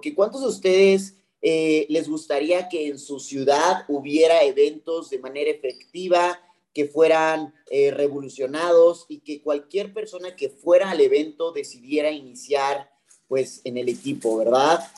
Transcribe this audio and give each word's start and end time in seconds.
porque 0.00 0.14
¿cuántos 0.14 0.40
de 0.40 0.48
ustedes 0.48 1.16
eh, 1.42 1.84
les 1.90 2.08
gustaría 2.08 2.70
que 2.70 2.88
en 2.88 2.98
su 2.98 3.20
ciudad 3.20 3.84
hubiera 3.86 4.42
eventos 4.44 5.10
de 5.10 5.18
manera 5.18 5.50
efectiva, 5.50 6.40
que 6.72 6.86
fueran 6.86 7.52
eh, 7.70 7.90
revolucionados 7.90 9.04
y 9.10 9.20
que 9.20 9.42
cualquier 9.42 9.92
persona 9.92 10.34
que 10.34 10.48
fuera 10.48 10.90
al 10.90 11.02
evento 11.02 11.52
decidiera 11.52 12.10
iniciar 12.10 12.90
pues 13.28 13.60
en 13.64 13.76
el 13.76 13.90
equipo, 13.90 14.38
¿verdad? 14.38 14.90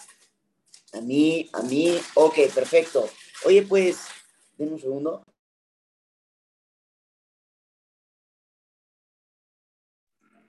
A 0.93 1.00
mí, 1.00 1.50
a 1.53 1.62
mí, 1.62 1.98
ok, 2.14 2.34
perfecto. 2.55 3.11
Oye, 3.45 3.62
pues, 3.62 4.03
denme 4.57 4.75
un 4.75 4.80
segundo. 4.80 5.25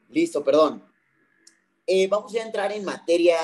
Listo, 0.10 0.44
perdón. 0.44 0.94
Eh, 1.88 2.08
vamos 2.08 2.36
a 2.36 2.44
entrar 2.44 2.72
en 2.72 2.86
materia 2.86 3.38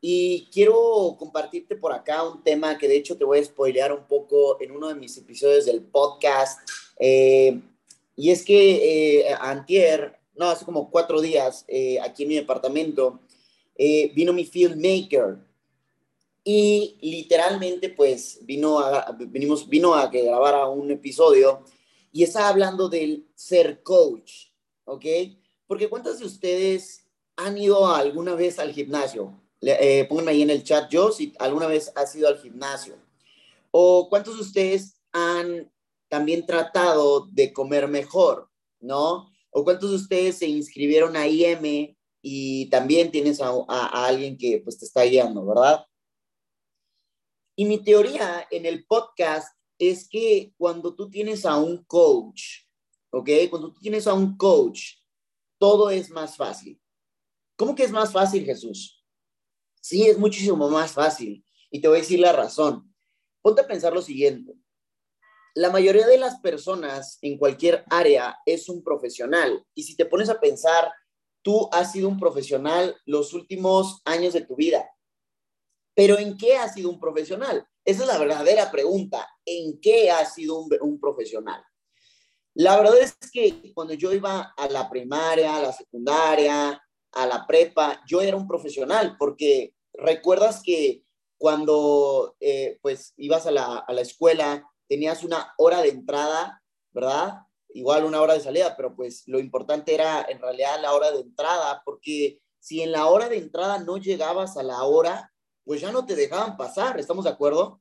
y 0.00 0.48
quiero 0.52 1.16
compartirte 1.18 1.76
por 1.76 1.92
acá 1.92 2.22
un 2.22 2.42
tema 2.42 2.78
que 2.78 2.88
de 2.88 2.96
hecho 2.96 3.16
te 3.16 3.24
voy 3.24 3.38
a 3.38 3.44
spoilear 3.44 3.92
un 3.92 4.06
poco 4.06 4.60
en 4.60 4.70
uno 4.72 4.88
de 4.88 4.94
mis 4.94 5.16
episodios 5.18 5.66
del 5.66 5.82
podcast. 5.82 6.60
Eh, 6.98 7.60
y 8.16 8.30
es 8.30 8.44
que 8.44 9.20
eh, 9.20 9.34
antier, 9.40 10.18
no, 10.34 10.48
hace 10.48 10.64
como 10.64 10.90
cuatro 10.90 11.20
días, 11.20 11.66
aquí 12.02 12.22
en 12.22 12.28
mi 12.28 12.34
departamento, 12.36 13.20
vino 13.76 14.32
mi 14.32 14.44
filmmaker 14.44 15.38
y 16.44 16.96
literalmente 17.00 17.90
pues 17.90 18.38
vino 18.42 18.80
a, 18.80 19.14
venimos, 19.18 19.68
vino 19.68 19.94
a 19.94 20.10
que 20.10 20.24
grabara 20.24 20.68
un 20.68 20.90
episodio 20.90 21.64
y 22.12 22.22
estaba 22.22 22.48
hablando 22.48 22.88
del 22.88 23.28
ser 23.34 23.82
coach, 23.82 24.48
¿ok? 24.84 25.04
Porque 25.66 25.88
¿cuántas 25.88 26.18
de 26.18 26.26
ustedes 26.26 27.06
han 27.36 27.56
ido 27.58 27.86
alguna 27.86 28.34
vez 28.34 28.58
al 28.58 28.72
gimnasio? 28.72 29.39
Eh, 29.62 30.06
pónganme 30.08 30.30
ahí 30.30 30.42
en 30.42 30.50
el 30.50 30.64
chat 30.64 30.90
yo 30.90 31.12
si 31.12 31.34
alguna 31.38 31.66
vez 31.66 31.92
has 31.94 32.14
ido 32.16 32.28
al 32.28 32.38
gimnasio. 32.38 32.96
O 33.70 34.08
cuántos 34.08 34.36
de 34.36 34.42
ustedes 34.42 35.00
han 35.12 35.70
también 36.08 36.46
tratado 36.46 37.26
de 37.30 37.52
comer 37.52 37.86
mejor, 37.88 38.50
¿no? 38.80 39.30
O 39.50 39.64
cuántos 39.64 39.90
de 39.90 39.96
ustedes 39.96 40.38
se 40.38 40.46
inscribieron 40.46 41.16
a 41.16 41.26
IM 41.26 41.96
y 42.22 42.68
también 42.70 43.10
tienes 43.10 43.40
a, 43.40 43.50
a 43.68 44.06
alguien 44.06 44.36
que 44.36 44.60
pues 44.62 44.78
te 44.78 44.84
está 44.84 45.02
guiando, 45.02 45.44
¿verdad? 45.46 45.84
Y 47.56 47.64
mi 47.64 47.82
teoría 47.82 48.46
en 48.50 48.66
el 48.66 48.86
podcast 48.86 49.54
es 49.78 50.08
que 50.08 50.52
cuando 50.56 50.94
tú 50.94 51.10
tienes 51.10 51.44
a 51.46 51.56
un 51.56 51.84
coach, 51.84 52.64
¿ok? 53.10 53.28
Cuando 53.48 53.72
tú 53.72 53.80
tienes 53.80 54.06
a 54.06 54.14
un 54.14 54.36
coach, 54.36 54.96
todo 55.58 55.90
es 55.90 56.10
más 56.10 56.36
fácil. 56.36 56.80
¿Cómo 57.56 57.74
que 57.74 57.84
es 57.84 57.90
más 57.90 58.12
fácil, 58.12 58.44
Jesús? 58.44 58.99
Sí, 59.80 60.06
es 60.06 60.18
muchísimo 60.18 60.68
más 60.68 60.92
fácil. 60.92 61.44
Y 61.70 61.80
te 61.80 61.88
voy 61.88 61.98
a 61.98 62.00
decir 62.00 62.20
la 62.20 62.32
razón. 62.32 62.94
Ponte 63.42 63.62
a 63.62 63.66
pensar 63.66 63.92
lo 63.92 64.02
siguiente. 64.02 64.54
La 65.54 65.70
mayoría 65.70 66.06
de 66.06 66.18
las 66.18 66.40
personas 66.40 67.18
en 67.22 67.38
cualquier 67.38 67.84
área 67.90 68.38
es 68.46 68.68
un 68.68 68.84
profesional. 68.84 69.66
Y 69.74 69.82
si 69.82 69.96
te 69.96 70.06
pones 70.06 70.28
a 70.28 70.38
pensar, 70.38 70.92
tú 71.42 71.68
has 71.72 71.92
sido 71.92 72.08
un 72.08 72.20
profesional 72.20 72.96
los 73.04 73.34
últimos 73.34 74.00
años 74.04 74.32
de 74.32 74.42
tu 74.42 74.56
vida. 74.56 74.88
Pero 75.94 76.18
¿en 76.18 76.36
qué 76.36 76.56
has 76.56 76.74
sido 76.74 76.90
un 76.90 77.00
profesional? 77.00 77.66
Esa 77.84 78.02
es 78.02 78.08
la 78.08 78.18
verdadera 78.18 78.70
pregunta. 78.70 79.28
¿En 79.44 79.80
qué 79.80 80.10
has 80.10 80.34
sido 80.34 80.58
un, 80.58 81.00
profesional? 81.00 81.64
La 82.54 82.76
verdad 82.76 82.98
es 82.98 83.16
que 83.32 83.72
cuando 83.74 83.94
yo 83.94 84.12
iba 84.12 84.54
a 84.56 84.68
la 84.68 84.88
primaria, 84.88 85.56
a 85.56 85.62
la 85.62 85.72
secundaria, 85.72 86.80
a 87.12 87.26
la 87.26 87.46
prepa, 87.46 88.02
yo 88.06 88.20
era 88.20 88.36
un 88.36 88.46
profesional 88.46 89.16
porque 89.18 89.74
recuerdas 89.94 90.62
que 90.62 91.04
cuando 91.38 92.36
eh, 92.40 92.78
pues 92.82 93.14
ibas 93.16 93.46
a 93.46 93.50
la, 93.50 93.78
a 93.78 93.92
la 93.92 94.00
escuela 94.02 94.70
tenías 94.88 95.24
una 95.24 95.54
hora 95.56 95.82
de 95.82 95.88
entrada, 95.88 96.62
¿verdad? 96.92 97.40
Igual 97.68 98.04
una 98.04 98.20
hora 98.20 98.34
de 98.34 98.40
salida, 98.40 98.76
pero 98.76 98.94
pues 98.94 99.22
lo 99.26 99.38
importante 99.38 99.94
era 99.94 100.26
en 100.28 100.40
realidad 100.40 100.80
la 100.80 100.92
hora 100.92 101.10
de 101.12 101.20
entrada, 101.20 101.82
porque 101.84 102.40
si 102.58 102.82
en 102.82 102.92
la 102.92 103.06
hora 103.06 103.28
de 103.28 103.38
entrada 103.38 103.78
no 103.78 103.96
llegabas 103.96 104.56
a 104.56 104.62
la 104.62 104.82
hora, 104.82 105.32
pues 105.64 105.80
ya 105.80 105.92
no 105.92 106.04
te 106.04 106.16
dejaban 106.16 106.56
pasar, 106.56 106.98
¿estamos 106.98 107.24
de 107.24 107.30
acuerdo? 107.30 107.80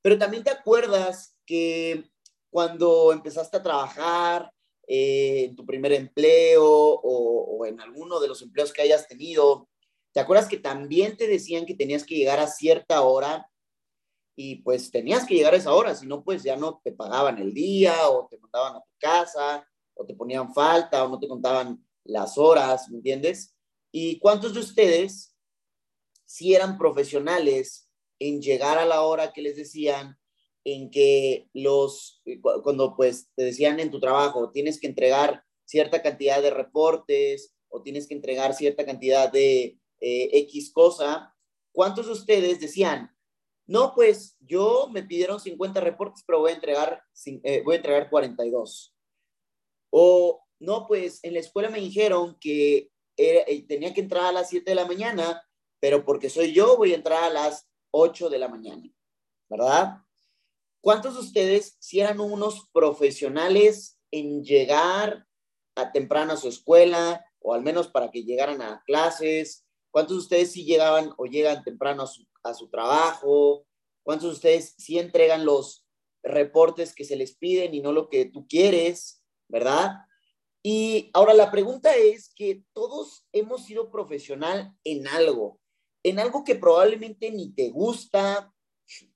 Pero 0.00 0.18
también 0.18 0.42
te 0.42 0.50
acuerdas 0.50 1.36
que 1.46 2.10
cuando 2.50 3.12
empezaste 3.12 3.56
a 3.58 3.62
trabajar 3.62 4.52
eh, 4.88 5.44
en 5.44 5.56
tu 5.56 5.64
primer 5.64 5.92
empleo 5.92 6.64
o, 6.64 7.64
en 7.66 7.80
alguno 7.80 8.18
de 8.20 8.28
los 8.28 8.42
empleos 8.42 8.72
que 8.72 8.82
hayas 8.82 9.06
tenido, 9.06 9.68
¿te 10.12 10.20
acuerdas 10.20 10.48
que 10.48 10.58
también 10.58 11.16
te 11.16 11.26
decían 11.26 11.64
que 11.64 11.74
tenías 11.74 12.04
que 12.04 12.16
llegar 12.16 12.40
a 12.40 12.48
cierta 12.48 13.02
hora? 13.02 13.48
Y 14.36 14.56
pues 14.62 14.90
tenías 14.90 15.26
que 15.26 15.34
llegar 15.34 15.54
a 15.54 15.58
esa 15.58 15.72
hora, 15.72 15.94
si 15.94 16.06
no, 16.06 16.24
pues 16.24 16.42
ya 16.42 16.56
no 16.56 16.80
te 16.82 16.92
pagaban 16.92 17.38
el 17.38 17.54
día 17.54 18.08
o 18.08 18.26
te 18.28 18.38
mandaban 18.38 18.76
a 18.76 18.80
tu 18.80 18.90
casa 18.98 19.66
o 19.94 20.04
te 20.04 20.14
ponían 20.14 20.52
falta 20.52 21.04
o 21.04 21.08
no 21.08 21.20
te 21.20 21.28
contaban 21.28 21.86
las 22.04 22.36
horas, 22.36 22.88
¿me 22.90 22.96
entiendes? 22.96 23.54
¿Y 23.92 24.18
cuántos 24.18 24.54
de 24.54 24.60
ustedes 24.60 25.32
si 26.32 26.54
eran 26.54 26.78
profesionales 26.78 27.90
en 28.18 28.40
llegar 28.40 28.78
a 28.78 28.86
la 28.86 29.02
hora 29.02 29.34
que 29.34 29.42
les 29.42 29.54
decían, 29.54 30.18
en 30.64 30.90
que 30.90 31.48
los, 31.52 32.22
eh, 32.24 32.40
cuando 32.40 32.94
pues 32.96 33.30
te 33.34 33.44
decían 33.44 33.80
en 33.80 33.90
tu 33.90 34.00
trabajo, 34.00 34.50
tienes 34.50 34.80
que 34.80 34.86
entregar 34.86 35.44
cierta 35.64 36.02
cantidad 36.02 36.42
de 36.42 36.50
reportes 36.50 37.54
o 37.68 37.82
tienes 37.82 38.06
que 38.06 38.14
entregar 38.14 38.54
cierta 38.54 38.84
cantidad 38.84 39.30
de 39.32 39.78
eh, 40.00 40.30
X 40.32 40.72
cosa, 40.72 41.34
¿cuántos 41.72 42.06
de 42.06 42.12
ustedes 42.12 42.60
decían, 42.60 43.10
no, 43.66 43.94
pues 43.94 44.36
yo 44.40 44.88
me 44.92 45.02
pidieron 45.02 45.40
50 45.40 45.80
reportes, 45.80 46.24
pero 46.26 46.40
voy 46.40 46.50
a 46.50 46.54
entregar, 46.54 47.02
eh, 47.24 47.62
voy 47.64 47.74
a 47.74 47.76
entregar 47.76 48.10
42? 48.10 48.94
O 49.90 50.44
no, 50.60 50.86
pues 50.86 51.20
en 51.22 51.34
la 51.34 51.40
escuela 51.40 51.70
me 51.70 51.80
dijeron 51.80 52.36
que 52.40 52.90
tenía 53.68 53.94
que 53.94 54.00
entrar 54.00 54.24
a 54.26 54.32
las 54.32 54.48
7 54.48 54.70
de 54.70 54.74
la 54.74 54.86
mañana, 54.86 55.42
pero 55.80 56.04
porque 56.04 56.28
soy 56.28 56.52
yo 56.52 56.76
voy 56.76 56.92
a 56.92 56.96
entrar 56.96 57.24
a 57.24 57.30
las 57.30 57.68
8 57.92 58.28
de 58.28 58.38
la 58.38 58.48
mañana, 58.48 58.90
¿verdad? 59.48 60.02
¿Cuántos 60.82 61.14
de 61.14 61.20
ustedes, 61.20 61.76
si 61.78 62.00
eran 62.00 62.18
unos 62.18 62.68
profesionales 62.72 64.00
en 64.10 64.42
llegar 64.42 65.28
a 65.76 65.92
temprano 65.92 66.32
a 66.32 66.36
su 66.36 66.48
escuela, 66.48 67.24
o 67.38 67.54
al 67.54 67.62
menos 67.62 67.86
para 67.86 68.10
que 68.10 68.24
llegaran 68.24 68.60
a 68.60 68.82
clases? 68.84 69.64
¿Cuántos 69.92 70.16
de 70.16 70.22
ustedes 70.22 70.52
sí 70.52 70.64
llegaban 70.64 71.12
o 71.16 71.26
llegan 71.26 71.62
temprano 71.62 72.02
a 72.42 72.54
su, 72.54 72.68
trabajo? 72.68 73.64
¿Cuántos 74.02 74.30
de 74.30 74.34
ustedes 74.34 74.74
sí 74.76 74.98
entregan 74.98 75.44
los 75.44 75.86
reportes 76.22 76.94
que 76.94 77.04
se 77.04 77.14
les 77.14 77.36
piden 77.36 77.74
y 77.74 77.80
no 77.80 77.92
lo 77.92 78.08
que 78.08 78.24
tú 78.24 78.48
quieres, 78.48 79.22
verdad? 79.48 79.92
Y 80.64 81.10
ahora 81.14 81.32
la 81.32 81.52
pregunta 81.52 81.94
es 81.94 82.32
que 82.34 82.64
todos 82.72 83.24
hemos 83.32 83.66
sido 83.66 83.88
profesional 83.92 84.76
en 84.82 85.06
algo 85.06 85.60
en 86.02 86.18
algo 86.18 86.44
que 86.44 86.56
probablemente 86.56 87.30
ni 87.30 87.52
te 87.52 87.70
gusta, 87.70 88.52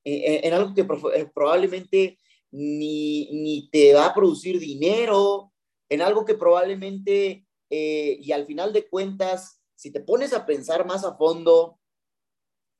eh, 0.04 0.16
eh, 0.16 0.40
en 0.44 0.54
algo 0.54 0.74
que 0.74 0.82
eh, 1.14 1.30
probablemente 1.34 2.18
ni, 2.50 3.28
ni, 3.32 3.68
te 3.70 3.92
va 3.94 4.06
a 4.06 4.14
producir 4.14 4.58
dinero, 4.58 5.52
en 5.88 6.02
algo 6.02 6.24
que 6.24 6.34
probablemente, 6.34 7.46
y 7.68 8.32
al 8.32 8.46
final 8.46 8.72
de 8.72 8.88
cuentas, 8.88 9.60
si 9.74 9.92
te 9.92 10.00
pones 10.00 10.32
a 10.32 10.46
pensar 10.46 10.86
más 10.86 11.04
a 11.04 11.16
fondo, 11.16 11.78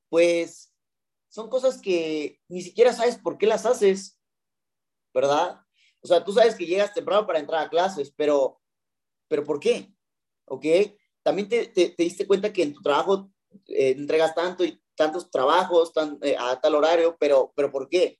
pues 0.08 0.72
son 1.28 1.50
cosas 1.50 1.80
que 1.80 2.40
ni 2.48 2.62
siquiera 2.62 2.92
sabes 2.92 3.16
por 3.18 3.36
qué 3.36 3.46
las 3.46 3.66
haces, 3.66 4.18
¿verdad? 5.12 5.60
O 6.00 6.06
sea, 6.06 6.24
tú 6.24 6.32
sabes 6.32 6.54
que 6.54 6.66
llegas 6.66 6.94
temprano 6.94 7.26
para 7.26 7.40
entrar 7.40 7.64
a 7.64 7.68
clases, 7.68 8.12
pero, 8.16 8.60
pero 9.28 9.44
¿por 9.44 9.60
qué? 9.60 9.92
¿Ok? 10.46 10.64
También 11.22 11.48
te, 11.48 11.66
te, 11.66 11.90
te 11.90 12.02
diste 12.02 12.26
cuenta 12.26 12.52
que 12.52 12.62
en 12.62 12.72
tu 12.72 12.80
trabajo 12.80 13.30
eh, 13.66 13.90
entregas 13.90 14.34
tanto 14.34 14.64
y 14.64 14.80
tantos 14.96 15.30
trabajos 15.30 15.92
eh, 16.22 16.36
a 16.38 16.60
tal 16.60 16.74
horario, 16.74 17.16
pero, 17.18 17.52
pero 17.54 17.70
¿por 17.70 17.88
qué? 17.88 18.18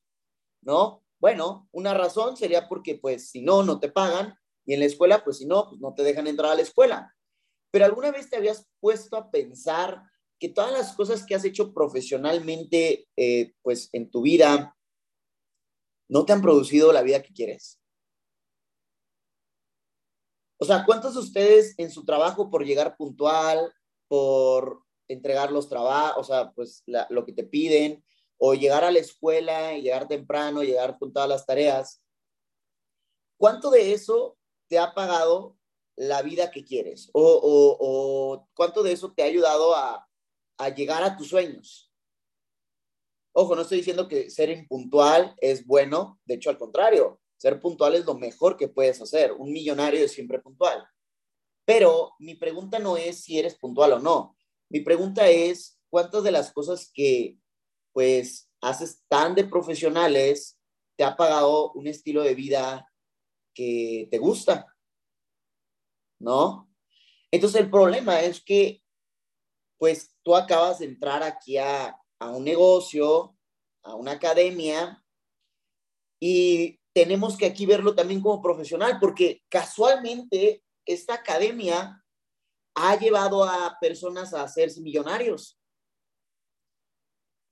¿No? 0.63 1.03
Bueno, 1.19 1.69
una 1.73 1.95
razón 1.95 2.37
sería 2.37 2.69
porque 2.69 2.97
pues 2.97 3.31
si 3.31 3.43
no, 3.43 3.63
no 3.63 3.81
te 3.81 3.91
pagan 3.91 4.39
y 4.65 4.75
en 4.75 4.81
la 4.81 4.87
escuela, 4.87 5.25
pues 5.25 5.39
si 5.39 5.47
no, 5.47 5.69
pues 5.69 5.81
no 5.81 5.95
te 5.95 6.03
dejan 6.03 6.27
entrar 6.27 6.53
a 6.53 6.55
la 6.55 6.63
escuela. 6.63 7.15
Pero 7.71 7.85
alguna 7.85 8.11
vez 8.11 8.29
te 8.29 8.37
habías 8.37 8.67
puesto 8.81 9.17
a 9.17 9.31
pensar 9.31 10.03
que 10.39 10.49
todas 10.49 10.73
las 10.73 10.95
cosas 10.95 11.25
que 11.25 11.35
has 11.35 11.45
hecho 11.45 11.73
profesionalmente, 11.73 13.09
eh, 13.17 13.55
pues 13.63 13.89
en 13.93 14.11
tu 14.11 14.23
vida, 14.23 14.77
no 16.09 16.25
te 16.25 16.33
han 16.33 16.43
producido 16.43 16.93
la 16.93 17.03
vida 17.03 17.23
que 17.23 17.33
quieres. 17.33 17.81
O 20.59 20.65
sea, 20.65 20.85
¿cuántos 20.85 21.15
de 21.15 21.21
ustedes 21.21 21.75
en 21.79 21.91
su 21.91 22.05
trabajo 22.05 22.51
por 22.51 22.65
llegar 22.65 22.97
puntual, 22.97 23.73
por 24.09 24.86
entregar 25.09 25.53
los 25.53 25.69
trabajos, 25.69 26.17
o 26.19 26.25
sea, 26.25 26.53
pues 26.53 26.83
lo 27.11 27.25
que 27.25 27.33
te 27.33 27.45
piden, 27.45 28.05
o 28.39 28.55
llegar 28.55 28.85
a 28.85 28.91
la 28.91 28.99
escuela 28.99 29.73
llegar 29.75 30.09
temprano, 30.09 30.63
llegar 30.63 30.99
con 30.99 31.13
todas 31.13 31.29
las 31.29 31.47
tareas. 31.47 32.03
¿Cuánto 33.39 33.71
de 33.71 33.93
eso 33.93 34.37
te 34.69 34.79
ha 34.79 34.95
pagado 34.95 35.57
la 35.97 36.23
vida 36.23 36.51
que 36.51 36.65
quieres? 36.65 37.11
O, 37.13 37.23
o, 37.23 38.49
cuánto 38.55 38.83
de 38.83 38.93
eso 38.93 39.13
te 39.13 39.23
ha 39.23 39.27
ayudado 39.27 39.75
a, 39.75 40.07
a 40.59 40.69
llegar 40.71 41.03
a 41.03 41.17
tus 41.17 41.29
sueños. 41.29 41.93
Ojo, 43.33 43.55
no 43.55 43.63
estoy 43.63 43.79
diciendo 43.79 44.09
que 44.09 44.31
ser 44.31 44.49
impuntual 44.51 45.35
es 45.39 45.67
bueno, 45.67 46.19
de 46.25 46.35
hecho 46.35 46.49
al 46.49 46.57
contrario, 46.57 47.21
ser 47.37 47.61
puntual 47.61 47.95
es 47.95 48.07
lo 48.07 48.15
mejor 48.15 48.57
que 48.57 48.69
puedes 48.69 49.01
hacer. 49.03 49.33
Un 49.33 49.53
millonario 49.53 50.05
es 50.05 50.13
siempre 50.13 50.41
puntual. 50.41 50.87
Pero 51.67 52.13
mi 52.19 52.35
pregunta 52.35 52.79
no 52.79 52.97
es 52.97 53.23
si 53.23 53.39
eres 53.39 53.57
puntual 53.57 53.95
o 53.95 53.99
no. 53.99 54.36
Mi 54.71 54.81
pregunta 54.81 55.29
es 55.29 55.79
cuántas 55.91 56.25
de 56.25 56.33
las 56.33 56.53
cosas 56.53 56.91
que 56.93 57.39
pues 57.93 58.51
haces 58.61 59.03
tan 59.09 59.35
de 59.35 59.45
profesionales 59.45 60.59
te 60.97 61.05
ha 61.05 61.17
pagado 61.17 61.73
un 61.73 61.87
estilo 61.87 62.23
de 62.23 62.35
vida 62.35 62.93
que 63.55 64.09
te 64.11 64.19
gusta. 64.19 64.67
¿No? 66.21 66.71
Entonces 67.31 67.61
el 67.61 67.71
problema 67.71 68.21
es 68.21 68.43
que 68.43 68.83
pues 69.79 70.17
tú 70.23 70.35
acabas 70.35 70.79
de 70.79 70.87
entrar 70.87 71.23
aquí 71.23 71.59
a, 71.59 71.99
a 72.19 72.31
un 72.31 72.45
negocio, 72.45 73.37
a 73.83 73.95
una 73.95 74.13
academia, 74.13 75.03
y 76.21 76.81
tenemos 76.95 77.37
que 77.37 77.47
aquí 77.47 77.67
verlo 77.67 77.95
también 77.95 78.21
como 78.21 78.43
profesional, 78.43 78.99
porque 79.01 79.43
casualmente 79.49 80.65
esta 80.87 81.15
academia 81.15 82.03
ha 82.77 82.97
llevado 82.99 83.43
a 83.43 83.77
personas 83.81 84.33
a 84.33 84.43
hacerse 84.43 84.81
millonarios. 84.81 85.59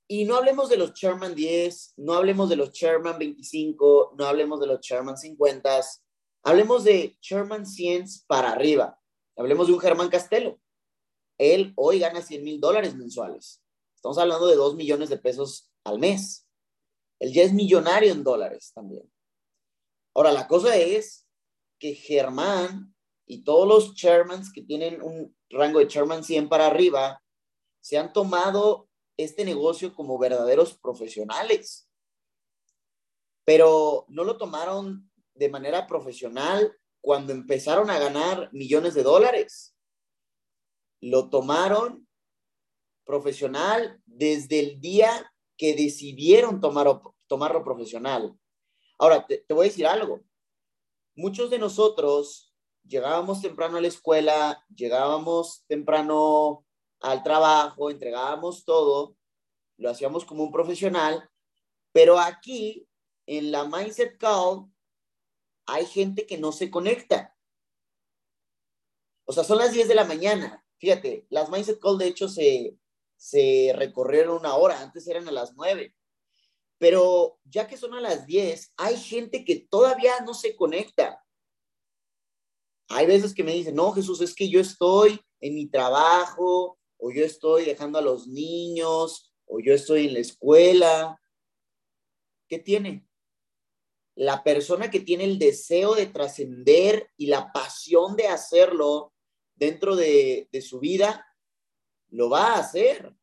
Y 0.07 0.27
no 0.27 0.37
hablemos 0.37 0.69
de 0.69 0.77
los 0.77 0.93
Chairman 0.93 1.35
10, 1.35 1.95
no 1.97 2.13
hablemos 2.13 2.51
de 2.51 2.57
los 2.57 2.73
Chairman 2.73 3.19
25, 3.19 4.15
no 4.19 4.27
hablemos 4.27 4.61
de 4.61 4.67
los 4.67 4.81
Chairman 4.81 5.17
50, 5.17 5.81
hablemos 6.45 6.85
de 6.85 7.17
Chairman 7.21 7.67
100 7.67 8.05
para 8.27 8.53
arriba. 8.53 9.01
Hablemos 9.37 9.67
de 9.67 9.73
un 9.73 9.81
Germán 9.81 10.11
Castelo. 10.11 10.61
Él 11.39 11.73
hoy 11.77 11.99
gana 11.99 12.23
100 12.23 12.45
mil 12.45 12.61
dólares 12.61 12.95
mensuales. 12.95 13.63
Estamos 13.97 14.19
hablando 14.19 14.47
de 14.47 14.57
2 14.57 14.77
millones 14.77 15.09
de 15.09 15.19
pesos 15.19 15.73
al 15.85 15.99
mes. 15.99 16.47
Él 17.19 17.33
ya 17.33 17.43
es 17.43 17.53
millonario 17.53 18.13
en 18.13 18.23
dólares 18.23 18.73
también. 18.75 19.11
Ahora, 20.15 20.31
la 20.33 20.47
cosa 20.47 20.77
es 20.77 21.27
que 21.81 21.95
Germán 21.95 22.94
y 23.27 23.43
todos 23.43 23.67
los 23.67 23.95
chairmans 23.95 24.53
que 24.53 24.63
tienen 24.63 25.03
un 25.03 25.35
rango 25.49 25.79
de 25.79 25.89
chairman 25.89 26.25
100 26.25 26.49
para 26.49 26.67
arriba 26.67 27.23
se 27.81 27.99
han 27.99 28.13
tomado 28.13 28.89
este 29.17 29.45
negocio 29.45 29.95
como 29.95 30.19
verdaderos 30.19 30.77
profesionales. 30.77 31.89
Pero 33.45 34.07
no 34.09 34.25
lo 34.25 34.37
tomaron 34.37 35.11
de 35.35 35.49
manera 35.49 35.87
profesional 35.87 36.77
cuando 37.01 37.33
empezaron 37.33 37.91
a 37.91 37.99
ganar 37.99 38.51
millones 38.53 38.95
de 38.95 39.03
dólares. 39.03 39.77
Lo 41.01 41.29
tomaron 41.29 42.09
profesional 43.05 44.01
desde 44.07 44.61
el 44.61 44.81
día 44.81 45.31
que 45.57 45.75
decidieron 45.75 46.61
tomar, 46.61 47.01
tomarlo 47.27 47.63
profesional. 47.63 48.35
Ahora, 48.99 49.27
te, 49.27 49.39
te 49.39 49.55
voy 49.55 49.67
a 49.67 49.69
decir 49.69 49.87
algo. 49.87 50.23
Muchos 51.15 51.51
de 51.51 51.59
nosotros 51.59 52.54
llegábamos 52.85 53.41
temprano 53.41 53.79
a 53.79 53.81
la 53.81 53.89
escuela, 53.89 54.65
llegábamos 54.75 55.65
temprano 55.67 56.65
al 57.01 57.23
trabajo, 57.23 57.91
entregábamos 57.91 58.65
todo, 58.65 59.17
lo 59.77 59.91
hacíamos 59.91 60.25
como 60.25 60.43
un 60.45 60.53
profesional, 60.53 61.29
pero 61.93 62.19
aquí 62.19 62.87
en 63.27 63.51
la 63.51 63.65
Mindset 63.65 64.19
Call 64.19 64.67
hay 65.67 65.87
gente 65.87 66.27
que 66.27 66.39
no 66.39 66.53
se 66.53 66.71
conecta. 66.71 67.37
O 69.27 69.33
sea, 69.33 69.45
son 69.45 69.59
las 69.59 69.73
10 69.73 69.89
de 69.89 69.95
la 69.95 70.05
mañana. 70.05 70.65
Fíjate, 70.79 71.27
las 71.31 71.51
Mindset 71.51 71.81
Call 71.81 71.99
de 71.99 72.07
hecho 72.07 72.29
se, 72.29 72.77
se 73.17 73.73
recorrieron 73.75 74.37
una 74.37 74.55
hora, 74.55 74.81
antes 74.81 75.07
eran 75.09 75.27
a 75.29 75.33
las 75.33 75.55
9. 75.55 75.95
Pero 76.79 77.39
ya 77.45 77.67
que 77.67 77.77
son 77.77 77.95
a 77.95 78.01
las 78.01 78.27
10, 78.27 78.75
hay 78.77 78.97
gente 78.99 79.45
que 79.45 79.67
todavía 79.71 80.21
no 80.21 80.35
se 80.35 80.55
conecta. 80.57 81.24
Hay 82.89 83.07
veces 83.07 83.35
que 83.35 83.45
me 83.45 83.53
dicen, 83.53 83.75
no, 83.75 83.93
Jesús, 83.93 84.21
es 84.21 84.35
que 84.35 84.49
yo 84.49 84.61
estoy 84.61 85.21
en 85.41 85.55
mi 85.55 85.67
trabajo, 85.69 86.79
o 86.99 87.11
yo 87.11 87.25
estoy 87.25 87.65
dejando 87.65 87.99
a 87.99 88.03
los 88.03 88.27
niños, 88.27 89.33
o 89.47 89.61
yo 89.61 89.75
estoy 89.75 90.07
en 90.07 90.15
la 90.15 90.21
escuela. 90.21 91.21
¿Qué 92.49 92.59
tiene? 92.59 93.07
La 94.15 94.45
persona 94.45 94.91
que 94.91 95.01
tiene 95.01 95.25
el 95.25 95.39
deseo 95.39 95.95
de 95.95 96.07
trascender 96.07 97.11
y 97.17 97.27
la 97.27 97.53
pasión 97.53 98.17
de 98.17 98.29
hacerlo 98.29 99.13
dentro 99.55 99.97
de, 99.97 100.49
de 100.53 100.63
su 100.63 100.81
vida, 100.81 101.27
lo 102.09 102.31
va 102.31 102.55
a 102.55 102.59
hacer. 102.59 103.15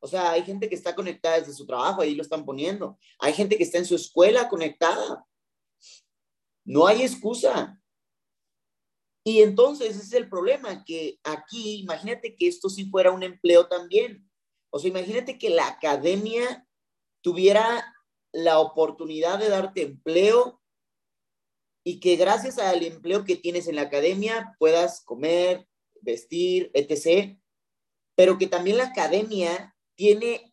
O 0.00 0.08
sea, 0.08 0.32
hay 0.32 0.42
gente 0.42 0.68
que 0.68 0.74
está 0.74 0.94
conectada 0.94 1.38
desde 1.38 1.52
su 1.52 1.66
trabajo, 1.66 2.00
ahí 2.00 2.14
lo 2.14 2.22
están 2.22 2.44
poniendo. 2.44 2.98
Hay 3.18 3.32
gente 3.32 3.56
que 3.56 3.62
está 3.62 3.78
en 3.78 3.86
su 3.86 3.94
escuela 3.94 4.48
conectada. 4.48 5.24
No 6.64 6.86
hay 6.86 7.02
excusa. 7.02 7.81
Y 9.24 9.42
entonces 9.42 9.90
ese 9.90 10.02
es 10.02 10.12
el 10.14 10.28
problema, 10.28 10.84
que 10.84 11.18
aquí, 11.22 11.80
imagínate 11.80 12.34
que 12.34 12.48
esto 12.48 12.68
sí 12.68 12.86
fuera 12.86 13.12
un 13.12 13.22
empleo 13.22 13.68
también. 13.68 14.28
O 14.70 14.78
sea, 14.78 14.90
imagínate 14.90 15.38
que 15.38 15.50
la 15.50 15.68
academia 15.68 16.66
tuviera 17.20 17.94
la 18.32 18.58
oportunidad 18.58 19.38
de 19.38 19.48
darte 19.48 19.82
empleo 19.82 20.60
y 21.84 22.00
que 22.00 22.16
gracias 22.16 22.58
al 22.58 22.82
empleo 22.82 23.24
que 23.24 23.36
tienes 23.36 23.68
en 23.68 23.76
la 23.76 23.82
academia 23.82 24.56
puedas 24.58 25.04
comer, 25.04 25.68
vestir, 26.00 26.70
etc. 26.74 27.38
Pero 28.16 28.38
que 28.38 28.48
también 28.48 28.78
la 28.78 28.86
academia 28.86 29.76
tiene 29.94 30.52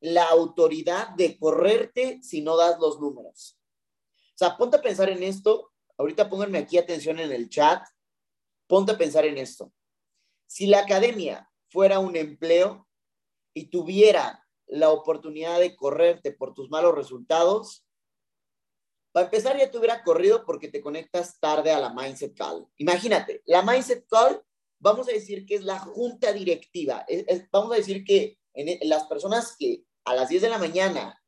la 0.00 0.24
autoridad 0.24 1.10
de 1.10 1.38
correrte 1.38 2.20
si 2.22 2.40
no 2.40 2.56
das 2.56 2.78
los 2.80 3.00
números. 3.00 3.58
O 4.34 4.38
sea, 4.38 4.56
ponte 4.56 4.76
a 4.76 4.82
pensar 4.82 5.08
en 5.08 5.22
esto. 5.22 5.72
Ahorita 5.96 6.28
pónganme 6.28 6.58
aquí 6.58 6.78
atención 6.78 7.18
en 7.18 7.32
el 7.32 7.48
chat 7.48 7.84
Ponte 8.68 8.92
a 8.92 8.98
pensar 8.98 9.24
en 9.24 9.38
esto. 9.38 9.72
Si 10.46 10.66
la 10.66 10.80
academia 10.80 11.50
fuera 11.68 11.98
un 11.98 12.14
empleo 12.16 12.86
y 13.54 13.70
tuviera 13.70 14.46
la 14.66 14.90
oportunidad 14.90 15.58
de 15.58 15.74
correrte 15.74 16.32
por 16.32 16.54
tus 16.54 16.70
malos 16.70 16.94
resultados, 16.94 17.84
para 19.10 19.24
empezar 19.26 19.58
ya 19.58 19.70
te 19.70 19.78
hubiera 19.78 20.04
corrido 20.04 20.44
porque 20.44 20.68
te 20.68 20.82
conectas 20.82 21.40
tarde 21.40 21.70
a 21.72 21.80
la 21.80 21.92
Mindset 21.92 22.36
Call. 22.36 22.66
Imagínate, 22.76 23.42
la 23.46 23.62
Mindset 23.62 24.06
Call, 24.06 24.42
vamos 24.78 25.08
a 25.08 25.12
decir 25.12 25.46
que 25.46 25.56
es 25.56 25.64
la 25.64 25.78
junta 25.78 26.32
directiva. 26.32 27.04
vamos 27.50 27.72
a 27.72 27.76
decir 27.76 28.04
que 28.04 28.38
en, 28.52 28.78
las 28.88 29.04
personas 29.04 29.56
que 29.58 29.84
a 30.04 30.14
las 30.14 30.28
10 30.28 30.42
de 30.42 30.48
la 30.50 30.58
mañana 30.58 31.20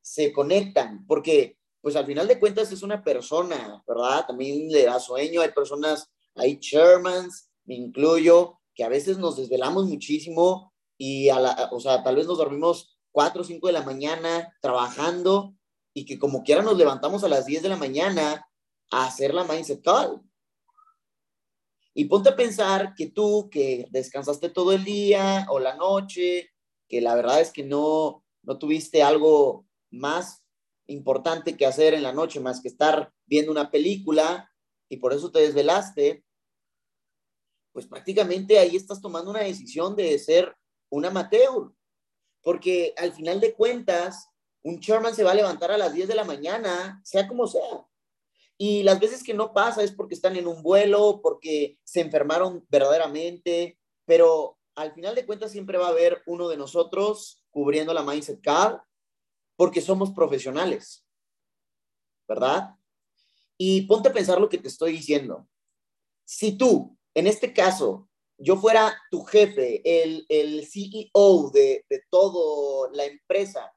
se 0.00 0.32
conectan, 0.32 1.06
porque 1.06 1.58
pues 1.80 1.94
al 1.94 2.06
final 2.06 2.26
de 2.26 2.40
cuentas 2.40 2.72
es 2.72 2.82
una 2.82 3.04
persona, 3.04 3.82
¿verdad? 3.86 4.26
También 4.26 4.68
le 4.68 4.84
da 4.84 4.98
sueño, 4.98 5.40
hay 5.40 5.50
personas 5.50 6.10
hay 6.36 6.60
chairmans, 6.60 7.50
me 7.64 7.74
incluyo, 7.74 8.58
que 8.74 8.84
a 8.84 8.88
veces 8.88 9.18
nos 9.18 9.36
desvelamos 9.36 9.86
muchísimo 9.86 10.72
y, 10.98 11.30
a 11.30 11.40
la, 11.40 11.68
o 11.72 11.80
sea, 11.80 12.02
tal 12.02 12.16
vez 12.16 12.26
nos 12.26 12.38
dormimos 12.38 12.98
4 13.12 13.40
o 13.40 13.44
5 13.44 13.66
de 13.66 13.72
la 13.72 13.82
mañana 13.82 14.54
trabajando 14.60 15.54
y 15.94 16.04
que 16.04 16.18
como 16.18 16.42
quiera 16.42 16.62
nos 16.62 16.76
levantamos 16.76 17.24
a 17.24 17.28
las 17.28 17.46
10 17.46 17.62
de 17.62 17.68
la 17.70 17.76
mañana 17.76 18.46
a 18.90 19.06
hacer 19.06 19.32
la 19.32 19.44
mindset 19.44 19.82
call. 19.82 20.20
Y 21.94 22.04
ponte 22.04 22.28
a 22.28 22.36
pensar 22.36 22.94
que 22.94 23.06
tú 23.08 23.48
que 23.50 23.86
descansaste 23.90 24.50
todo 24.50 24.72
el 24.72 24.84
día 24.84 25.46
o 25.48 25.58
la 25.58 25.74
noche, 25.74 26.50
que 26.86 27.00
la 27.00 27.14
verdad 27.14 27.40
es 27.40 27.50
que 27.50 27.64
no, 27.64 28.22
no 28.42 28.58
tuviste 28.58 29.02
algo 29.02 29.66
más 29.90 30.44
importante 30.86 31.56
que 31.56 31.64
hacer 31.64 31.94
en 31.94 32.02
la 32.02 32.12
noche 32.12 32.40
más 32.40 32.60
que 32.60 32.68
estar 32.68 33.12
viendo 33.24 33.50
una 33.50 33.70
película 33.70 34.50
y 34.88 34.98
por 34.98 35.12
eso 35.12 35.30
te 35.30 35.40
desvelaste, 35.40 36.24
pues 37.72 37.86
prácticamente 37.86 38.58
ahí 38.58 38.76
estás 38.76 39.00
tomando 39.00 39.30
una 39.30 39.40
decisión 39.40 39.96
de 39.96 40.18
ser 40.18 40.56
un 40.88 41.04
amateur, 41.04 41.72
porque 42.42 42.94
al 42.96 43.12
final 43.12 43.40
de 43.40 43.52
cuentas, 43.54 44.30
un 44.62 44.80
chairman 44.80 45.14
se 45.14 45.24
va 45.24 45.32
a 45.32 45.34
levantar 45.34 45.70
a 45.70 45.78
las 45.78 45.92
10 45.92 46.08
de 46.08 46.14
la 46.14 46.24
mañana, 46.24 47.00
sea 47.04 47.28
como 47.28 47.46
sea. 47.46 47.86
Y 48.58 48.82
las 48.82 48.98
veces 48.98 49.22
que 49.22 49.34
no 49.34 49.52
pasa 49.52 49.82
es 49.82 49.92
porque 49.92 50.14
están 50.14 50.36
en 50.36 50.46
un 50.46 50.62
vuelo, 50.62 51.20
porque 51.22 51.78
se 51.84 52.00
enfermaron 52.00 52.64
verdaderamente, 52.68 53.78
pero 54.06 54.58
al 54.74 54.92
final 54.92 55.14
de 55.14 55.26
cuentas 55.26 55.52
siempre 55.52 55.76
va 55.76 55.88
a 55.88 55.90
haber 55.90 56.22
uno 56.26 56.48
de 56.48 56.56
nosotros 56.56 57.44
cubriendo 57.50 57.92
la 57.92 58.02
Mindset 58.02 58.40
Card, 58.40 58.78
porque 59.56 59.80
somos 59.80 60.12
profesionales, 60.12 61.06
¿verdad? 62.28 62.75
Y 63.58 63.82
ponte 63.82 64.08
a 64.08 64.12
pensar 64.12 64.40
lo 64.40 64.48
que 64.48 64.58
te 64.58 64.68
estoy 64.68 64.92
diciendo. 64.92 65.48
Si 66.24 66.56
tú 66.56 66.96
en 67.14 67.26
este 67.26 67.54
caso, 67.54 68.10
yo 68.38 68.56
fuera 68.56 68.94
tu 69.10 69.24
jefe, 69.24 69.80
el, 69.84 70.26
el 70.28 70.66
CEO 70.66 71.50
de, 71.50 71.86
de 71.88 72.02
toda 72.10 72.90
la 72.92 73.06
empresa, 73.06 73.74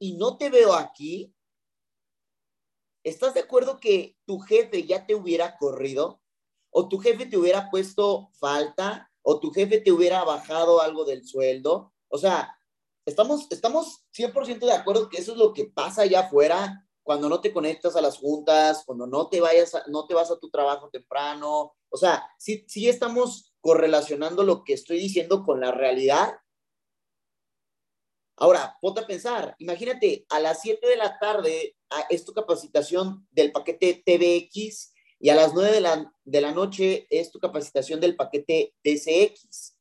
y 0.00 0.16
no 0.16 0.36
te 0.36 0.50
veo 0.50 0.72
aquí, 0.72 1.32
¿estás 3.04 3.34
de 3.34 3.40
acuerdo 3.40 3.78
que 3.78 4.16
tu 4.26 4.40
jefe 4.40 4.84
ya 4.84 5.06
te 5.06 5.14
hubiera 5.14 5.56
corrido? 5.58 6.20
¿O 6.70 6.88
tu 6.88 6.98
jefe 6.98 7.26
te 7.26 7.36
hubiera 7.36 7.70
puesto 7.70 8.30
falta? 8.32 9.10
o 9.22 9.40
tu 9.40 9.50
jefe 9.52 9.80
te 9.80 9.92
hubiera 9.92 10.24
bajado 10.24 10.80
algo 10.80 11.04
del 11.04 11.26
sueldo. 11.26 11.92
O 12.08 12.18
sea, 12.18 12.56
estamos, 13.04 13.46
estamos 13.50 14.04
100% 14.16 14.60
de 14.60 14.72
acuerdo 14.72 15.08
que 15.08 15.18
eso 15.18 15.32
es 15.32 15.38
lo 15.38 15.52
que 15.52 15.66
pasa 15.66 16.02
allá 16.02 16.20
afuera 16.20 16.86
cuando 17.10 17.28
no 17.28 17.40
te 17.40 17.52
conectas 17.52 17.96
a 17.96 18.00
las 18.00 18.18
juntas, 18.18 18.84
cuando 18.86 19.04
no 19.04 19.28
te 19.28 19.40
vayas, 19.40 19.76
no 19.88 20.06
te 20.06 20.14
vas 20.14 20.30
a 20.30 20.38
tu 20.38 20.48
trabajo 20.48 20.90
temprano. 20.90 21.74
O 21.88 21.96
sea, 21.96 22.24
sí, 22.38 22.64
sí 22.68 22.88
estamos 22.88 23.52
correlacionando 23.60 24.44
lo 24.44 24.62
que 24.62 24.74
estoy 24.74 25.00
diciendo 25.00 25.42
con 25.42 25.58
la 25.58 25.72
realidad. 25.72 26.34
Ahora, 28.36 28.78
ponte 28.80 29.00
a 29.00 29.08
pensar, 29.08 29.56
imagínate, 29.58 30.24
a 30.28 30.38
las 30.38 30.60
7 30.60 30.86
de 30.86 30.96
la 30.96 31.18
tarde 31.18 31.76
es 32.10 32.24
tu 32.24 32.32
capacitación 32.32 33.26
del 33.32 33.50
paquete 33.50 34.04
TVX 34.06 34.94
y 35.18 35.30
a 35.30 35.34
las 35.34 35.52
9 35.52 35.72
de 35.72 35.80
la, 35.80 36.14
de 36.22 36.40
la 36.40 36.52
noche 36.52 37.08
es 37.10 37.32
tu 37.32 37.40
capacitación 37.40 37.98
del 37.98 38.14
paquete 38.14 38.72
DCX. 38.84 39.76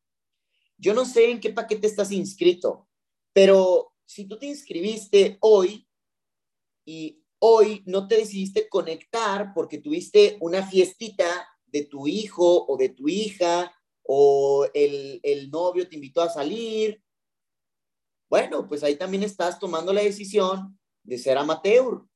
Yo 0.78 0.96
no 0.96 1.06
sé 1.06 1.30
en 1.30 1.40
qué 1.40 1.52
paquete 1.52 1.86
estás 1.86 2.12
inscrito, 2.12 2.90
pero 3.34 3.94
si 4.04 4.26
tú 4.26 4.40
te 4.40 4.48
inscribiste 4.48 5.38
hoy 5.42 5.86
y 6.86 7.24
hoy 7.40 7.84
no 7.86 8.08
te 8.08 8.18
decidiste 8.18 8.68
conectar 8.70 9.54
porque 9.54 9.78
tuviste 9.80 10.38
una 10.42 10.66
fiestita 10.66 11.48
de 11.66 11.86
tu 11.86 12.08
hijo 12.08 12.66
o 12.68 12.78
de 12.78 12.90
tu 12.90 13.08
hija 13.08 13.74
o 14.04 14.68
el, 14.74 15.20
el 15.24 15.50
novio 15.50 15.88
te 15.88 15.96
invitó 15.96 16.22
a 16.22 16.30
salir, 16.30 17.04
bueno, 18.30 18.68
pues 18.68 18.84
ahí 18.84 18.96
también 18.96 19.24
estás 19.24 19.60
tomando 19.60 19.94
la 19.94 20.02
decisión 20.02 20.80
de 21.04 21.18
ser 21.18 21.38
amateur 21.38 22.10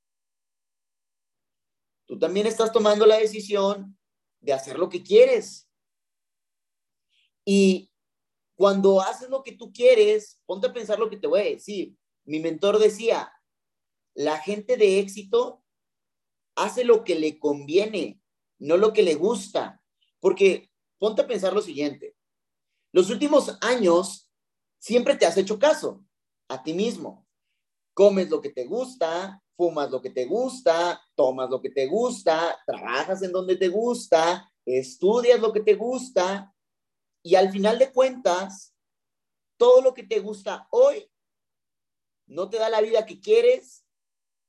tú 2.05 2.19
también 2.19 2.47
estás 2.47 2.71
tomando 2.71 3.05
la 3.05 3.17
decisión 3.17 3.97
de 4.39 4.53
hacer 4.53 4.77
lo 4.77 4.89
que 4.89 5.03
quieres. 5.03 5.69
Y 7.45 7.91
cuando 8.55 9.01
haces 9.01 9.29
lo 9.29 9.43
que 9.43 9.53
tú 9.53 9.71
quieres, 9.71 10.39
ponte 10.45 10.67
a 10.67 10.73
pensar 10.73 10.99
lo 10.99 11.09
que 11.09 11.17
te 11.17 11.27
voy 11.27 11.41
a 11.41 11.45
decir. 11.45 11.95
Mi 12.25 12.39
mentor 12.39 12.77
decía, 12.77 13.31
la 14.13 14.37
gente 14.37 14.77
de 14.77 14.99
éxito 14.99 15.63
hace 16.55 16.83
lo 16.83 17.03
que 17.03 17.15
le 17.15 17.39
conviene, 17.39 18.21
no 18.59 18.77
lo 18.77 18.93
que 18.93 19.03
le 19.03 19.15
gusta. 19.15 19.81
Porque 20.19 20.71
ponte 20.97 21.21
a 21.21 21.27
pensar 21.27 21.53
lo 21.53 21.61
siguiente. 21.61 22.15
Los 22.91 23.09
últimos 23.09 23.57
años 23.61 24.29
siempre 24.79 25.15
te 25.15 25.25
has 25.25 25.37
hecho 25.37 25.57
caso 25.57 26.05
a 26.47 26.61
ti 26.61 26.73
mismo. 26.73 27.27
Comes 27.93 28.29
lo 28.29 28.41
que 28.41 28.49
te 28.49 28.65
gusta, 28.65 29.43
fumas 29.55 29.91
lo 29.91 30.01
que 30.01 30.09
te 30.09 30.25
gusta, 30.25 31.03
tomas 31.15 31.49
lo 31.49 31.61
que 31.61 31.69
te 31.69 31.87
gusta, 31.87 32.59
trabajas 32.65 33.21
en 33.21 33.31
donde 33.31 33.55
te 33.55 33.67
gusta, 33.67 34.51
estudias 34.65 35.39
lo 35.39 35.53
que 35.53 35.61
te 35.61 35.75
gusta 35.75 36.53
y 37.23 37.35
al 37.35 37.51
final 37.51 37.79
de 37.79 37.91
cuentas, 37.91 38.75
todo 39.57 39.81
lo 39.81 39.93
que 39.93 40.03
te 40.03 40.19
gusta 40.19 40.67
hoy 40.71 41.09
no 42.25 42.49
te 42.49 42.57
da 42.57 42.69
la 42.69 42.81
vida 42.81 43.05
que 43.05 43.19
quieres 43.19 43.82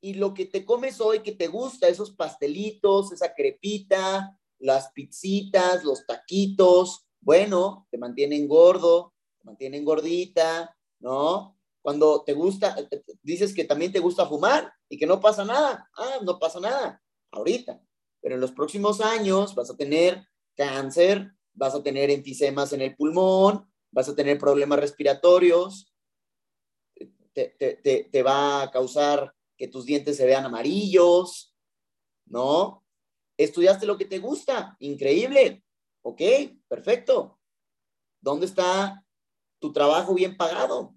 y 0.05 0.13
lo 0.13 0.35
que 0.35 0.45
te 0.45 0.67
comes 0.67 1.01
hoy 1.01 1.21
que 1.21 1.33
te 1.33 1.47
gusta, 1.47 1.89
esos 1.89 2.11
pastelitos, 2.11 3.11
esa 3.11 3.33
crepita, 3.33 4.39
las 4.59 4.93
pizzitas, 4.93 5.83
los 5.83 6.05
taquitos, 6.05 7.07
bueno, 7.23 7.89
te 7.91 7.97
mantienen 7.97 8.47
gordo, 8.47 9.15
te 9.39 9.47
mantienen 9.47 9.83
gordita, 9.83 10.77
¿no? 10.99 11.59
Cuando 11.81 12.23
te 12.23 12.35
gusta, 12.35 12.77
dices 13.23 13.55
que 13.55 13.65
también 13.65 13.93
te 13.93 14.01
gusta 14.01 14.27
fumar 14.27 14.71
y 14.91 14.99
que 14.99 15.07
no 15.07 15.21
pasa 15.21 15.43
nada. 15.43 15.89
Ah, 15.97 16.19
no 16.23 16.39
pasa 16.39 16.61
nada 16.61 17.03
ahorita. 17.31 17.81
Pero 18.21 18.35
en 18.35 18.43
los 18.43 18.53
próximos 18.53 19.01
años 19.01 19.55
vas 19.55 19.71
a 19.71 19.77
tener 19.77 20.29
cáncer, 20.55 21.33
vas 21.55 21.75
a 21.75 21.83
tener 21.83 22.11
enfisemas 22.11 22.75
en 22.75 22.83
el 22.83 22.95
pulmón, 22.95 23.67
vas 23.91 24.11
a 24.11 24.15
tener 24.15 24.37
problemas 24.37 24.81
respiratorios, 24.81 25.95
te, 27.33 28.23
va 28.23 28.65
a 28.65 28.71
causar 28.71 29.35
que 29.57 29.69
tus 29.69 29.85
dientes 29.85 30.17
se 30.17 30.27
vean 30.27 30.45
amarillos, 30.45 31.55
¿no? 32.27 32.85
Estudiaste 33.37 33.87
lo 33.87 33.97
que 33.97 34.05
te 34.05 34.19
gusta, 34.19 34.77
increíble, 34.81 35.65
ok, 36.03 36.21
perfecto. 36.69 37.41
¿Dónde 38.21 38.47
está 38.47 39.05
tu 39.59 39.73
trabajo 39.73 40.15
bien 40.15 40.37
pagado? 40.37 40.95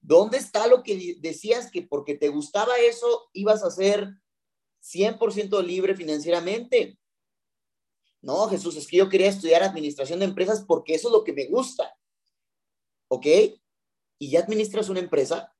¿Dónde 0.00 0.38
está 0.38 0.66
lo 0.66 0.82
que 0.82 1.16
decías 1.18 1.70
que 1.70 1.82
porque 1.82 2.14
te 2.14 2.28
gustaba 2.28 2.78
eso 2.78 3.28
ibas 3.32 3.62
a 3.64 3.70
ser 3.70 4.08
100% 4.82 5.62
libre 5.62 5.96
financieramente? 5.96 6.98
No, 8.20 8.48
Jesús, 8.48 8.76
es 8.76 8.86
que 8.86 8.96
yo 8.96 9.08
quería 9.08 9.28
estudiar 9.28 9.62
administración 9.62 10.18
de 10.18 10.26
empresas 10.26 10.64
porque 10.66 10.94
eso 10.94 11.08
es 11.08 11.12
lo 11.12 11.24
que 11.24 11.32
me 11.32 11.46
gusta. 11.46 11.96
¿Ok? 13.08 13.26
¿Y 14.18 14.30
ya 14.30 14.40
administras 14.40 14.88
una 14.88 15.00
empresa? 15.00 15.54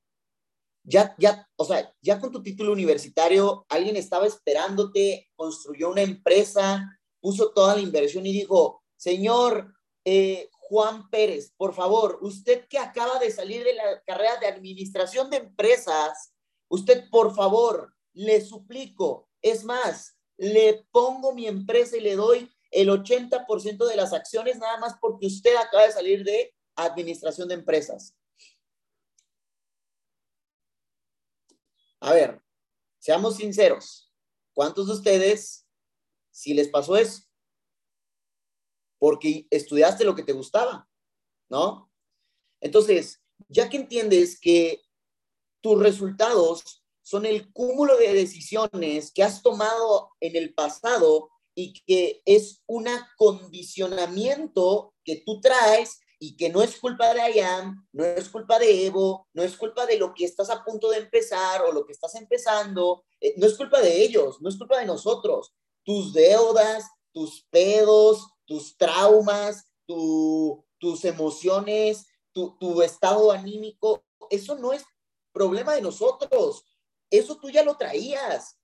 Ya, 0.85 1.15
ya, 1.19 1.47
o 1.57 1.65
sea, 1.65 1.93
ya 2.01 2.19
con 2.19 2.33
tu 2.33 2.43
título 2.43 2.73
universitario, 2.73 3.67
alguien 3.69 3.97
estaba 3.97 4.27
esperándote, 4.27 5.31
construyó 5.37 5.91
una 5.91 6.03
empresa, 6.03 6.99
puso 7.21 7.53
toda 7.53 7.75
la 7.75 7.83
inversión 7.83 8.25
y 8.25 8.33
dijo, 8.33 8.83
señor, 8.97 9.75
eh, 10.05 10.49
Juan 10.53 11.09
Pérez, 11.11 11.53
por 11.57 11.75
favor, 11.75 12.19
usted 12.23 12.67
que 12.69 12.79
acaba 12.79 13.19
de 13.19 13.31
salir 13.31 13.65
de 13.65 13.75
la 13.75 14.03
carrera 14.07 14.37
de 14.37 14.47
administración 14.47 15.31
de 15.31 15.39
empresas, 15.39 16.33
usted 16.69 17.09
por 17.11 17.35
favor, 17.35 17.95
le 18.13 18.41
suplico, 18.41 19.29
es 19.43 19.65
más, 19.65 20.17
le 20.37 20.87
pongo 20.91 21.35
mi 21.35 21.47
empresa 21.47 21.97
y 21.97 22.01
le 22.01 22.17
doy 22.17 22.51
el 22.71 22.89
80% 22.91 23.87
de 23.87 23.97
las 23.97 24.13
acciones 24.13 24.59
nada 24.59 24.79
más 24.79 24.95
porque 25.01 25.27
usted 25.27 25.57
acaba 25.57 25.85
de 25.85 25.93
salir 25.93 26.25
de 26.25 26.55
administración 26.77 27.49
de 27.49 27.55
empresas. 27.55 28.15
A 32.01 32.13
ver, 32.13 32.41
seamos 32.99 33.37
sinceros, 33.37 34.13
¿cuántos 34.55 34.87
de 34.87 34.93
ustedes 34.95 35.67
si 36.31 36.55
les 36.55 36.69
pasó 36.69 36.97
eso? 36.97 37.29
porque 38.99 39.47
estudiaste 39.51 40.05
lo 40.05 40.15
que 40.15 40.23
te 40.23 40.33
gustaba, 40.33 40.89
¿no? 41.49 41.91
Entonces, 42.61 43.23
ya 43.49 43.71
que 43.71 43.79
entiendes 43.79 44.39
que 44.41 44.83
tus 45.63 45.79
resultados 45.79 46.83
son 47.03 47.25
el 47.25 47.53
cúmulo 47.53 47.97
de 47.97 48.13
decisiones 48.13 49.13
que 49.13 49.23
has 49.23 49.43
tomado 49.43 50.11
en 50.21 50.37
el 50.37 50.53
pasado 50.55 51.31
y 51.55 51.73
que 51.87 52.23
es 52.25 52.63
un 52.67 52.89
acondicionamiento 52.89 54.95
que 55.05 55.23
tú 55.25 55.41
traes 55.41 56.01
y 56.19 56.37
que 56.37 56.51
no 56.51 56.63
es 56.63 56.79
culpa 56.79 57.15
de 57.15 57.21
Ayam, 57.21 57.87
no 57.93 58.05
es 58.05 58.29
culpa 58.29 58.59
de 58.59 58.87
Evo, 58.87 59.29
no 59.33 59.43
es 59.43 59.57
culpa 59.57 59.87
de 59.87 59.99
lo 59.99 60.15
que 60.15 60.25
estás 60.25 60.51
a 60.51 60.65
punto 60.65 60.91
de 60.91 60.99
empezar 60.99 61.63
o 61.63 61.73
lo 61.73 61.87
que 61.87 61.93
estás 61.93 62.15
empezando, 62.17 63.05
eh, 63.21 63.35
no 63.37 63.47
es 63.47 63.57
culpa 63.57 63.81
de 63.81 64.03
ellos, 64.03 64.41
no 64.41 64.49
es 64.49 64.57
culpa 64.57 64.79
de 64.79 64.87
nosotros. 64.87 65.55
Tus 65.85 66.13
deudas, 66.13 66.85
tus 67.13 67.47
pedos, 67.51 68.27
tus 68.47 68.77
traumas, 68.77 69.65
tus 69.87 71.05
emociones, 71.05 72.07
tu, 72.33 72.57
tu 72.59 72.83
estado 72.83 73.33
anímico, 73.33 74.05
eso 74.31 74.57
no 74.57 74.73
es 74.73 74.85
problema 75.33 75.75
de 75.75 75.83
nosotros, 75.83 76.65
eso 77.11 77.37
tú 77.37 77.49
ya 77.49 77.63
lo 77.63 77.77
traías. 77.77 78.59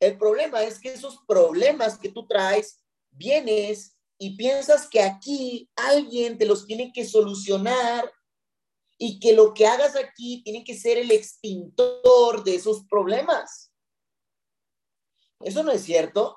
El 0.00 0.16
problema 0.16 0.62
es 0.62 0.78
que 0.78 0.92
esos 0.92 1.18
problemas 1.26 1.98
que 1.98 2.10
tú 2.10 2.26
traes, 2.26 2.84
vienes 3.10 3.97
y 4.18 4.36
piensas 4.36 4.88
que 4.88 5.00
aquí 5.00 5.70
alguien 5.76 6.38
te 6.38 6.46
los 6.46 6.66
tiene 6.66 6.92
que 6.92 7.06
solucionar 7.06 8.12
y 8.98 9.20
que 9.20 9.32
lo 9.32 9.54
que 9.54 9.66
hagas 9.66 9.94
aquí 9.94 10.42
tiene 10.42 10.64
que 10.64 10.76
ser 10.76 10.98
el 10.98 11.12
extintor 11.12 12.42
de 12.42 12.56
esos 12.56 12.84
problemas. 12.86 13.72
Eso 15.40 15.62
no 15.62 15.70
es 15.70 15.82
cierto. 15.82 16.36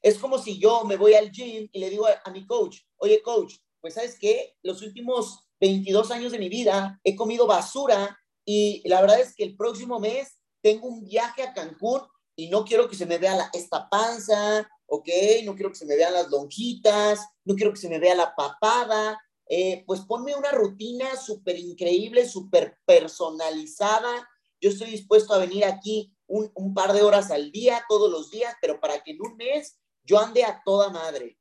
Es 0.00 0.18
como 0.18 0.38
si 0.38 0.58
yo 0.58 0.84
me 0.84 0.96
voy 0.96 1.12
al 1.14 1.30
gym 1.30 1.68
y 1.70 1.78
le 1.78 1.90
digo 1.90 2.06
a, 2.06 2.30
mi 2.30 2.46
coach, 2.46 2.78
oye 2.96 3.20
coach, 3.20 3.56
pues 3.80 3.94
sabes 3.94 4.18
qué, 4.18 4.56
los 4.62 4.80
últimos 4.80 5.50
22 5.60 6.10
años 6.10 6.32
de 6.32 6.38
mi 6.38 6.48
vida 6.48 6.98
he 7.04 7.14
comido 7.14 7.46
basura 7.46 8.18
y 8.44 8.82
la 8.88 9.02
verdad 9.02 9.20
es 9.20 9.34
que 9.34 9.44
el 9.44 9.56
próximo 9.56 10.00
mes 10.00 10.38
tengo 10.62 10.88
un 10.88 11.04
viaje 11.04 11.42
a 11.42 11.52
Cancún 11.52 12.00
y 12.34 12.48
no 12.48 12.64
quiero 12.64 12.88
que 12.88 12.96
se 12.96 13.06
me 13.06 13.18
vea 13.18 13.36
la, 13.36 13.50
esta 13.52 13.88
panza, 13.90 14.68
¿ok? 14.88 15.08
No 15.44 15.54
quiero 15.54 15.70
que 15.70 15.78
se 15.78 15.86
me 15.86 15.96
vean 15.96 16.14
las 16.14 16.28
lonjitas, 16.28 17.20
no 17.44 17.54
quiero 17.54 17.72
que 17.72 17.78
se 17.78 17.88
me 17.88 17.98
vea 17.98 18.14
la 18.14 18.34
papada. 18.34 19.20
Eh, 19.50 19.84
pues 19.86 20.00
ponme 20.00 20.34
una 20.34 20.50
rutina 20.50 21.16
súper 21.16 21.58
increíble, 21.58 22.28
súper 22.28 22.78
personalizada. 22.84 24.28
Yo 24.60 24.70
estoy 24.70 24.90
dispuesto 24.90 25.32
a 25.32 25.38
venir 25.38 25.64
aquí 25.64 26.12
un, 26.26 26.50
un, 26.54 26.74
par 26.74 26.92
de 26.92 27.02
horas 27.02 27.30
al 27.30 27.50
día, 27.50 27.84
todos 27.88 28.10
los 28.10 28.30
días, 28.30 28.54
pero 28.60 28.80
para 28.80 29.02
que 29.02 29.12
en 29.12 29.22
un 29.22 29.36
mes 29.36 29.78
yo 30.02 30.18
ande 30.18 30.44
a 30.44 30.60
toda 30.64 30.90
madre. 30.90 31.38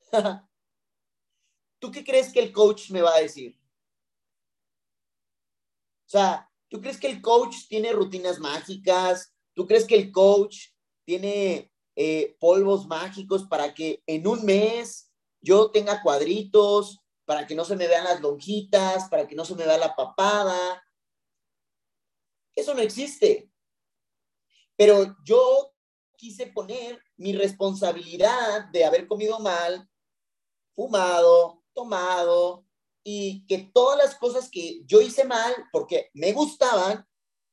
¿Tú 1.78 1.90
qué 1.90 2.04
crees 2.04 2.32
que 2.32 2.40
el 2.40 2.52
coach 2.52 2.90
me 2.90 3.02
va 3.02 3.14
a 3.14 3.20
decir? 3.20 3.58
O 6.06 6.10
sea, 6.12 6.48
¿tú 6.68 6.80
crees 6.80 6.98
que 6.98 7.08
el 7.08 7.20
coach 7.20 7.66
tiene 7.68 7.92
rutinas 7.92 8.38
mágicas? 8.38 9.34
¿Tú 9.54 9.66
crees 9.66 9.86
que 9.86 9.96
el 9.96 10.12
coach 10.12 10.68
tiene 11.04 11.71
eh, 11.96 12.36
polvos 12.40 12.86
mágicos 12.86 13.44
para 13.44 13.74
que 13.74 14.02
en 14.06 14.26
un 14.26 14.44
mes 14.44 15.10
yo 15.40 15.70
tenga 15.70 16.02
cuadritos, 16.02 17.00
para 17.24 17.46
que 17.46 17.54
no 17.54 17.64
se 17.64 17.76
me 17.76 17.88
vean 17.88 18.04
las 18.04 18.20
lonjitas, 18.20 19.08
para 19.08 19.26
que 19.26 19.34
no 19.34 19.44
se 19.44 19.54
me 19.54 19.64
vea 19.64 19.78
la 19.78 19.94
papada. 19.94 20.82
Eso 22.54 22.74
no 22.74 22.80
existe. 22.80 23.50
Pero 24.76 25.16
yo 25.24 25.72
quise 26.16 26.46
poner 26.46 27.02
mi 27.16 27.32
responsabilidad 27.32 28.66
de 28.72 28.84
haber 28.84 29.06
comido 29.06 29.38
mal, 29.40 29.88
fumado, 30.74 31.62
tomado, 31.72 32.64
y 33.04 33.44
que 33.46 33.70
todas 33.74 33.98
las 33.98 34.14
cosas 34.16 34.48
que 34.50 34.82
yo 34.84 35.00
hice 35.00 35.24
mal, 35.24 35.52
porque 35.72 36.10
me 36.14 36.32
gustaban, 36.32 37.06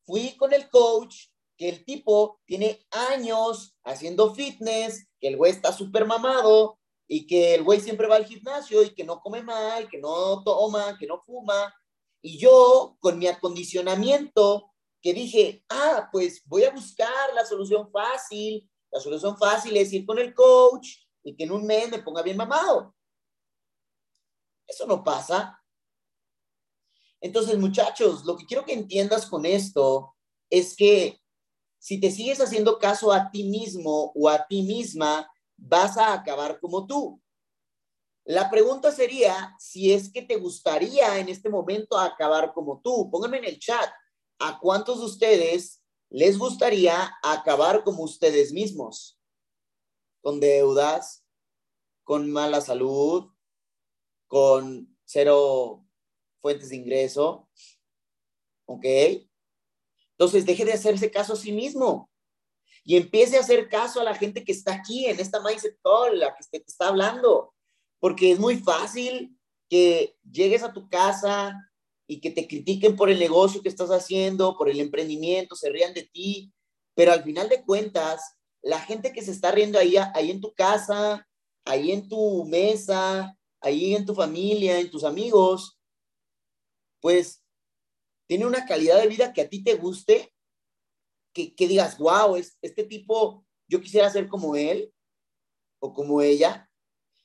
fui 0.06 0.36
con 0.38 0.54
el 0.54 0.70
coach, 0.70 1.28
que 1.60 1.68
el 1.68 1.84
tipo 1.84 2.40
tiene 2.46 2.88
años 2.90 3.76
haciendo 3.84 4.34
fitness, 4.34 5.10
que 5.20 5.28
el 5.28 5.36
güey 5.36 5.52
está 5.52 5.74
súper 5.74 6.06
mamado 6.06 6.80
y 7.06 7.28
que 7.28 7.54
el 7.54 7.64
güey 7.64 7.82
siempre 7.82 8.08
va 8.08 8.16
al 8.16 8.26
gimnasio 8.26 8.82
y 8.82 8.92
que 8.92 9.04
no 9.04 9.22
come 9.22 9.44
mal, 9.44 9.90
que 9.90 9.98
no 9.98 10.42
toma, 10.42 10.98
que 10.98 11.06
no 11.06 11.20
fuma. 11.20 11.76
Y 12.22 12.38
yo, 12.38 12.96
con 13.02 13.20
mi 13.20 13.28
acondicionamiento, 13.28 14.72
que 15.02 15.14
dije, 15.14 15.66
ah, 15.68 16.08
pues 16.14 16.42
voy 16.46 16.64
a 16.64 16.72
buscar 16.72 17.34
la 17.36 17.46
solución 17.46 17.92
fácil. 17.92 18.70
La 18.90 19.02
solución 19.02 19.38
fácil 19.38 19.76
es 19.76 19.92
ir 19.92 20.06
con 20.06 20.18
el 20.18 20.34
coach 20.34 20.88
y 21.24 21.36
que 21.36 21.44
en 21.44 21.52
un 21.52 21.66
mes 21.66 21.92
me 21.92 22.00
ponga 22.00 22.22
bien 22.22 22.38
mamado. 22.38 22.96
Eso 24.66 24.88
no 24.88 25.04
pasa. 25.04 25.62
Entonces, 27.20 27.58
muchachos, 27.58 28.24
lo 28.24 28.38
que 28.38 28.46
quiero 28.46 28.64
que 28.64 28.72
entiendas 28.72 29.26
con 29.26 29.46
esto 29.46 30.16
es 30.50 30.74
que 30.74 31.20
si 31.80 32.00
te 32.00 32.12
sigues 32.12 32.42
haciendo 32.42 32.78
caso 32.78 33.12
a 33.12 33.32
ti 33.32 33.46
mismo 33.46 34.12
o 34.14 34.30
a 34.30 34.46
ti 34.46 34.62
misma, 34.62 35.32
vas 35.58 35.98
a 35.98 36.14
acabar 36.14 36.60
como 36.60 36.86
tú. 36.86 37.22
La 38.26 38.50
pregunta 38.50 38.92
sería 38.92 39.56
si 39.58 39.92
es 39.92 40.12
que 40.12 40.22
te 40.22 40.36
gustaría 40.36 41.18
en 41.18 41.30
este 41.30 41.50
momento 41.50 41.98
acabar 41.98 42.54
como 42.54 42.82
tú. 42.82 43.10
Pónganme 43.10 43.40
en 43.40 43.46
el 43.46 43.60
chat, 43.60 43.90
¿a 44.40 44.60
cuántos 44.60 45.00
de 45.00 45.06
ustedes 45.06 45.82
les 46.10 46.38
gustaría 46.38 47.12
acabar 47.24 47.84
como 47.84 48.04
ustedes 48.04 48.52
mismos? 48.52 49.20
Con 50.22 50.40
deudas, 50.40 51.26
con 52.04 52.30
mala 52.30 52.62
salud, 52.62 53.32
con 54.28 54.96
cero 55.06 55.86
fuentes 56.42 56.70
de 56.70 56.76
ingreso. 56.76 57.50
¿Ok? 58.66 58.86
Entonces, 60.20 60.46
deje 60.46 60.66
de 60.66 60.74
hacerse 60.74 61.10
caso 61.10 61.32
a 61.32 61.38
sí 61.38 61.54
mismo 61.54 62.10
y 62.84 62.98
empiece 62.98 63.38
a 63.38 63.40
hacer 63.40 63.70
caso 63.70 64.02
a 64.02 64.04
la 64.04 64.14
gente 64.14 64.44
que 64.44 64.52
está 64.52 64.74
aquí 64.74 65.06
en 65.06 65.18
esta 65.18 65.40
Mindset 65.40 65.80
Call, 65.82 66.20
la 66.20 66.36
que 66.36 66.60
te 66.60 66.64
está 66.68 66.90
hablando, 66.90 67.54
porque 68.00 68.34
es 68.34 68.40
muy 68.40 68.58
fácil 68.58 69.38
que 69.70 70.18
llegues 70.30 70.62
a 70.64 70.74
tu 70.74 70.90
casa 70.90 71.56
y 72.06 72.20
que 72.20 72.32
te 72.32 72.50
critiquen 72.50 72.98
por 72.98 73.10
el 73.10 73.18
negocio 73.18 73.62
que 73.62 73.70
estás 73.70 73.92
haciendo, 73.92 74.58
por 74.58 74.70
el 74.70 74.82
emprendimiento, 74.82 75.56
se 75.56 75.70
rían 75.70 75.94
de 75.94 76.04
ti, 76.12 76.52
pero 76.96 77.14
al 77.14 77.24
final 77.24 77.48
de 77.48 77.64
cuentas, 77.64 78.36
la 78.62 78.82
gente 78.82 79.14
que 79.14 79.22
se 79.22 79.32
está 79.32 79.52
riendo 79.52 79.80
ahí, 79.80 79.96
ahí 80.16 80.32
en 80.32 80.42
tu 80.42 80.54
casa, 80.54 81.26
ahí 81.64 81.92
en 81.92 82.10
tu 82.10 82.44
mesa, 82.44 83.38
ahí 83.62 83.96
en 83.96 84.06
tu 84.06 84.14
familia, 84.14 84.80
en 84.80 84.90
tus 84.90 85.06
amigos, 85.06 85.80
pues 87.00 87.39
tiene 88.30 88.46
una 88.46 88.68
calidad 88.68 89.02
de 89.02 89.08
vida 89.08 89.34
que 89.34 89.42
a 89.42 89.50
ti 89.50 89.64
te 89.64 89.74
guste, 89.74 90.32
que, 91.34 91.56
que 91.56 91.68
digas, 91.68 91.98
wow, 91.98 92.36
es, 92.36 92.60
este 92.62 92.84
tipo, 92.84 93.44
yo 93.68 93.82
quisiera 93.82 94.08
ser 94.12 94.28
como 94.28 94.56
él 94.56 94.94
o 95.80 95.96
como 95.96 96.22
ella. 96.22 96.70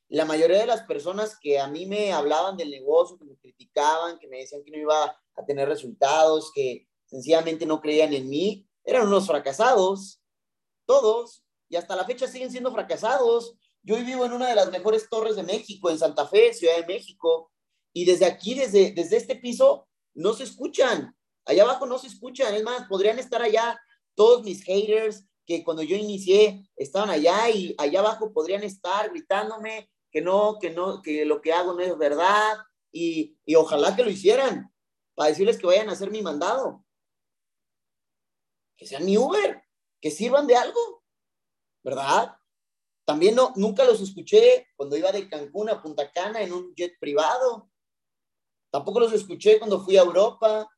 La 0.08 0.24
mayoría 0.24 0.60
de 0.60 0.66
las 0.66 0.84
personas 0.84 1.38
que 1.38 1.60
a 1.60 1.68
mí 1.68 1.84
me 1.84 2.14
hablaban 2.14 2.56
del 2.56 2.70
negocio, 2.70 3.18
que 3.18 3.26
me 3.26 3.36
criticaban, 3.36 4.18
que 4.18 4.28
me 4.28 4.38
decían 4.38 4.64
que 4.64 4.70
no 4.70 4.78
iba 4.78 5.04
a 5.34 5.44
tener 5.46 5.68
resultados, 5.68 6.50
que 6.54 6.88
sencillamente 7.04 7.66
no 7.66 7.82
creían 7.82 8.14
en 8.14 8.30
mí, 8.30 8.66
eran 8.82 9.06
unos 9.06 9.26
fracasados, 9.26 10.22
todos, 10.86 11.44
y 11.68 11.76
hasta 11.76 11.96
la 11.96 12.06
fecha 12.06 12.26
siguen 12.26 12.50
siendo 12.50 12.72
fracasados. 12.72 13.58
Yo 13.82 13.96
vivo 13.96 14.24
en 14.24 14.32
una 14.32 14.48
de 14.48 14.54
las 14.54 14.70
mejores 14.70 15.10
torres 15.10 15.36
de 15.36 15.42
México, 15.42 15.90
en 15.90 15.98
Santa 15.98 16.26
Fe, 16.26 16.54
Ciudad 16.54 16.76
de 16.78 16.86
México, 16.86 17.52
y 17.92 18.06
desde 18.06 18.24
aquí, 18.24 18.54
desde, 18.54 18.92
desde 18.92 19.18
este 19.18 19.36
piso, 19.36 19.86
no 20.14 20.32
se 20.34 20.44
escuchan. 20.44 21.16
Allá 21.44 21.64
abajo 21.64 21.86
no 21.86 21.98
se 21.98 22.06
escuchan. 22.06 22.54
Es 22.54 22.62
más, 22.62 22.86
podrían 22.88 23.18
estar 23.18 23.42
allá 23.42 23.80
todos 24.14 24.42
mis 24.42 24.62
haters 24.64 25.24
que 25.46 25.62
cuando 25.62 25.82
yo 25.82 25.96
inicié 25.96 26.70
estaban 26.76 27.10
allá 27.10 27.50
y 27.50 27.74
allá 27.78 28.00
abajo 28.00 28.32
podrían 28.32 28.62
estar 28.62 29.10
gritándome 29.10 29.90
que 30.10 30.22
no, 30.22 30.58
que 30.60 30.70
no, 30.70 31.02
que 31.02 31.24
lo 31.24 31.40
que 31.40 31.52
hago 31.52 31.74
no 31.74 31.80
es 31.80 31.98
verdad 31.98 32.56
y, 32.92 33.36
y 33.44 33.56
ojalá 33.56 33.94
que 33.94 34.04
lo 34.04 34.10
hicieran 34.10 34.72
para 35.14 35.30
decirles 35.30 35.58
que 35.58 35.66
vayan 35.66 35.88
a 35.88 35.92
hacer 35.92 36.10
mi 36.10 36.22
mandado. 36.22 36.84
Que 38.76 38.86
sean 38.86 39.04
mi 39.04 39.18
Uber, 39.18 39.62
que 40.00 40.10
sirvan 40.10 40.46
de 40.46 40.56
algo, 40.56 41.04
¿verdad? 41.82 42.36
También 43.04 43.34
no, 43.34 43.52
nunca 43.56 43.84
los 43.84 44.00
escuché 44.00 44.68
cuando 44.76 44.96
iba 44.96 45.12
de 45.12 45.28
Cancún 45.28 45.68
a 45.68 45.82
Punta 45.82 46.10
Cana 46.10 46.40
en 46.40 46.52
un 46.52 46.74
jet 46.74 46.98
privado. 46.98 47.70
Tampoco 48.74 48.98
los 48.98 49.12
escuché 49.12 49.60
cuando 49.60 49.84
fui 49.84 49.96
a 49.96 50.02
Europa. 50.02 50.68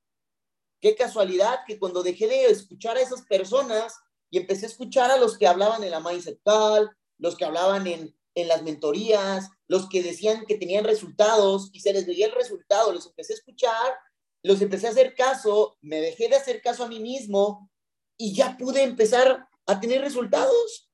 Qué 0.82 0.94
casualidad 0.94 1.60
que 1.66 1.78
cuando 1.78 2.02
dejé 2.02 2.26
de 2.26 2.44
escuchar 2.44 2.98
a 2.98 3.00
esas 3.00 3.22
personas 3.22 3.96
y 4.28 4.36
empecé 4.36 4.66
a 4.66 4.68
escuchar 4.68 5.10
a 5.10 5.16
los 5.16 5.38
que 5.38 5.46
hablaban 5.46 5.82
en 5.82 5.92
la 5.92 6.00
Mindset 6.00 6.38
Tal, 6.42 6.94
los 7.16 7.38
que 7.38 7.46
hablaban 7.46 7.86
en, 7.86 8.14
en 8.34 8.48
las 8.48 8.62
mentorías, 8.62 9.48
los 9.66 9.88
que 9.88 10.02
decían 10.02 10.44
que 10.44 10.58
tenían 10.58 10.84
resultados 10.84 11.70
y 11.72 11.80
se 11.80 11.94
les 11.94 12.06
veía 12.06 12.26
el 12.26 12.32
resultado, 12.32 12.92
los 12.92 13.06
empecé 13.06 13.32
a 13.32 13.36
escuchar, 13.36 13.98
los 14.42 14.60
empecé 14.60 14.88
a 14.88 14.90
hacer 14.90 15.14
caso, 15.14 15.78
me 15.80 15.98
dejé 15.98 16.28
de 16.28 16.36
hacer 16.36 16.60
caso 16.60 16.84
a 16.84 16.88
mí 16.88 17.00
mismo 17.00 17.70
y 18.18 18.34
ya 18.34 18.58
pude 18.58 18.82
empezar 18.82 19.48
a 19.64 19.80
tener 19.80 20.02
resultados. 20.02 20.90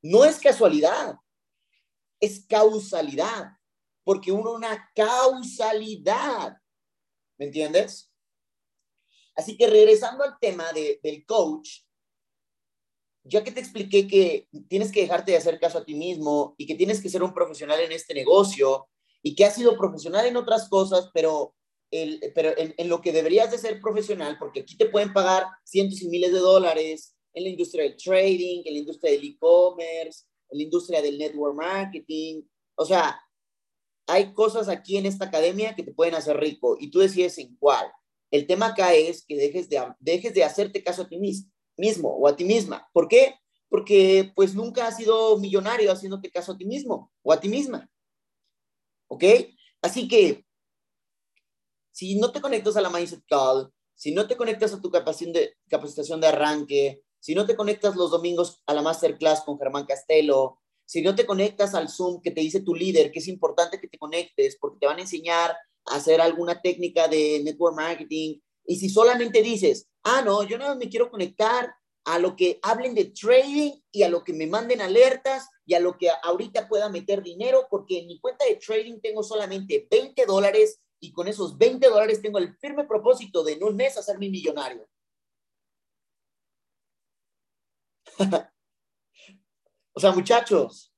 No 0.00 0.24
es 0.24 0.38
casualidad, 0.38 1.16
es 2.18 2.46
causalidad, 2.46 3.57
porque 4.08 4.32
uno 4.32 4.54
una 4.54 4.90
causalidad. 4.94 6.56
¿Me 7.38 7.44
entiendes? 7.44 8.10
Así 9.36 9.54
que 9.54 9.66
regresando 9.66 10.24
al 10.24 10.38
tema 10.40 10.72
de, 10.72 10.98
del 11.02 11.26
coach, 11.26 11.82
ya 13.22 13.44
que 13.44 13.52
te 13.52 13.60
expliqué 13.60 14.08
que 14.08 14.48
tienes 14.66 14.92
que 14.92 15.02
dejarte 15.02 15.32
de 15.32 15.36
hacer 15.36 15.60
caso 15.60 15.76
a 15.76 15.84
ti 15.84 15.94
mismo 15.94 16.54
y 16.56 16.64
que 16.64 16.74
tienes 16.74 17.02
que 17.02 17.10
ser 17.10 17.22
un 17.22 17.34
profesional 17.34 17.80
en 17.80 17.92
este 17.92 18.14
negocio 18.14 18.88
y 19.22 19.34
que 19.34 19.44
has 19.44 19.56
sido 19.56 19.76
profesional 19.76 20.24
en 20.24 20.38
otras 20.38 20.70
cosas, 20.70 21.10
pero, 21.12 21.54
el, 21.90 22.32
pero 22.34 22.56
en, 22.56 22.72
en, 22.78 22.88
lo 22.88 23.02
que 23.02 23.12
deberías 23.12 23.50
de 23.50 23.58
ser 23.58 23.78
profesional, 23.78 24.38
porque 24.38 24.60
aquí 24.60 24.78
te 24.78 24.88
pueden 24.88 25.12
pagar 25.12 25.48
cientos 25.64 26.00
y 26.00 26.08
miles 26.08 26.32
de 26.32 26.38
dólares 26.38 27.14
en 27.34 27.42
la 27.42 27.50
industria 27.50 27.84
del 27.84 27.98
trading, 27.98 28.62
en 28.64 28.72
la 28.72 28.80
industria 28.80 29.12
del 29.12 29.24
e-commerce, 29.24 30.24
en 30.48 30.56
la 30.56 30.64
industria 30.64 31.02
del 31.02 31.18
network 31.18 31.54
marketing. 31.54 32.40
O 32.74 32.86
sea, 32.86 33.20
hay 34.08 34.32
cosas 34.32 34.68
aquí 34.68 34.96
en 34.96 35.06
esta 35.06 35.26
academia 35.26 35.76
que 35.76 35.82
te 35.82 35.92
pueden 35.92 36.14
hacer 36.14 36.36
rico 36.38 36.76
y 36.80 36.90
tú 36.90 36.98
decides 36.98 37.38
en 37.38 37.54
cuál. 37.56 37.86
El 38.30 38.46
tema 38.46 38.68
acá 38.68 38.94
es 38.94 39.24
que 39.24 39.36
dejes 39.36 39.68
de, 39.68 39.80
dejes 40.00 40.34
de 40.34 40.44
hacerte 40.44 40.82
caso 40.82 41.02
a 41.02 41.08
ti 41.08 41.18
mismo 41.76 42.08
o 42.08 42.26
a 42.26 42.34
ti 42.34 42.44
misma. 42.44 42.88
¿Por 42.92 43.06
qué? 43.06 43.34
Porque 43.68 44.32
pues 44.34 44.54
nunca 44.54 44.86
has 44.86 44.96
sido 44.96 45.38
millonario 45.38 45.92
haciéndote 45.92 46.30
caso 46.30 46.52
a 46.52 46.56
ti 46.56 46.64
mismo 46.64 47.12
o 47.22 47.32
a 47.32 47.38
ti 47.38 47.48
misma. 47.48 47.88
¿Ok? 49.08 49.24
Así 49.82 50.08
que 50.08 50.44
si 51.92 52.18
no 52.18 52.32
te 52.32 52.40
conectas 52.40 52.76
a 52.76 52.80
la 52.80 52.90
Mindset 52.90 53.24
Call, 53.28 53.70
si 53.94 54.12
no 54.12 54.26
te 54.26 54.36
conectas 54.36 54.72
a 54.72 54.80
tu 54.80 54.90
capacitación 54.90 55.32
de, 55.32 55.56
capacitación 55.68 56.20
de 56.20 56.28
arranque, 56.28 57.02
si 57.20 57.34
no 57.34 57.44
te 57.44 57.56
conectas 57.56 57.96
los 57.96 58.10
domingos 58.10 58.62
a 58.66 58.72
la 58.72 58.80
Masterclass 58.80 59.42
con 59.42 59.58
Germán 59.58 59.84
Castelo, 59.84 60.60
si 60.88 61.02
no 61.02 61.14
te 61.14 61.26
conectas 61.26 61.74
al 61.74 61.90
Zoom 61.90 62.22
que 62.22 62.30
te 62.30 62.40
dice 62.40 62.60
tu 62.60 62.74
líder, 62.74 63.12
que 63.12 63.18
es 63.18 63.28
importante 63.28 63.78
que 63.78 63.88
te 63.88 63.98
conectes 63.98 64.56
porque 64.58 64.78
te 64.80 64.86
van 64.86 64.96
a 64.96 65.02
enseñar 65.02 65.54
a 65.84 65.96
hacer 65.96 66.18
alguna 66.18 66.62
técnica 66.62 67.08
de 67.08 67.42
network 67.44 67.76
marketing. 67.76 68.40
Y 68.64 68.76
si 68.76 68.88
solamente 68.88 69.42
dices, 69.42 69.86
ah, 70.04 70.22
no, 70.24 70.44
yo 70.44 70.56
no 70.56 70.74
me 70.76 70.88
quiero 70.88 71.10
conectar 71.10 71.74
a 72.06 72.18
lo 72.18 72.34
que 72.36 72.58
hablen 72.62 72.94
de 72.94 73.04
trading 73.04 73.72
y 73.92 74.02
a 74.02 74.08
lo 74.08 74.24
que 74.24 74.32
me 74.32 74.46
manden 74.46 74.80
alertas 74.80 75.46
y 75.66 75.74
a 75.74 75.80
lo 75.80 75.98
que 75.98 76.08
ahorita 76.22 76.66
pueda 76.68 76.88
meter 76.88 77.22
dinero, 77.22 77.66
porque 77.70 77.98
en 77.98 78.06
mi 78.06 78.18
cuenta 78.18 78.46
de 78.46 78.56
trading 78.56 78.98
tengo 79.02 79.22
solamente 79.22 79.86
20 79.90 80.24
dólares 80.24 80.80
y 81.00 81.12
con 81.12 81.28
esos 81.28 81.58
20 81.58 81.86
dólares 81.86 82.22
tengo 82.22 82.38
el 82.38 82.56
firme 82.56 82.84
propósito 82.84 83.44
de 83.44 83.52
en 83.52 83.62
un 83.62 83.76
mes 83.76 83.98
hacerme 83.98 84.30
millonario. 84.30 84.88
O 89.98 90.00
sea, 90.00 90.12
muchachos, 90.12 90.94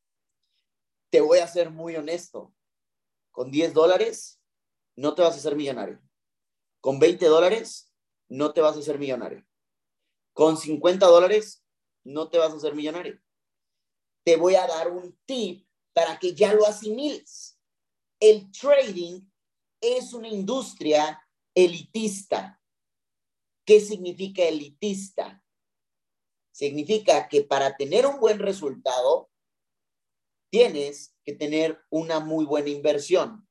te 1.09 1.23
voy 1.23 1.39
a 1.39 1.47
ser 1.47 1.71
muy 1.71 1.97
honesto. 1.97 2.55
Con 3.31 3.51
10 3.51 3.73
dólares 3.73 4.43
no 4.95 5.15
te 5.15 5.23
vas 5.23 5.33
a 5.33 5.39
hacer 5.39 5.57
millonario. 5.57 6.03
Con 6.83 6.99
20 6.99 7.25
dólares 7.25 7.95
no 8.29 8.53
te 8.53 8.61
vas 8.61 8.77
a 8.77 8.81
hacer 8.81 8.99
millonario. 8.99 9.43
Con 10.35 10.59
50 10.59 11.07
dólares 11.07 11.65
no 12.05 12.29
te 12.29 12.37
vas 12.37 12.53
a 12.53 12.57
hacer 12.57 12.75
millonario. 12.75 13.19
Te 14.23 14.37
voy 14.37 14.57
a 14.57 14.67
dar 14.67 14.91
un 14.91 15.19
tip 15.25 15.67
para 15.95 16.19
que 16.19 16.35
ya 16.35 16.53
lo 16.53 16.67
asimiles. 16.67 17.59
El 18.21 18.53
trading 18.53 19.23
es 19.81 20.13
una 20.13 20.29
industria 20.29 21.27
elitista. 21.55 22.61
¿Qué 23.65 23.81
significa 23.81 24.43
elitista? 24.43 25.43
Significa 26.53 27.29
que 27.29 27.43
para 27.43 27.77
tener 27.77 28.07
un 28.07 28.21
buen 28.21 28.39
resultado, 28.39 29.31
tienes 30.51 31.15
que 31.25 31.33
tener 31.33 31.79
una 31.91 32.21
muy 32.21 32.45
buena 32.45 32.69
inversión. 32.69 33.49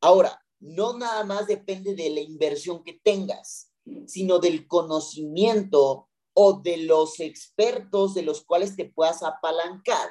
Ahora, 0.00 0.44
no 0.58 0.98
nada 0.98 1.24
más 1.24 1.46
depende 1.46 1.94
de 1.94 2.10
la 2.10 2.20
inversión 2.20 2.82
que 2.84 3.00
tengas, 3.02 3.72
sino 4.06 4.38
del 4.38 4.66
conocimiento 4.66 6.08
o 6.34 6.60
de 6.60 6.78
los 6.78 7.20
expertos 7.20 8.14
de 8.14 8.22
los 8.22 8.44
cuales 8.44 8.76
te 8.76 8.84
puedas 8.84 9.22
apalancar. 9.22 10.10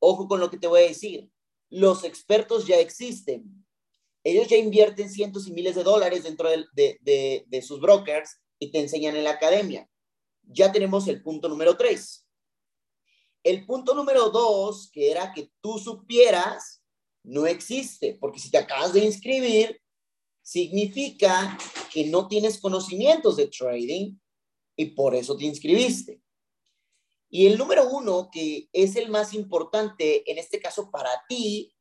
Ojo 0.00 0.28
con 0.28 0.40
lo 0.40 0.50
que 0.50 0.58
te 0.58 0.66
voy 0.66 0.80
a 0.80 0.88
decir. 0.88 1.30
Los 1.70 2.04
expertos 2.04 2.66
ya 2.66 2.78
existen. 2.78 3.66
Ellos 4.24 4.48
ya 4.48 4.56
invierten 4.56 5.10
cientos 5.10 5.46
y 5.46 5.52
miles 5.52 5.74
de 5.74 5.84
dólares 5.84 6.24
dentro 6.24 6.48
de, 6.48 7.62
sus 7.62 7.80
brokers 7.80 8.40
y 8.58 8.70
te 8.70 8.80
enseñan 8.80 9.16
en 9.16 9.24
la 9.24 9.32
academia. 9.32 9.88
Ya 10.50 10.72
tenemos 10.72 11.06
el 11.08 11.22
punto 11.22 11.48
número 11.48 11.76
tres. 11.76 12.26
El 13.44 13.66
punto 13.66 13.94
número 13.94 14.30
dos, 14.30 14.90
que 14.92 15.10
era 15.10 15.32
que 15.32 15.50
tú 15.60 15.78
supieras, 15.78 16.82
no 17.22 17.46
existe, 17.46 18.16
porque 18.20 18.40
si 18.40 18.50
te 18.50 18.58
acabas 18.58 18.92
de 18.92 19.04
inscribir, 19.04 19.80
significa 20.42 21.58
que 21.92 22.06
no 22.06 22.26
tienes 22.26 22.58
conocimientos 22.58 23.36
de 23.36 23.48
trading 23.48 24.16
y 24.76 24.86
por 24.86 25.14
eso 25.14 25.36
te 25.36 25.44
inscribiste. 25.44 26.22
Y 27.28 27.46
el 27.46 27.58
número 27.58 27.88
uno, 27.90 28.30
que 28.32 28.68
es 28.72 28.96
el 28.96 29.10
más 29.10 29.34
importante 29.34 30.30
en 30.30 30.38
este 30.38 30.60
caso 30.60 30.90
para 30.90 31.10
ti, 31.28 31.74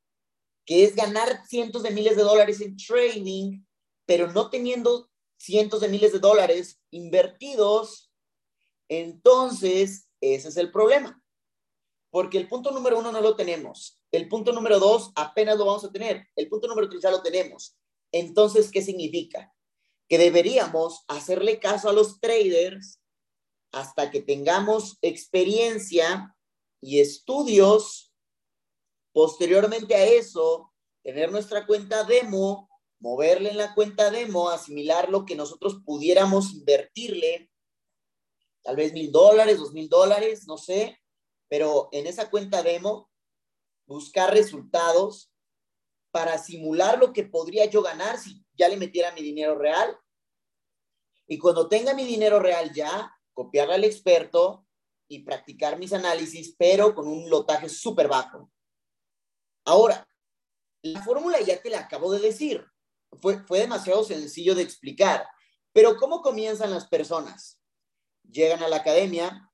que 0.65 0.83
es 0.83 0.95
ganar 0.95 1.45
cientos 1.47 1.83
de 1.83 1.91
miles 1.91 2.17
de 2.17 2.23
dólares 2.23 2.59
en 2.59 2.75
trading, 2.75 3.63
pero 4.05 4.31
no 4.33 4.49
teniendo 4.49 5.09
cientos 5.37 5.79
de 5.79 5.87
miles 5.87 6.11
de 6.11 6.19
dólares 6.19 6.81
invertidos, 6.91 8.06
entonces 8.89 10.07
ese 10.21 10.49
es 10.49 10.57
el 10.57 10.71
problema. 10.71 11.21
Porque 12.09 12.37
el 12.37 12.47
punto 12.47 12.71
número 12.71 12.97
uno 12.99 13.11
no 13.11 13.21
lo 13.21 13.35
tenemos. 13.35 13.99
El 14.11 14.27
punto 14.27 14.51
número 14.51 14.79
dos 14.79 15.11
apenas 15.15 15.57
lo 15.57 15.65
vamos 15.65 15.83
a 15.83 15.91
tener. 15.91 16.25
El 16.35 16.47
punto 16.47 16.67
número 16.67 16.89
tres 16.89 17.01
ya 17.01 17.11
lo 17.11 17.21
tenemos. 17.21 17.77
Entonces, 18.11 18.71
¿qué 18.71 18.81
significa? 18.81 19.53
Que 20.07 20.17
deberíamos 20.17 21.03
hacerle 21.07 21.59
caso 21.59 21.89
a 21.89 21.93
los 21.93 22.19
traders 22.19 23.01
hasta 23.71 24.09
que 24.09 24.21
tengamos 24.21 24.97
experiencia 25.01 26.35
y 26.81 26.99
estudios. 26.99 28.13
Posteriormente 29.11 29.95
a 29.95 30.05
eso, 30.05 30.73
tener 31.03 31.31
nuestra 31.31 31.67
cuenta 31.67 32.03
demo, 32.05 32.69
moverle 32.99 33.49
en 33.49 33.57
la 33.57 33.75
cuenta 33.75 34.09
demo, 34.09 34.49
asimilar 34.49 35.09
lo 35.09 35.25
que 35.25 35.35
nosotros 35.35 35.81
pudiéramos 35.85 36.53
invertirle, 36.53 37.49
tal 38.67 38.75
vez 38.75 38.91
mil 38.91 39.13
dólares, 39.13 39.59
dos 39.59 39.71
mil 39.71 39.87
dólares, 39.87 40.45
no 40.45 40.57
sé, 40.57 41.01
pero 41.47 41.87
en 41.93 42.05
esa 42.05 42.29
cuenta 42.29 42.63
demo, 42.63 43.09
buscar 43.85 44.33
resultados 44.33 45.31
para 46.11 46.37
simular 46.37 46.99
lo 46.99 47.13
que 47.13 47.23
podría 47.23 47.63
yo 47.63 47.81
ganar 47.81 48.17
si 48.17 48.45
ya 48.51 48.67
le 48.67 48.75
metiera 48.75 49.13
mi 49.13 49.21
dinero 49.21 49.57
real. 49.57 49.97
Y 51.27 51.37
cuando 51.37 51.69
tenga 51.69 51.93
mi 51.93 52.03
dinero 52.03 52.39
real 52.39 52.73
ya, 52.73 53.09
copiarle 53.31 53.75
al 53.75 53.85
experto 53.85 54.67
y 55.07 55.19
practicar 55.19 55.79
mis 55.79 55.93
análisis, 55.93 56.53
pero 56.59 56.93
con 56.93 57.07
un 57.07 57.29
lotaje 57.29 57.69
súper 57.69 58.09
bajo. 58.09 58.51
Ahora, 59.63 60.05
la 60.81 61.01
fórmula 61.05 61.39
ya 61.39 61.61
te 61.61 61.69
la 61.69 61.79
acabo 61.79 62.11
de 62.11 62.19
decir. 62.19 62.65
Fue, 63.21 63.41
fue 63.45 63.59
demasiado 63.59 64.03
sencillo 64.03 64.55
de 64.55 64.63
explicar. 64.63 65.25
Pero 65.71 65.95
¿cómo 65.95 66.21
comienzan 66.21 66.71
las 66.71 66.85
personas? 66.89 67.56
Llegan 68.31 68.63
a 68.63 68.67
la 68.67 68.77
academia, 68.77 69.51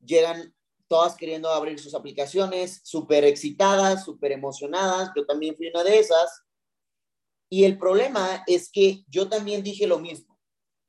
llegan 0.00 0.54
todas 0.88 1.16
queriendo 1.16 1.48
abrir 1.48 1.78
sus 1.78 1.94
aplicaciones, 1.94 2.80
súper 2.84 3.24
excitadas, 3.24 4.04
súper 4.04 4.32
emocionadas. 4.32 5.10
Yo 5.16 5.24
también 5.24 5.56
fui 5.56 5.68
una 5.68 5.82
de 5.82 5.98
esas. 5.98 6.42
Y 7.48 7.64
el 7.64 7.78
problema 7.78 8.44
es 8.46 8.70
que 8.70 9.04
yo 9.08 9.28
también 9.28 9.62
dije 9.62 9.86
lo 9.86 9.98
mismo. 9.98 10.38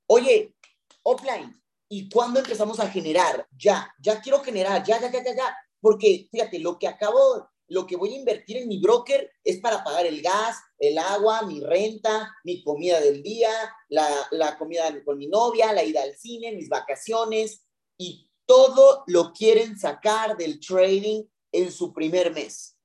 Oye, 0.07 0.55
offline, 1.03 1.61
¿y 1.89 2.09
cuándo 2.09 2.39
empezamos 2.39 2.79
a 2.79 2.89
generar? 2.89 3.47
Ya, 3.57 3.93
ya 3.99 4.21
quiero 4.21 4.41
generar, 4.41 4.83
ya, 4.83 4.99
ya, 4.99 5.11
ya, 5.11 5.23
ya, 5.23 5.35
ya. 5.35 5.57
Porque 5.79 6.27
fíjate, 6.31 6.59
lo 6.59 6.79
que 6.79 6.87
acabo, 6.87 7.49
lo 7.67 7.87
que 7.87 7.95
voy 7.95 8.13
a 8.13 8.17
invertir 8.17 8.57
en 8.57 8.67
mi 8.67 8.79
broker 8.79 9.31
es 9.43 9.59
para 9.59 9.83
pagar 9.83 10.05
el 10.05 10.21
gas, 10.21 10.57
el 10.77 10.97
agua, 10.97 11.43
mi 11.43 11.61
renta, 11.61 12.35
mi 12.43 12.63
comida 12.63 12.99
del 12.99 13.23
día, 13.23 13.51
la, 13.89 14.07
la 14.31 14.57
comida 14.57 14.91
con 15.03 15.17
mi 15.17 15.27
novia, 15.27 15.73
la 15.73 15.83
ida 15.83 16.03
al 16.03 16.15
cine, 16.15 16.51
mis 16.51 16.69
vacaciones 16.69 17.65
y 17.97 18.29
todo 18.45 19.03
lo 19.07 19.31
quieren 19.31 19.77
sacar 19.77 20.35
del 20.37 20.59
trading 20.59 21.23
en 21.51 21.71
su 21.71 21.93
primer 21.93 22.33
mes. 22.33 22.77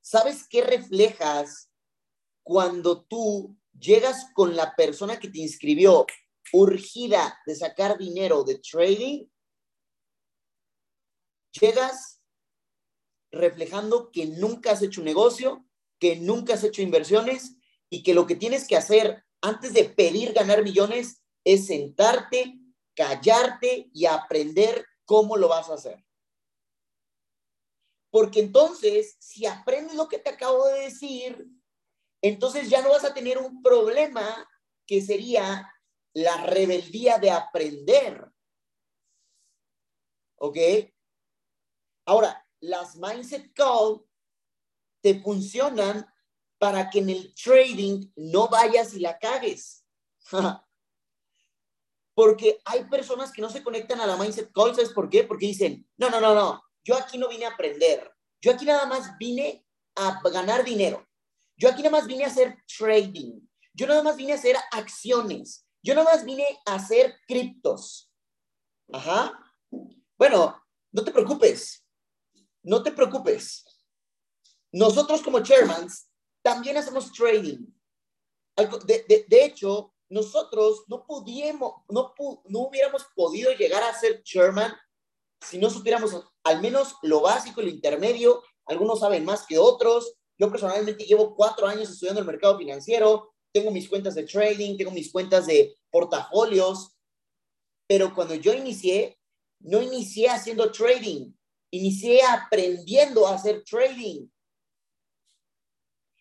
¿Sabes 0.00 0.46
qué 0.48 0.62
reflejas 0.62 1.70
cuando 2.42 3.04
tú 3.04 3.56
llegas 3.78 4.26
con 4.34 4.54
la 4.56 4.74
persona 4.76 5.18
que 5.18 5.28
te 5.28 5.40
inscribió 5.40 6.06
urgida 6.52 7.40
de 7.46 7.54
sacar 7.54 7.96
dinero 7.96 8.44
de 8.44 8.58
trading? 8.58 9.26
Llegas 11.58 12.11
reflejando 13.32 14.10
que 14.12 14.26
nunca 14.26 14.72
has 14.72 14.82
hecho 14.82 15.00
un 15.00 15.06
negocio, 15.06 15.66
que 15.98 16.16
nunca 16.16 16.54
has 16.54 16.64
hecho 16.64 16.82
inversiones 16.82 17.56
y 17.88 18.02
que 18.02 18.14
lo 18.14 18.26
que 18.26 18.36
tienes 18.36 18.68
que 18.68 18.76
hacer 18.76 19.24
antes 19.40 19.72
de 19.72 19.84
pedir 19.84 20.32
ganar 20.32 20.62
millones 20.62 21.22
es 21.44 21.66
sentarte, 21.66 22.60
callarte 22.94 23.90
y 23.92 24.06
aprender 24.06 24.86
cómo 25.04 25.36
lo 25.36 25.48
vas 25.48 25.70
a 25.70 25.74
hacer. 25.74 26.04
Porque 28.10 28.40
entonces, 28.40 29.16
si 29.18 29.46
aprendes 29.46 29.96
lo 29.96 30.06
que 30.06 30.18
te 30.18 30.30
acabo 30.30 30.66
de 30.66 30.82
decir, 30.82 31.48
entonces 32.20 32.68
ya 32.68 32.82
no 32.82 32.90
vas 32.90 33.04
a 33.04 33.14
tener 33.14 33.38
un 33.38 33.62
problema 33.62 34.48
que 34.86 35.00
sería 35.00 35.72
la 36.12 36.46
rebeldía 36.46 37.18
de 37.18 37.30
aprender. 37.30 38.30
¿Ok? 40.36 40.58
Ahora, 42.04 42.46
las 42.62 42.96
mindset 42.96 43.52
call 43.52 44.02
te 45.02 45.20
funcionan 45.20 46.06
para 46.58 46.88
que 46.88 47.00
en 47.00 47.10
el 47.10 47.34
trading 47.34 48.10
no 48.16 48.48
vayas 48.48 48.94
y 48.94 49.00
la 49.00 49.18
cagues. 49.18 49.84
Porque 52.14 52.60
hay 52.64 52.84
personas 52.84 53.32
que 53.32 53.42
no 53.42 53.50
se 53.50 53.62
conectan 53.62 54.00
a 54.00 54.06
la 54.06 54.16
mindset 54.16 54.52
call, 54.52 54.74
¿sabes 54.74 54.90
por 54.90 55.10
qué? 55.10 55.24
Porque 55.24 55.46
dicen, 55.46 55.88
no, 55.96 56.08
no, 56.08 56.20
no, 56.20 56.34
no, 56.34 56.62
yo 56.84 56.94
aquí 56.94 57.18
no 57.18 57.28
vine 57.28 57.46
a 57.46 57.50
aprender, 57.50 58.12
yo 58.40 58.52
aquí 58.52 58.64
nada 58.64 58.86
más 58.86 59.16
vine 59.18 59.66
a 59.96 60.20
ganar 60.30 60.62
dinero, 60.62 61.06
yo 61.56 61.68
aquí 61.68 61.82
nada 61.82 61.98
más 61.98 62.06
vine 62.06 62.24
a 62.24 62.28
hacer 62.28 62.56
trading, 62.78 63.40
yo 63.72 63.86
nada 63.86 64.02
más 64.02 64.16
vine 64.16 64.32
a 64.32 64.36
hacer 64.36 64.56
acciones, 64.70 65.66
yo 65.82 65.94
nada 65.94 66.12
más 66.12 66.24
vine 66.24 66.46
a 66.66 66.74
hacer 66.74 67.16
criptos. 67.26 68.12
Ajá. 68.92 69.32
Bueno, 70.18 70.62
no 70.92 71.02
te 71.02 71.10
preocupes, 71.10 71.81
no 72.62 72.82
te 72.82 72.92
preocupes. 72.92 73.64
Nosotros 74.72 75.22
como 75.22 75.40
chairmans 75.40 76.08
también 76.42 76.76
hacemos 76.76 77.12
trading. 77.12 77.66
De, 78.86 79.44
hecho, 79.44 79.94
nosotros 80.08 80.84
no 80.88 81.06
pudiéramos, 81.06 81.72
no, 81.88 82.14
no 82.46 82.60
hubiéramos 82.60 83.06
podido 83.14 83.52
llegar 83.52 83.82
a 83.82 83.98
ser 83.98 84.22
chairman 84.22 84.74
si 85.42 85.58
no 85.58 85.70
supiéramos 85.70 86.12
al 86.44 86.60
menos 86.60 86.96
lo 87.02 87.20
básico, 87.20 87.62
lo 87.62 87.68
intermedio. 87.68 88.42
Algunos 88.66 89.00
saben 89.00 89.24
más 89.24 89.44
que 89.46 89.58
otros. 89.58 90.14
Yo 90.38 90.50
personalmente 90.50 91.04
llevo 91.04 91.34
cuatro 91.34 91.66
años 91.66 91.90
estudiando 91.90 92.20
el 92.20 92.26
mercado 92.26 92.58
financiero, 92.58 93.32
tengo 93.52 93.70
mis 93.70 93.88
cuentas 93.88 94.14
de 94.14 94.24
trading, 94.24 94.76
tengo 94.76 94.90
mis 94.90 95.12
cuentas 95.12 95.46
de 95.46 95.76
portafolios, 95.90 96.96
pero 97.86 98.14
cuando 98.14 98.34
yo 98.34 98.52
inicié, 98.54 99.18
no 99.60 99.82
inicié 99.82 100.30
haciendo 100.30 100.72
trading, 100.72 101.32
inicié 101.72 102.22
aprendiendo 102.22 103.26
a 103.26 103.34
hacer 103.34 103.64
trading. 103.64 104.28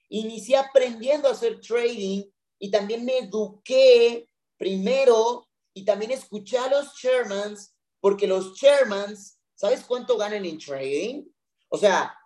Inicié 0.10 0.58
aprendiendo 0.58 1.28
a 1.28 1.34
hacer 1.34 1.60
trading 1.60 2.24
y 2.58 2.72
también 2.72 3.06
me 3.06 3.20
eduqué 3.20 4.28
primero 4.58 5.48
y 5.74 5.86
también 5.86 6.12
escuché 6.12 6.58
a 6.58 6.70
los 6.70 6.96
chairmans, 6.96 7.76
porque 8.00 8.28
los 8.28 8.56
chairmans, 8.56 9.40
¿sabes 9.56 9.84
cuánto 9.86 10.18
ganan 10.18 10.46
en 10.46 10.58
trading? 10.58 11.26
O 11.70 11.78
sea, 11.78 12.18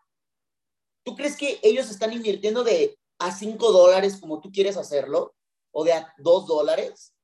¿tú 1.03 1.15
crees 1.15 1.35
que 1.35 1.59
ellos 1.63 1.89
están 1.89 2.13
invirtiendo 2.13 2.63
de 2.63 2.97
a 3.19 3.31
5 3.31 3.71
dólares 3.71 4.17
como 4.19 4.39
tú 4.39 4.51
quieres 4.51 4.77
hacerlo? 4.77 5.35
¿O 5.71 5.83
de 5.83 5.93
a 5.93 6.13
2 6.17 6.47
dólares? 6.47 7.15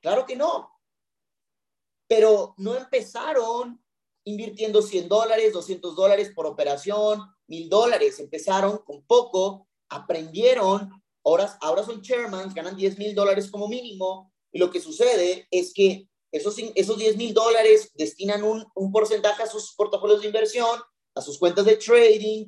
Claro 0.00 0.26
que 0.26 0.36
no. 0.36 0.70
Pero 2.06 2.54
no 2.58 2.76
empezaron 2.76 3.82
invirtiendo 4.26 4.82
100 4.82 5.08
dólares, 5.08 5.52
200 5.52 5.94
dólares 5.94 6.32
por 6.34 6.46
operación, 6.46 7.20
1000 7.46 7.68
dólares. 7.68 8.18
Empezaron 8.18 8.78
con 8.78 9.06
poco, 9.06 9.68
aprendieron, 9.88 10.90
ahora, 11.24 11.56
ahora 11.60 11.84
son 11.84 12.02
chairmans, 12.02 12.52
ganan 12.52 12.76
10 12.76 12.98
mil 12.98 13.14
dólares 13.14 13.48
como 13.50 13.68
mínimo. 13.68 14.32
Y 14.52 14.58
lo 14.58 14.70
que 14.70 14.80
sucede 14.80 15.46
es 15.50 15.72
que 15.72 16.08
esos, 16.32 16.56
esos 16.74 16.98
10 16.98 17.16
mil 17.16 17.32
dólares 17.32 17.92
destinan 17.94 18.42
un, 18.42 18.64
un 18.74 18.92
porcentaje 18.92 19.44
a 19.44 19.46
sus 19.46 19.74
portafolios 19.74 20.20
de 20.20 20.26
inversión, 20.26 20.80
a 21.14 21.20
sus 21.20 21.38
cuentas 21.38 21.64
de 21.64 21.76
trading, 21.76 22.46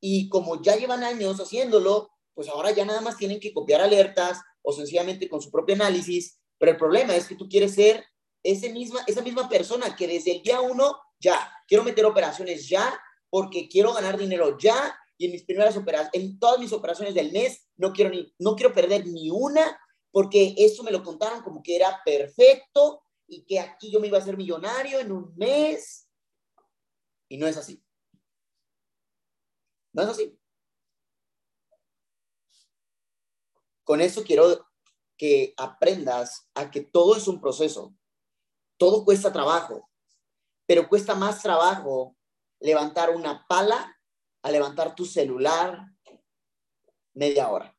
y 0.00 0.28
como 0.28 0.62
ya 0.62 0.76
llevan 0.76 1.04
años 1.04 1.38
haciéndolo, 1.40 2.10
pues 2.34 2.48
ahora 2.48 2.70
ya 2.70 2.84
nada 2.84 3.00
más 3.00 3.16
tienen 3.16 3.40
que 3.40 3.52
copiar 3.52 3.80
alertas 3.80 4.40
o 4.62 4.72
sencillamente 4.72 5.28
con 5.28 5.42
su 5.42 5.50
propio 5.50 5.74
análisis. 5.74 6.38
Pero 6.58 6.72
el 6.72 6.78
problema 6.78 7.14
es 7.14 7.26
que 7.26 7.34
tú 7.34 7.48
quieres 7.48 7.74
ser 7.74 8.04
ese 8.42 8.72
misma, 8.72 9.00
esa 9.06 9.22
misma 9.22 9.48
persona 9.48 9.94
que 9.94 10.06
desde 10.06 10.36
el 10.36 10.42
día 10.42 10.60
uno, 10.60 10.96
ya, 11.20 11.52
quiero 11.66 11.84
meter 11.84 12.04
operaciones 12.04 12.68
ya, 12.68 13.00
porque 13.30 13.68
quiero 13.68 13.92
ganar 13.92 14.16
dinero 14.16 14.56
ya, 14.58 14.96
y 15.16 15.26
en 15.26 15.32
mis 15.32 15.44
primeras 15.44 15.76
operaciones, 15.76 16.14
en 16.14 16.38
todas 16.38 16.60
mis 16.60 16.72
operaciones 16.72 17.14
del 17.14 17.32
mes, 17.32 17.68
no 17.76 17.92
quiero, 17.92 18.10
ni, 18.10 18.32
no 18.38 18.54
quiero 18.54 18.72
perder 18.72 19.06
ni 19.06 19.30
una, 19.30 19.78
porque 20.10 20.54
eso 20.56 20.82
me 20.82 20.92
lo 20.92 21.02
contaron 21.02 21.42
como 21.42 21.62
que 21.62 21.76
era 21.76 22.00
perfecto 22.04 23.02
y 23.26 23.44
que 23.44 23.60
aquí 23.60 23.90
yo 23.90 24.00
me 24.00 24.06
iba 24.06 24.18
a 24.18 24.22
ser 24.22 24.36
millonario 24.36 25.00
en 25.00 25.12
un 25.12 25.34
mes. 25.36 26.08
Y 27.28 27.36
no 27.36 27.46
es 27.46 27.56
así. 27.56 27.82
No 29.92 30.02
es 30.02 30.08
así. 30.08 30.38
Con 33.84 34.00
eso 34.00 34.22
quiero 34.22 34.66
que 35.16 35.52
aprendas 35.56 36.48
a 36.54 36.70
que 36.70 36.80
todo 36.80 37.16
es 37.16 37.26
un 37.28 37.40
proceso. 37.40 37.94
Todo 38.78 39.04
cuesta 39.04 39.32
trabajo, 39.32 39.90
pero 40.68 40.86
cuesta 40.86 41.14
más 41.14 41.40
trabajo 41.40 42.14
levantar 42.60 43.08
una 43.08 43.46
pala 43.48 43.98
a 44.42 44.50
levantar 44.50 44.94
tu 44.94 45.06
celular 45.06 45.82
media 47.14 47.50
hora. 47.50 47.74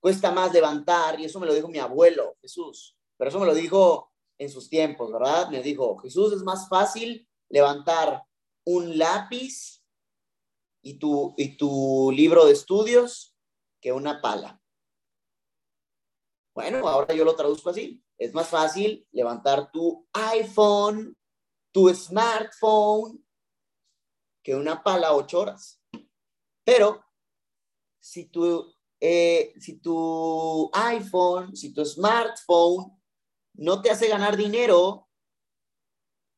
Cuesta 0.00 0.30
más 0.30 0.52
levantar, 0.52 1.18
y 1.18 1.24
eso 1.24 1.40
me 1.40 1.46
lo 1.46 1.52
dijo 1.52 1.66
mi 1.66 1.80
abuelo, 1.80 2.36
Jesús, 2.40 2.96
pero 3.16 3.30
eso 3.30 3.40
me 3.40 3.46
lo 3.46 3.54
dijo 3.54 4.12
en 4.38 4.48
sus 4.48 4.70
tiempos, 4.70 5.10
¿verdad? 5.10 5.48
Me 5.50 5.60
dijo, 5.60 5.96
Jesús, 5.98 6.32
es 6.34 6.42
más 6.42 6.68
fácil 6.68 7.28
levantar 7.48 8.22
un 8.64 8.96
lápiz 8.96 9.82
y 10.82 11.00
tu, 11.00 11.34
y 11.36 11.56
tu 11.56 12.12
libro 12.14 12.46
de 12.46 12.52
estudios 12.52 13.34
que 13.80 13.92
una 13.92 14.20
pala. 14.20 14.62
Bueno, 16.54 16.86
ahora 16.88 17.12
yo 17.12 17.24
lo 17.24 17.34
traduzco 17.34 17.70
así. 17.70 18.04
Es 18.18 18.32
más 18.34 18.48
fácil 18.48 19.06
levantar 19.10 19.72
tu 19.72 20.06
iPhone, 20.12 21.16
tu 21.76 21.92
smartphone, 21.92 23.22
que 24.42 24.54
una 24.54 24.82
pala 24.82 25.12
ocho 25.12 25.40
horas. 25.40 25.78
Pero 26.64 27.04
si 28.00 28.30
tu, 28.30 28.74
eh, 28.98 29.52
si 29.60 29.78
tu 29.80 30.70
iPhone, 30.72 31.54
si 31.54 31.74
tu 31.74 31.84
smartphone 31.84 32.98
no 33.56 33.82
te 33.82 33.90
hace 33.90 34.08
ganar 34.08 34.38
dinero, 34.38 35.10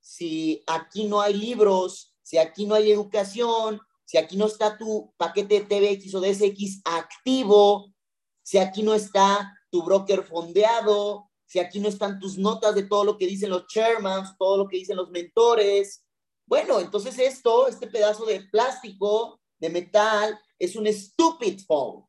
si 0.01 0.61
aquí 0.67 1.05
no 1.05 1.21
hay 1.21 1.35
libros, 1.35 2.17
si 2.21 2.37
aquí 2.39 2.67
no 2.67 2.75
hay 2.75 2.91
educación, 2.91 3.81
si 4.07 4.19
aquí 4.19 4.37
no 4.37 4.47
está 4.47 4.77
tu 4.77 5.15
paquete 5.17 5.61
de 5.61 5.67
TVX 5.67 6.15
o 6.17 6.21
DSX 6.21 6.81
activo, 6.85 7.95
si 8.43 8.59
aquí 8.59 8.83
no 8.83 8.93
está 8.93 9.57
tu 9.71 9.85
broker 9.85 10.25
fondeado, 10.25 11.28
si 11.49 11.59
aquí 11.59 11.81
no 11.81 11.89
están 11.89 12.21
tus 12.21 12.37
notas 12.37 12.75
de 12.75 12.83
todo 12.83 13.05
lo 13.05 13.17
que 13.17 13.27
dicen 13.27 13.49
los 13.49 13.67
chairmans, 13.67 14.37
todo 14.39 14.59
lo 14.59 14.69
que 14.69 14.77
dicen 14.77 14.97
los 14.97 15.11
mentores, 15.11 16.05
bueno, 16.45 16.79
entonces 16.79 17.19
esto, 17.19 17.67
este 17.67 17.87
pedazo 17.87 18.27
de 18.27 18.43
plástico, 18.51 19.41
de 19.59 19.71
metal, 19.71 20.39
es 20.59 20.77
un 20.77 20.87
stupid 20.93 21.61
phone. 21.67 22.07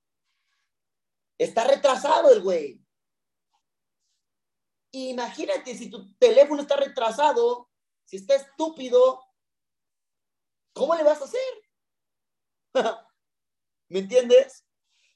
Está 1.37 1.63
retrasado 1.63 2.31
el 2.31 2.41
güey. 2.41 2.85
Imagínate 4.91 5.73
si 5.73 5.89
tu 5.89 6.13
teléfono 6.17 6.61
está 6.61 6.75
retrasado, 6.75 7.69
si 8.03 8.17
está 8.17 8.35
estúpido, 8.35 9.21
¿cómo 10.73 10.95
le 10.95 11.03
vas 11.03 11.21
a 11.21 11.25
hacer? 11.25 11.39
¿Me 13.89 13.99
entiendes? 13.99 14.65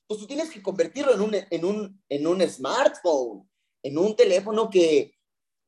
Pues 0.08 0.22
tú 0.22 0.28
tienes 0.28 0.50
que 0.50 0.64
convertirlo 0.64 1.14
en 1.14 1.22
un, 1.22 1.36
en 1.36 1.66
un, 1.66 2.04
en 2.08 2.28
un 2.28 2.42
smartphone, 2.50 3.50
en 3.84 3.98
un 3.98 4.16
teléfono 4.16 4.70
que, 4.70 5.16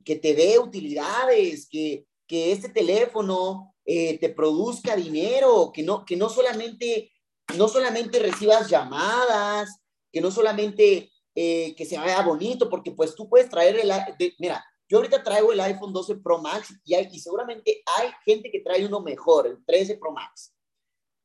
que 0.04 0.16
te 0.16 0.34
dé 0.34 0.58
utilidades, 0.58 1.68
que, 1.70 2.08
que 2.28 2.52
este 2.52 2.70
teléfono 2.70 3.76
eh, 3.86 4.18
te 4.18 4.30
produzca 4.30 4.96
dinero, 4.96 5.72
que 5.74 5.84
no, 5.84 6.06
que 6.06 6.16
no 6.16 6.30
solamente, 6.30 7.12
no 7.58 7.68
solamente 7.68 8.20
recibas 8.20 8.70
llamadas, 8.70 9.82
que 10.12 10.22
no 10.22 10.32
solamente 10.32 11.12
eh, 11.36 11.76
que 11.76 11.86
se 11.86 12.00
vea 12.00 12.22
bonito, 12.22 12.70
porque 12.70 12.92
pues 12.92 13.14
tú 13.14 13.30
puedes 13.30 13.50
traer 13.50 13.78
el, 13.78 13.92
mira, 14.40 14.64
yo 14.88 14.98
ahorita 14.98 15.22
traigo 15.22 15.52
el 15.52 15.60
iPhone 15.60 15.92
12 15.92 16.18
Pro 16.18 16.38
Max 16.38 16.74
y, 16.86 16.94
hay, 16.94 17.10
y 17.12 17.20
seguramente 17.20 17.84
hay 17.98 18.10
gente 18.24 18.50
que 18.50 18.62
trae 18.62 18.86
uno 18.86 19.02
mejor, 19.02 19.46
el 19.48 19.66
13 19.66 19.98
Pro 19.98 20.12
Max. 20.12 20.56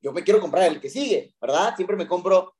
Yo 0.03 0.13
me 0.13 0.25
quiero 0.25 0.41
comprar 0.41 0.67
el 0.67 0.81
que 0.81 0.91
sigue, 0.91 1.35
¿verdad? 1.41 1.77
Siempre 1.77 1.97
me 1.97 2.09
compro 2.09 2.55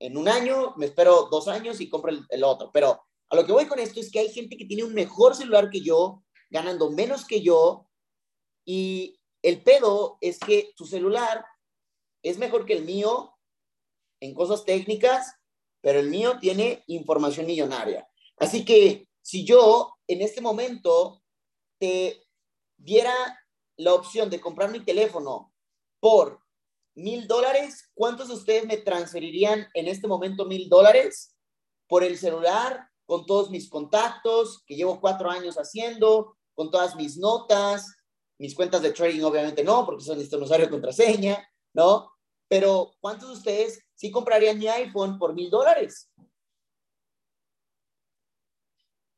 en 0.00 0.16
un 0.16 0.28
año, 0.28 0.74
me 0.76 0.86
espero 0.86 1.28
dos 1.30 1.46
años 1.46 1.80
y 1.80 1.88
compro 1.88 2.10
el, 2.10 2.26
el 2.30 2.42
otro, 2.42 2.70
pero 2.72 3.05
a 3.28 3.36
lo 3.36 3.44
que 3.44 3.52
voy 3.52 3.66
con 3.66 3.78
esto 3.78 4.00
es 4.00 4.10
que 4.10 4.20
hay 4.20 4.32
gente 4.32 4.56
que 4.56 4.66
tiene 4.66 4.84
un 4.84 4.94
mejor 4.94 5.34
celular 5.34 5.70
que 5.70 5.80
yo, 5.80 6.22
ganando 6.50 6.90
menos 6.90 7.24
que 7.24 7.42
yo, 7.42 7.88
y 8.64 9.20
el 9.42 9.62
pedo 9.62 10.18
es 10.20 10.38
que 10.38 10.72
tu 10.76 10.86
celular 10.86 11.44
es 12.22 12.38
mejor 12.38 12.66
que 12.66 12.74
el 12.74 12.84
mío 12.84 13.36
en 14.20 14.34
cosas 14.34 14.64
técnicas, 14.64 15.34
pero 15.80 16.00
el 16.00 16.08
mío 16.08 16.38
tiene 16.40 16.82
información 16.86 17.46
millonaria. 17.46 18.08
Así 18.38 18.64
que 18.64 19.08
si 19.22 19.44
yo 19.44 19.94
en 20.08 20.22
este 20.22 20.40
momento 20.40 21.22
te 21.78 22.24
diera 22.76 23.14
la 23.76 23.94
opción 23.94 24.30
de 24.30 24.40
comprar 24.40 24.70
mi 24.70 24.84
teléfono 24.84 25.52
por 26.00 26.40
mil 26.94 27.26
dólares, 27.26 27.90
¿cuántos 27.94 28.28
de 28.28 28.34
ustedes 28.34 28.66
me 28.66 28.78
transferirían 28.78 29.68
en 29.74 29.88
este 29.88 30.08
momento 30.08 30.46
mil 30.46 30.68
dólares 30.68 31.36
por 31.86 32.02
el 32.02 32.18
celular, 32.18 32.88
con 33.06 33.24
todos 33.24 33.50
mis 33.50 33.70
contactos 33.70 34.62
que 34.66 34.74
llevo 34.74 35.00
cuatro 35.00 35.30
años 35.30 35.56
haciendo, 35.56 36.36
con 36.54 36.70
todas 36.70 36.96
mis 36.96 37.16
notas, 37.16 37.96
mis 38.38 38.54
cuentas 38.54 38.82
de 38.82 38.92
trading 38.92 39.22
obviamente 39.22 39.64
no, 39.64 39.86
porque 39.86 40.04
son 40.04 40.20
este 40.20 40.36
usuario 40.36 40.66
de 40.66 40.72
contraseña, 40.72 41.48
¿no? 41.72 42.12
Pero 42.48 42.94
¿cuántos 43.00 43.28
de 43.28 43.34
ustedes 43.34 43.84
sí 43.94 44.10
comprarían 44.10 44.58
mi 44.58 44.68
iPhone 44.68 45.18
por 45.18 45.34
mil 45.34 45.50
dólares? 45.50 46.12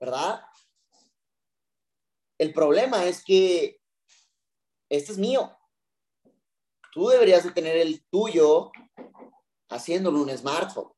¿Verdad? 0.01 0.43
El 2.39 2.53
problema 2.53 3.05
es 3.05 3.25
que 3.25 3.81
este 4.89 5.13
es 5.13 5.19
mío. 5.19 5.51
Tú 6.93 7.09
deberías 7.09 7.45
de 7.45 7.51
tener 7.51 7.77
el 7.77 8.05
tuyo 8.09 8.71
haciéndolo 9.69 10.23
un 10.23 10.37
smartphone. 10.37 10.93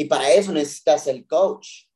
Y 0.00 0.04
para 0.04 0.30
eso 0.30 0.52
necesitas 0.52 1.08
el 1.08 1.26
coach. 1.26 1.88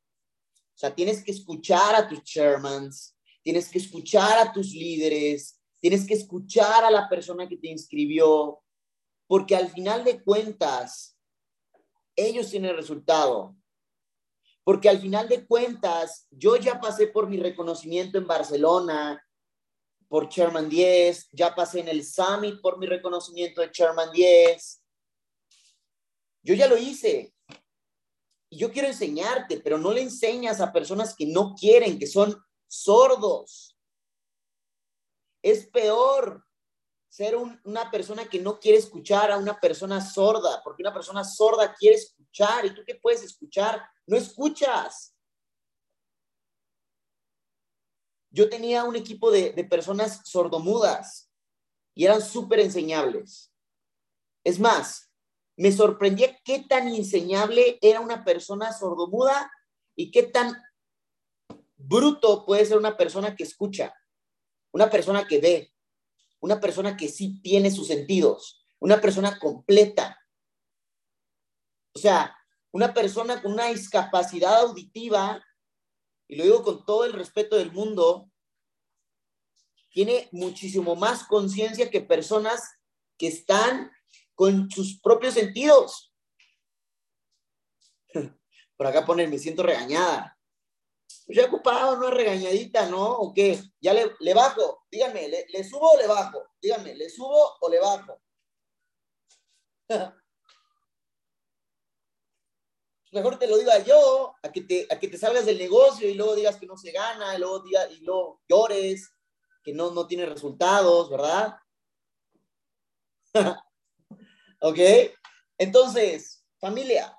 O 0.74 0.76
sea, 0.76 0.92
tienes 0.92 1.22
que 1.22 1.30
escuchar 1.30 1.94
a 1.94 2.08
tus 2.08 2.20
chairmans, 2.24 3.16
tienes 3.42 3.68
que 3.68 3.78
escuchar 3.78 4.38
a 4.40 4.52
tus 4.52 4.72
líderes, 4.72 5.60
tienes 5.78 6.04
que 6.04 6.14
escuchar 6.14 6.84
a 6.84 6.90
la 6.90 7.08
persona 7.08 7.48
que 7.48 7.56
te 7.56 7.68
inscribió, 7.68 8.60
porque 9.28 9.54
al 9.54 9.70
final 9.70 10.02
de 10.02 10.20
cuentas, 10.20 11.16
ellos 12.16 12.50
tienen 12.50 12.74
resultado. 12.74 13.54
Porque 14.64 14.88
al 14.88 14.98
final 14.98 15.28
de 15.28 15.46
cuentas, 15.46 16.26
yo 16.28 16.56
ya 16.56 16.80
pasé 16.80 17.06
por 17.06 17.28
mi 17.28 17.36
reconocimiento 17.36 18.18
en 18.18 18.26
Barcelona, 18.26 19.24
por 20.08 20.28
Chairman 20.28 20.68
10, 20.68 21.28
ya 21.30 21.54
pasé 21.54 21.78
en 21.78 21.88
el 21.88 22.04
Summit 22.04 22.60
por 22.60 22.78
mi 22.78 22.86
reconocimiento 22.86 23.60
de 23.60 23.70
Chairman 23.70 24.10
10. 24.10 24.82
Yo 26.42 26.54
ya 26.54 26.66
lo 26.66 26.76
hice. 26.76 27.32
Y 28.52 28.58
yo 28.58 28.70
quiero 28.70 28.88
enseñarte, 28.88 29.62
pero 29.62 29.78
no 29.78 29.92
le 29.92 30.02
enseñas 30.02 30.60
a 30.60 30.74
personas 30.74 31.16
que 31.16 31.24
no 31.24 31.54
quieren, 31.54 31.98
que 31.98 32.06
son 32.06 32.36
sordos. 32.68 33.74
Es 35.42 35.66
peor 35.68 36.46
ser 37.08 37.34
una 37.34 37.90
persona 37.90 38.28
que 38.28 38.38
no 38.40 38.60
quiere 38.60 38.76
escuchar 38.76 39.32
a 39.32 39.38
una 39.38 39.58
persona 39.58 40.02
sorda, 40.02 40.60
porque 40.62 40.82
una 40.82 40.92
persona 40.92 41.24
sorda 41.24 41.74
quiere 41.74 41.96
escuchar 41.96 42.66
y 42.66 42.74
tú 42.74 42.82
qué 42.86 42.96
puedes 42.96 43.22
escuchar, 43.22 43.82
no 44.06 44.18
escuchas. 44.18 45.16
Yo 48.28 48.50
tenía 48.50 48.84
un 48.84 48.96
equipo 48.96 49.30
de, 49.30 49.54
de 49.54 49.64
personas 49.64 50.28
sordomudas 50.28 51.32
y 51.94 52.04
eran 52.04 52.20
súper 52.20 52.60
enseñables. 52.60 53.50
Es 54.44 54.60
más, 54.60 55.11
me 55.56 55.72
sorprendía 55.72 56.38
qué 56.44 56.60
tan 56.60 56.88
enseñable 56.88 57.78
era 57.82 58.00
una 58.00 58.24
persona 58.24 58.72
sordomuda 58.72 59.50
y 59.94 60.10
qué 60.10 60.22
tan 60.22 60.56
bruto 61.76 62.46
puede 62.46 62.64
ser 62.64 62.78
una 62.78 62.96
persona 62.96 63.36
que 63.36 63.44
escucha. 63.44 63.94
una 64.74 64.88
persona 64.88 65.26
que 65.26 65.38
ve, 65.38 65.74
una 66.40 66.58
persona 66.58 66.96
que 66.96 67.08
sí 67.08 67.42
tiene 67.42 67.70
sus 67.70 67.88
sentidos, 67.88 68.64
una 68.78 69.02
persona 69.02 69.38
completa. 69.38 70.18
O 71.94 71.98
sea, 71.98 72.34
una 72.70 72.94
persona 72.94 73.42
con 73.42 73.52
una 73.52 73.66
discapacidad 73.66 74.60
auditiva, 74.60 75.44
y 76.26 76.36
lo 76.36 76.44
digo 76.44 76.62
con 76.62 76.86
todo 76.86 77.04
el 77.04 77.12
respeto 77.12 77.56
del 77.56 77.70
mundo, 77.70 78.30
tiene 79.90 80.30
muchísimo 80.32 80.96
más 80.96 81.24
conciencia 81.24 81.90
que 81.90 82.00
personas 82.00 82.62
que 83.18 83.26
están 83.26 83.92
con 84.34 84.70
sus 84.70 85.00
propios 85.00 85.34
sentidos. 85.34 86.12
Por 88.76 88.86
acá 88.86 89.04
ponen, 89.04 89.30
me 89.30 89.38
siento 89.38 89.62
regañada. 89.62 90.38
Pues 91.26 91.36
ya 91.36 91.44
ocupado, 91.46 91.96
no 91.96 92.08
es 92.08 92.14
regañadita, 92.14 92.88
¿no? 92.88 93.12
¿O 93.12 93.32
qué? 93.32 93.60
Ya 93.80 93.94
le, 93.94 94.34
bajo. 94.34 94.84
Díganme, 94.90 95.28
¿le, 95.28 95.46
¿le, 95.48 95.64
subo 95.64 95.92
o 95.92 95.96
le 95.96 96.06
bajo? 96.06 96.42
Díganme, 96.60 96.94
¿le 96.94 97.08
subo 97.08 97.56
o 97.60 97.70
le 97.70 97.78
bajo? 97.78 98.20
Mejor 103.12 103.38
te 103.38 103.46
lo 103.46 103.58
diga 103.58 103.78
yo, 103.80 104.34
a 104.42 104.50
que 104.50 104.62
te, 104.62 104.86
a 104.90 104.98
que 104.98 105.06
te 105.06 105.18
salgas 105.18 105.44
del 105.44 105.58
negocio 105.58 106.08
y 106.08 106.14
luego 106.14 106.34
digas 106.34 106.56
que 106.56 106.66
no 106.66 106.78
se 106.78 106.92
gana, 106.92 107.34
y 107.36 107.38
luego, 107.38 107.60
diga, 107.60 107.86
y 107.90 108.00
luego 108.00 108.40
llores, 108.48 109.14
que 109.62 109.74
no, 109.74 109.90
no 109.90 110.06
tiene 110.06 110.24
resultados, 110.24 111.10
¿verdad? 111.10 111.58
¿Ok? 114.62 114.78
Entonces, 115.58 116.46
familia, 116.60 117.18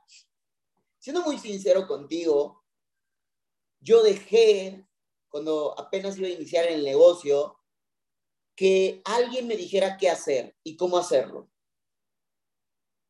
siendo 0.97 1.23
muy 1.23 1.37
sincero 1.37 1.85
contigo, 1.87 2.63
yo 3.81 4.01
dejé, 4.01 4.87
cuando 5.27 5.77
apenas 5.77 6.17
iba 6.17 6.27
a 6.27 6.31
iniciar 6.31 6.65
el 6.67 6.85
negocio, 6.85 7.59
que 8.55 9.01
alguien 9.03 9.47
me 9.47 9.57
dijera 9.57 9.97
qué 9.97 10.09
hacer 10.09 10.55
y 10.63 10.77
cómo 10.77 10.97
hacerlo. 10.97 11.51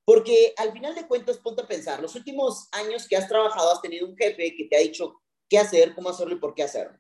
Porque 0.04 0.56
al 0.58 0.74
final 0.74 0.96
de 0.96 1.08
cuentas, 1.08 1.38
ponte 1.38 1.62
a 1.62 1.68
pensar, 1.68 2.02
los 2.02 2.16
últimos 2.16 2.70
años 2.72 3.08
que 3.08 3.16
has 3.16 3.28
trabajado, 3.28 3.72
has 3.72 3.82
tenido 3.84 4.08
un 4.08 4.18
jefe 4.18 4.56
que 4.56 4.66
te 4.66 4.76
ha 4.76 4.80
dicho 4.80 5.22
qué 5.48 5.60
hacer, 5.60 5.94
cómo 5.94 6.10
hacerlo 6.10 6.34
y 6.34 6.40
por 6.40 6.56
qué 6.56 6.64
hacerlo. 6.64 7.00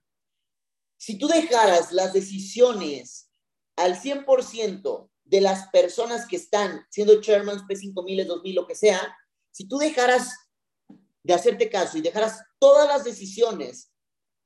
Si 0.97 1.17
tú 1.17 1.27
dejaras 1.27 1.91
las 1.91 2.13
decisiones 2.13 3.31
al 3.75 3.99
100% 3.99 5.09
de 5.33 5.41
las 5.41 5.67
personas 5.69 6.27
que 6.27 6.35
están 6.35 6.85
siendo 6.91 7.19
chairmans 7.19 7.63
P5000, 7.63 8.27
2000, 8.27 8.53
lo 8.55 8.67
que 8.67 8.75
sea, 8.75 9.17
si 9.49 9.67
tú 9.67 9.79
dejaras 9.79 10.31
de 11.23 11.33
hacerte 11.33 11.71
caso 11.71 11.97
y 11.97 12.01
dejaras 12.01 12.43
todas 12.59 12.87
las 12.87 13.03
decisiones 13.03 13.91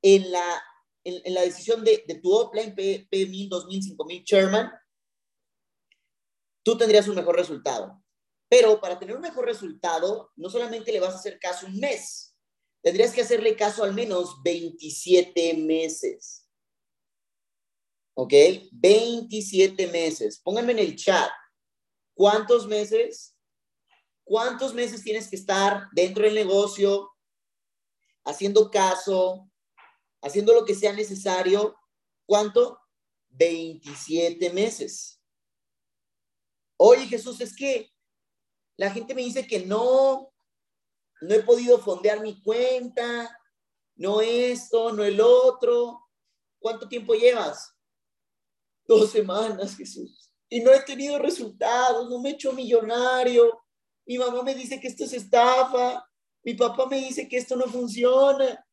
en 0.00 0.32
la, 0.32 0.62
en, 1.04 1.34
la 1.34 1.42
decisión 1.42 1.84
de, 1.84 2.04
de 2.08 2.14
tu 2.14 2.32
offline 2.32 2.74
P, 2.74 3.06
P1000, 3.10 3.50
2000, 3.50 3.82
5000 3.82 4.24
chairman, 4.24 4.72
tú 6.62 6.78
tendrías 6.78 7.06
un 7.06 7.16
mejor 7.16 7.36
resultado. 7.36 8.02
Pero 8.48 8.80
para 8.80 8.98
tener 8.98 9.14
un 9.14 9.20
mejor 9.20 9.44
resultado, 9.44 10.32
no 10.36 10.48
solamente 10.48 10.90
le 10.90 11.00
vas 11.00 11.12
a 11.12 11.18
hacer 11.18 11.38
caso 11.38 11.66
un 11.66 11.78
mes, 11.78 12.34
tendrías 12.82 13.12
que 13.12 13.20
hacerle 13.20 13.56
caso 13.56 13.84
al 13.84 13.92
menos 13.92 14.42
27 14.42 15.52
meses. 15.52 16.47
¿Ok? 18.20 18.32
27 18.72 19.86
meses. 19.86 20.40
Pónganme 20.40 20.72
en 20.72 20.80
el 20.80 20.96
chat. 20.96 21.30
¿Cuántos 22.14 22.66
meses? 22.66 23.36
¿Cuántos 24.24 24.74
meses 24.74 25.04
tienes 25.04 25.28
que 25.28 25.36
estar 25.36 25.86
dentro 25.92 26.24
del 26.24 26.34
negocio, 26.34 27.12
haciendo 28.24 28.72
caso, 28.72 29.48
haciendo 30.20 30.52
lo 30.52 30.64
que 30.64 30.74
sea 30.74 30.92
necesario? 30.92 31.78
¿Cuánto? 32.26 32.80
27 33.28 34.50
meses. 34.50 35.22
Oye, 36.76 37.06
Jesús, 37.06 37.40
es 37.40 37.54
que 37.54 37.88
la 38.76 38.90
gente 38.90 39.14
me 39.14 39.22
dice 39.22 39.46
que 39.46 39.64
no, 39.64 40.34
no 41.20 41.34
he 41.36 41.42
podido 41.44 41.78
fondear 41.78 42.20
mi 42.20 42.42
cuenta, 42.42 43.30
no 43.94 44.20
esto, 44.20 44.92
no 44.92 45.04
el 45.04 45.20
otro. 45.20 46.00
¿Cuánto 46.58 46.88
tiempo 46.88 47.14
llevas? 47.14 47.77
Dos 48.88 49.10
semanas, 49.12 49.76
Jesús. 49.76 50.32
Y 50.48 50.60
no 50.60 50.72
he 50.72 50.80
tenido 50.80 51.18
resultados, 51.18 52.08
no 52.08 52.18
me 52.20 52.30
he 52.30 52.32
hecho 52.32 52.52
millonario. 52.52 53.62
Mi 54.06 54.18
mamá 54.18 54.42
me 54.42 54.54
dice 54.54 54.80
que 54.80 54.88
esto 54.88 55.04
es 55.04 55.12
estafa. 55.12 56.04
Mi 56.42 56.54
papá 56.54 56.86
me 56.86 56.98
dice 56.98 57.28
que 57.28 57.36
esto 57.36 57.54
no 57.54 57.66
funciona. 57.66 58.66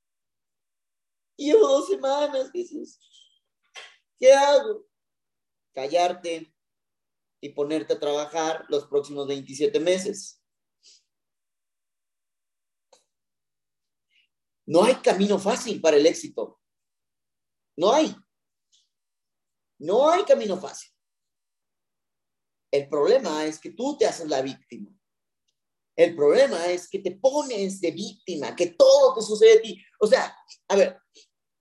Y 1.38 1.52
llevo 1.52 1.68
dos 1.68 1.88
semanas, 1.88 2.50
Jesús. 2.52 2.98
¿Qué 4.18 4.32
hago? 4.32 4.86
Callarte, 5.74 6.56
y 7.46 7.50
ponerte 7.50 7.94
a 7.94 8.00
trabajar 8.00 8.66
los 8.70 8.88
próximos 8.88 9.28
27 9.28 9.80
meses. 9.80 10.42
No 14.66 14.84
hay 14.84 14.96
camino 14.96 15.38
fácil 15.38 15.80
para 15.80 15.98
el 15.98 16.08
éxito. 16.08 16.60
No 17.78 17.92
hay. 17.92 18.16
No 19.80 20.10
hay 20.10 20.24
camino 20.24 20.58
fácil. 20.58 20.92
El 22.72 22.90
problema 22.90 23.46
es 23.46 23.60
que 23.60 23.72
tú 23.72 23.98
te 23.98 24.06
haces 24.06 24.28
la 24.28 24.42
víctima. 24.42 24.92
El 25.96 26.16
problema 26.16 26.66
es 26.68 26.90
que 26.90 27.00
te 27.00 27.12
pones 27.12 27.80
de 27.80 27.92
víctima, 27.92 28.56
que 28.56 28.68
todo 28.68 29.16
te 29.16 29.22
sucede 29.22 29.60
a 29.60 29.62
ti. 29.62 29.82
O 30.00 30.08
sea, 30.08 30.36
a 30.68 30.76
ver, 30.76 30.98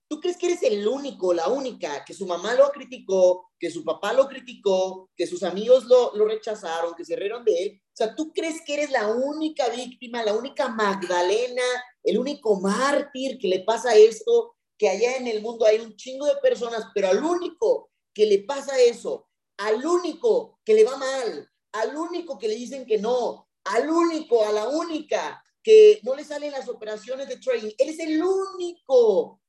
¿Tú 0.07 0.19
crees 0.21 0.37
que 0.37 0.45
eres 0.45 0.61
el 0.61 0.87
único, 0.87 1.33
la 1.33 1.47
única, 1.47 2.05
que 2.05 2.13
su 2.13 2.27
mamá 2.27 2.53
lo 2.53 2.69
criticó, 2.71 3.49
que 3.57 3.71
su 3.71 3.83
papá 3.83 4.13
lo 4.13 4.27
criticó, 4.27 5.09
que 5.15 5.25
sus 5.25 5.41
amigos 5.41 5.85
lo, 5.85 6.11
rechazaron, 6.27 6.93
que 6.93 7.03
se 7.03 7.15
rieron 7.15 7.43
de 7.43 7.63
él? 7.63 7.81
O 7.83 7.95
sea, 7.95 8.15
¿tú 8.15 8.31
crees 8.31 8.61
que 8.63 8.75
eres 8.75 8.91
la 8.91 9.07
única 9.07 9.67
víctima, 9.69 10.23
la 10.23 10.33
única 10.33 10.69
Magdalena, 10.69 11.63
el 12.03 12.19
único 12.19 12.59
mártir 12.59 13.39
que 13.39 13.47
le 13.47 13.63
pasa 13.63 13.95
esto? 13.95 14.55
Que 14.77 14.89
allá 14.89 15.17
en 15.17 15.27
el 15.27 15.41
mundo 15.41 15.65
hay 15.65 15.79
un 15.79 15.95
chingo 15.95 16.27
de 16.27 16.35
personas, 16.35 16.85
pero 16.93 17.07
al 17.07 17.23
único 17.23 17.89
que 18.15 18.25
le 18.25 18.39
pasa 18.39 18.79
eso, 18.79 19.29
al 19.57 19.85
único 19.85 20.59
que 20.65 20.73
le 20.73 20.85
va 20.85 20.97
mal, 20.97 21.51
al 21.73 21.95
único 21.95 22.39
que 22.39 22.47
le 22.47 22.55
dicen 22.55 22.85
que 22.85 22.97
no, 22.97 23.49
al 23.65 23.89
único, 23.89 24.43
a 24.43 24.51
la 24.51 24.69
única 24.69 25.43
que 25.61 25.99
no 26.03 26.15
le 26.15 26.23
salen 26.23 26.51
las 26.51 26.69
operaciones 26.69 27.27
de 27.27 27.37
trading, 27.37 27.71
él 27.77 27.89
es 27.89 27.99
el 27.99 28.23
único 28.23 29.41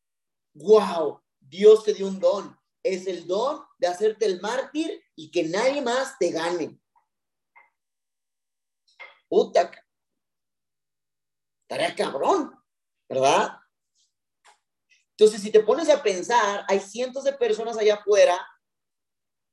wow, 0.56 1.20
Dios 1.40 1.84
te 1.84 1.94
dio 1.94 2.08
un 2.08 2.18
don. 2.18 2.58
Es 2.82 3.06
el 3.06 3.26
don 3.26 3.64
de 3.78 3.88
hacerte 3.88 4.26
el 4.26 4.40
mártir 4.40 5.02
y 5.14 5.30
que 5.30 5.44
nadie 5.44 5.82
más 5.82 6.16
te 6.18 6.30
gane. 6.30 6.80
Puta. 9.28 9.70
Estaría 11.62 11.96
cabrón, 11.96 12.54
¿verdad? 13.08 13.58
Entonces, 15.10 15.42
si 15.42 15.50
te 15.50 15.60
pones 15.60 15.88
a 15.88 16.02
pensar, 16.02 16.64
hay 16.68 16.78
cientos 16.78 17.24
de 17.24 17.32
personas 17.32 17.76
allá 17.76 17.96
afuera 17.96 18.38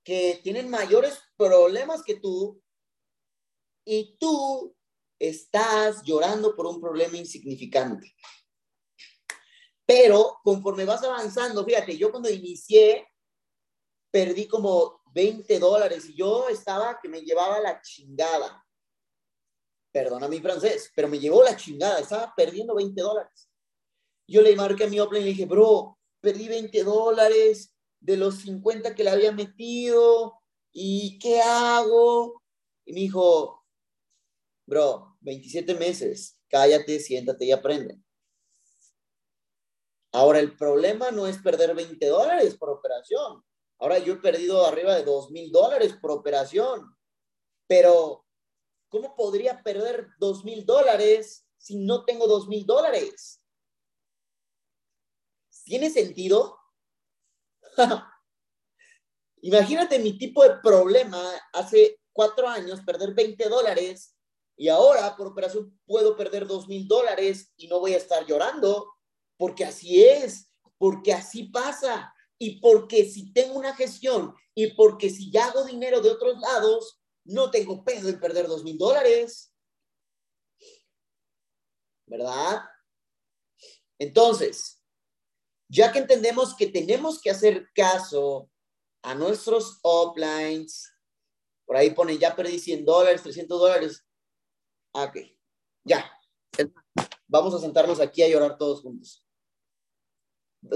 que 0.04 0.40
tienen 0.44 0.70
mayores 0.70 1.20
problemas 1.38 2.04
que 2.04 2.16
tú 2.16 2.62
y 3.86 4.18
tú 4.18 4.76
estás 5.20 6.04
llorando 6.04 6.56
por 6.56 6.66
un 6.66 6.82
problema 6.82 7.18
insignificante. 7.18 8.14
Pero 9.86 10.40
conforme 10.44 10.86
vas 10.86 11.04
avanzando, 11.04 11.64
fíjate, 11.66 11.98
yo 11.98 12.12
cuando 12.12 12.30
inicié, 12.30 13.08
perdí 14.12 14.48
como 14.48 15.02
20 15.14 15.60
dólares 15.60 16.10
y 16.10 16.16
yo 16.16 16.48
estaba 16.50 17.00
que 17.02 17.10
me 17.10 17.22
llevaba 17.22 17.60
la 17.60 17.82
chingada. 17.82 18.66
Perdona 19.92 20.28
mi 20.28 20.40
francés, 20.40 20.92
pero 20.96 21.08
me 21.08 21.20
llevó 21.20 21.44
la 21.44 21.56
chingada, 21.56 22.00
estaba 22.00 22.34
perdiendo 22.36 22.76
20 22.76 23.02
dólares. 23.02 23.50
Yo 24.28 24.42
le 24.42 24.56
marqué 24.56 24.86
a 24.86 24.88
mi 24.88 25.00
Open 25.00 25.22
y 25.22 25.26
le 25.26 25.30
dije, 25.32 25.46
bro, 25.46 26.00
perdí 26.22 26.48
20 26.48 26.84
dólares 26.84 27.73
de 28.04 28.18
los 28.18 28.40
50 28.40 28.96
que 28.96 29.04
le 29.04 29.10
había 29.10 29.32
metido, 29.32 30.34
¿y 30.74 31.18
qué 31.20 31.42
hago? 31.42 32.42
Y 32.86 32.92
me 32.94 33.00
dijo, 33.00 33.64
bro, 34.66 35.16
27 35.22 35.74
meses, 35.76 36.38
cállate, 36.50 37.00
siéntate 37.00 37.46
y 37.46 37.54
aprende. 37.54 37.98
Ahora, 40.12 40.40
el 40.40 40.56
problema 40.58 41.12
no 41.12 41.28
es 41.28 41.38
perder 41.38 41.74
20 41.74 42.06
dólares 42.08 42.56
por 42.58 42.70
operación. 42.70 43.42
Ahora 43.80 44.00
yo 44.00 44.14
he 44.14 44.18
perdido 44.18 44.66
arriba 44.66 44.96
de 44.96 45.04
2 45.04 45.32
mil 45.32 45.52
dólares 45.52 45.94
por 45.94 46.12
operación. 46.12 46.96
Pero, 47.68 48.26
¿cómo 48.90 49.16
podría 49.16 49.64
perder 49.64 50.10
2 50.20 50.44
mil 50.44 50.66
dólares 50.66 51.48
si 51.58 51.78
no 51.78 52.04
tengo 52.04 52.28
2 52.28 52.50
mil 52.50 52.66
dólares? 52.66 53.42
¿Tiene 55.64 55.90
sentido? 55.90 56.63
Imagínate 59.42 60.00
mi 60.00 60.18
tipo 60.18 60.44
de 60.44 60.58
problema 60.58 61.22
hace 61.54 62.00
cuatro 62.14 62.48
años, 62.48 62.82
perder 62.82 63.14
20 63.14 63.50
dólares 63.50 64.16
y 64.56 64.70
ahora 64.70 65.16
por 65.18 65.28
operación 65.28 65.78
puedo 65.86 66.16
perder 66.16 66.48
2 66.48 66.68
mil 66.68 66.88
dólares 66.88 67.52
y 67.58 67.68
no 67.68 67.80
voy 67.80 67.94
a 67.94 67.98
estar 67.98 68.26
llorando 68.26 68.94
porque 69.38 69.66
así 69.66 70.04
es, 70.04 70.50
porque 70.78 71.14
así 71.14 71.46
pasa. 71.46 72.14
y 72.40 72.60
porque 72.60 73.06
si 73.06 73.32
tengo 73.32 73.54
una 73.58 73.74
gestión 73.74 74.36
y 74.54 74.74
porque 74.74 75.10
si 75.10 75.32
ya 75.32 75.46
hago 75.46 75.64
dinero 75.64 76.02
de 76.02 76.10
otros 76.10 76.40
lados, 76.40 77.00
no 77.24 77.50
tengo 77.50 77.84
pedo 77.86 78.10
en 78.10 78.20
perder 78.20 78.48
dos 78.48 78.64
mil 78.64 78.78
dólares. 78.78 79.54
¿Verdad? 82.06 82.64
Entonces, 83.98 84.83
ya 85.74 85.92
que 85.92 85.98
entendemos 85.98 86.56
que 86.56 86.68
tenemos 86.68 87.20
que 87.20 87.32
hacer 87.32 87.68
caso 87.74 88.48
a 89.02 89.16
nuestros 89.16 89.80
uplines, 89.82 90.94
por 91.66 91.76
ahí 91.76 91.90
ponen, 91.90 92.20
ya 92.20 92.36
perdí 92.36 92.60
100 92.60 92.86
dólares, 92.86 93.24
300 93.24 93.60
dólares. 93.60 94.06
Ah, 94.94 95.06
ok, 95.06 95.18
ya. 95.84 96.06
Vamos 97.28 97.56
a 97.56 97.60
sentarnos 97.60 98.00
aquí 98.00 98.22
a 98.22 98.30
llorar 98.30 98.56
todos 98.56 98.82
juntos. 98.82 99.26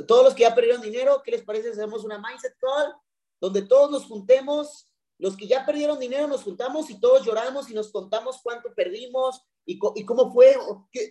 Todos 0.08 0.26
los 0.26 0.34
que 0.34 0.42
ya 0.42 0.56
perdieron 0.56 0.82
dinero, 0.82 1.22
¿qué 1.24 1.30
les 1.30 1.44
parece 1.44 1.70
hacemos 1.70 2.04
una 2.04 2.18
mindset 2.18 2.58
call? 2.58 2.96
Donde 3.40 3.62
todos 3.62 3.92
nos 3.92 4.06
juntemos, 4.06 4.92
los 5.20 5.38
que 5.38 5.46
ya 5.46 5.64
perdieron 5.64 6.00
dinero 6.00 6.28
nos 6.28 6.44
juntamos 6.44 6.90
y 6.90 7.00
todos 7.00 7.24
lloramos 7.24 7.70
y 7.70 7.76
nos 7.76 7.92
contamos 7.92 8.40
cuánto 8.42 8.74
perdimos 8.74 9.44
y, 9.64 9.78
cómo 9.78 10.34
fue. 10.34 10.58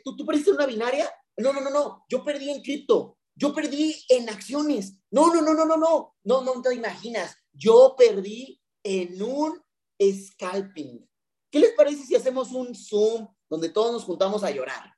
¿Tú, 0.02 0.16
¿Tú 0.16 0.26
perdiste 0.26 0.50
una 0.50 0.66
binaria? 0.66 1.08
No, 1.36 1.52
no, 1.52 1.60
no, 1.60 1.70
no. 1.70 2.04
Yo 2.08 2.24
perdí 2.24 2.50
en 2.50 2.62
cripto. 2.62 3.16
Yo 3.36 3.54
perdí 3.54 3.94
en 4.08 4.28
acciones. 4.30 4.94
No, 5.10 5.32
no, 5.32 5.42
no, 5.42 5.52
no, 5.52 5.66
no, 5.66 5.76
no. 5.76 6.16
No, 6.24 6.40
no 6.42 6.62
te 6.62 6.74
imaginas. 6.74 7.36
Yo 7.52 7.94
perdí 7.96 8.60
en 8.82 9.22
un 9.22 9.62
scalping. 10.00 11.08
¿Qué 11.50 11.58
les 11.58 11.72
parece 11.74 12.04
si 12.04 12.16
hacemos 12.16 12.52
un 12.52 12.74
Zoom 12.74 13.28
donde 13.48 13.68
todos 13.68 13.92
nos 13.92 14.04
juntamos 14.04 14.42
a 14.42 14.50
llorar? 14.50 14.94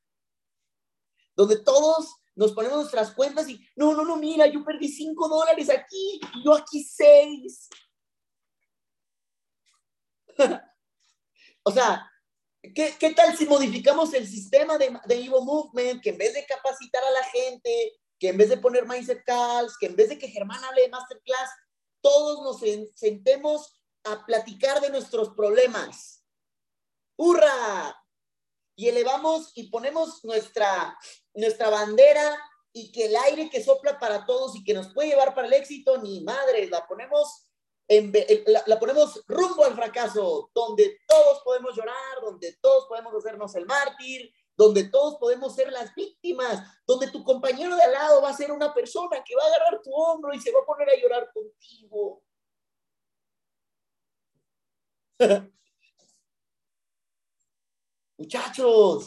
Donde 1.35 1.59
todos 1.59 2.15
nos 2.37 2.53
ponemos 2.53 2.79
nuestras 2.79 3.13
cuentas 3.13 3.49
y, 3.49 3.61
no, 3.75 3.95
no, 3.95 4.05
no, 4.05 4.17
mira, 4.17 4.47
yo 4.47 4.65
perdí 4.65 4.89
cinco 4.89 5.29
dólares 5.29 5.69
aquí 5.69 6.21
y 6.35 6.45
yo 6.45 6.55
aquí 6.55 6.85
seis. 6.85 7.69
o 11.65 11.73
sea, 11.73 12.09
¿qué, 12.63 12.95
¿qué, 12.99 13.11
tal 13.15 13.37
si 13.37 13.47
modificamos 13.47 14.15
el 14.15 14.27
sistema 14.29 14.79
de, 14.79 14.97
de 15.07 15.25
Evo 15.25 15.45
Movement, 15.45 16.01
que 16.01 16.11
en 16.11 16.19
vez 16.19 16.35
de 16.35 16.47
capacitar 16.47 17.03
a 17.03 17.11
la 17.11 17.25
gente, 17.25 17.99
que 18.19 18.29
en 18.29 18.37
vez 18.37 18.49
de 18.49 18.59
poner 18.59 18.87
mindset 18.87 19.25
calls, 19.25 19.77
que 19.79 19.87
en 19.87 19.97
vez 19.97 20.09
de 20.09 20.19
que 20.19 20.29
Germán 20.29 20.63
hable 20.65 20.83
de 20.83 20.89
masterclass, 20.89 21.51
todos 22.01 22.43
nos 22.43 22.61
sentemos 22.95 23.81
a 24.05 24.25
platicar 24.25 24.81
de 24.81 24.91
nuestros 24.91 25.31
problemas. 25.31 26.25
¡Hurra! 27.17 27.97
Y 28.77 28.89
elevamos 28.89 29.53
y 29.55 29.71
ponemos 29.71 30.25
nuestra, 30.25 30.97
nuestra 31.35 31.69
bandera 31.69 32.39
y 32.73 32.93
que 32.93 33.07
el 33.07 33.17
aire 33.17 33.51
que 33.51 33.63
sopla 33.63 33.99
para 33.99 34.25
todos 34.25 34.55
y 34.55 34.63
que 34.63 34.75
nos 34.75 34.93
puede 34.95 35.09
llevar 35.09 35.35
para 35.35 35.49
el 35.49 35.55
éxito, 35.55 35.99
ni 35.99 36.23
madre, 36.23 36.69
la 36.69 36.87
ponemos, 36.87 37.49
en, 37.89 38.13
la, 38.47 38.63
la 38.67 38.79
ponemos 38.79 39.25
rumbo 39.27 39.65
al 39.65 39.75
fracaso, 39.75 40.51
donde 40.55 41.01
todos 41.09 41.41
podemos 41.43 41.75
llorar, 41.75 42.21
donde 42.23 42.57
todos 42.61 42.87
podemos 42.87 43.13
hacernos 43.15 43.55
el 43.57 43.67
mártir, 43.67 44.33
donde 44.59 44.85
todos 44.85 45.17
podemos 45.19 45.55
ser 45.55 45.71
las 45.71 45.95
víctimas, 45.95 46.69
donde 46.85 47.11
tu 47.13 47.23
compañero 47.23 47.77
de 47.77 47.83
al 47.83 47.93
lado 47.93 48.21
va 48.21 48.31
a 48.31 48.37
ser 48.37 48.51
una 48.51 48.75
persona 48.75 49.23
que 49.25 49.37
va 49.37 49.45
a 49.45 49.47
agarrar 49.47 49.81
tu 49.81 49.95
hombro 49.95 50.35
y 50.35 50.41
se 50.41 50.51
va 50.51 50.59
a 50.61 50.67
poner 50.67 50.91
a 50.91 51.01
llorar 51.01 51.31
contigo. 51.33 52.25
Muchachos, 58.19 59.07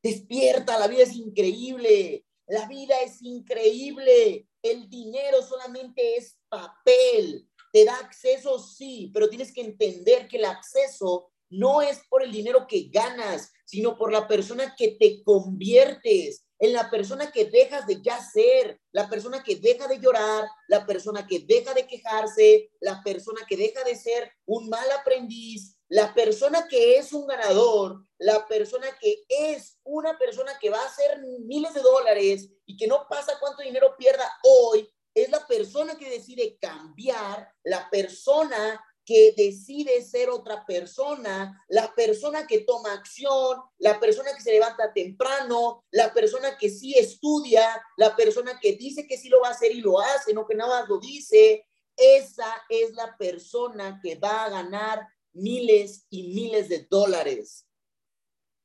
despierta, 0.00 0.78
la 0.78 0.86
vida 0.86 1.02
es 1.02 1.16
increíble, 1.16 2.24
la 2.46 2.68
vida 2.68 2.94
es 3.00 3.20
increíble, 3.22 4.46
el 4.62 4.88
dinero 4.88 5.42
solamente 5.42 6.16
es 6.16 6.38
papel, 6.48 7.50
te 7.72 7.84
da 7.84 7.96
acceso, 7.96 8.60
sí, 8.60 9.10
pero 9.12 9.28
tienes 9.28 9.52
que 9.52 9.62
entender 9.62 10.28
que 10.28 10.36
el 10.36 10.44
acceso 10.44 11.32
no 11.50 11.82
es 11.82 12.06
por 12.08 12.22
el 12.22 12.30
dinero 12.30 12.68
que 12.68 12.88
ganas, 12.88 13.52
sino 13.64 13.96
por 13.96 14.12
la 14.12 14.28
persona 14.28 14.74
que 14.76 14.96
te 14.98 15.22
conviertes, 15.22 16.44
en 16.58 16.72
la 16.72 16.88
persona 16.88 17.30
que 17.30 17.46
dejas 17.46 17.86
de 17.86 18.00
ya 18.00 18.18
ser, 18.22 18.80
la 18.92 19.08
persona 19.08 19.42
que 19.42 19.56
deja 19.56 19.88
de 19.88 19.98
llorar, 19.98 20.48
la 20.68 20.86
persona 20.86 21.26
que 21.26 21.40
deja 21.40 21.74
de 21.74 21.86
quejarse, 21.86 22.70
la 22.80 23.02
persona 23.02 23.40
que 23.46 23.56
deja 23.56 23.82
de 23.84 23.96
ser 23.96 24.32
un 24.46 24.68
mal 24.68 24.90
aprendiz, 24.92 25.76
la 25.88 26.14
persona 26.14 26.66
que 26.68 26.96
es 26.96 27.12
un 27.12 27.26
ganador, 27.26 28.02
la 28.18 28.46
persona 28.46 28.86
que 29.00 29.24
es 29.28 29.78
una 29.84 30.16
persona 30.16 30.52
que 30.60 30.70
va 30.70 30.80
a 30.80 30.86
hacer 30.86 31.20
miles 31.44 31.74
de 31.74 31.82
dólares 31.82 32.48
y 32.64 32.76
que 32.76 32.86
no 32.86 33.06
pasa 33.08 33.38
cuánto 33.40 33.62
dinero 33.62 33.94
pierda 33.98 34.30
hoy, 34.42 34.88
es 35.14 35.30
la 35.30 35.46
persona 35.46 35.96
que 35.96 36.10
decide 36.10 36.58
cambiar, 36.60 37.48
la 37.62 37.88
persona 37.90 38.82
que 39.04 39.34
decide 39.36 40.02
ser 40.02 40.30
otra 40.30 40.64
persona, 40.66 41.62
la 41.68 41.94
persona 41.94 42.46
que 42.46 42.60
toma 42.60 42.92
acción, 42.92 43.58
la 43.78 44.00
persona 44.00 44.30
que 44.34 44.42
se 44.42 44.52
levanta 44.52 44.92
temprano, 44.92 45.84
la 45.90 46.12
persona 46.14 46.56
que 46.56 46.70
sí 46.70 46.94
estudia, 46.96 47.82
la 47.96 48.16
persona 48.16 48.58
que 48.60 48.72
dice 48.72 49.06
que 49.06 49.18
sí 49.18 49.28
lo 49.28 49.40
va 49.40 49.48
a 49.48 49.52
hacer 49.52 49.72
y 49.72 49.80
lo 49.80 50.00
hace, 50.00 50.32
no 50.32 50.46
que 50.46 50.54
nada 50.54 50.80
más 50.80 50.88
lo 50.88 50.98
dice. 50.98 51.66
Esa 51.96 52.50
es 52.68 52.92
la 52.94 53.16
persona 53.16 54.00
que 54.02 54.16
va 54.16 54.44
a 54.44 54.50
ganar 54.50 55.06
miles 55.32 56.06
y 56.08 56.28
miles 56.34 56.68
de 56.68 56.86
dólares. 56.90 57.66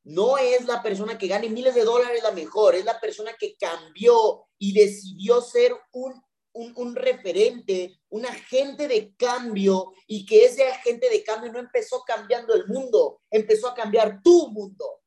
No 0.03 0.37
es 0.37 0.65
la 0.65 0.81
persona 0.81 1.17
que 1.17 1.27
gane 1.27 1.49
miles 1.49 1.75
de 1.75 1.83
dólares 1.83 2.23
la 2.23 2.31
mejor, 2.31 2.75
es 2.75 2.85
la 2.85 2.99
persona 2.99 3.33
que 3.37 3.55
cambió 3.57 4.47
y 4.57 4.73
decidió 4.73 5.41
ser 5.41 5.73
un 5.91 6.19
un, 6.53 6.95
referente, 6.95 7.99
un 8.09 8.25
agente 8.25 8.87
de 8.87 9.13
cambio 9.15 9.93
y 10.07 10.25
que 10.25 10.45
ese 10.45 10.67
agente 10.67 11.09
de 11.09 11.23
cambio 11.23 11.51
no 11.51 11.59
empezó 11.59 12.01
cambiando 12.03 12.53
el 12.53 12.67
mundo, 12.67 13.21
empezó 13.29 13.69
a 13.69 13.75
cambiar 13.75 14.21
tu 14.21 14.49
mundo. 14.49 15.01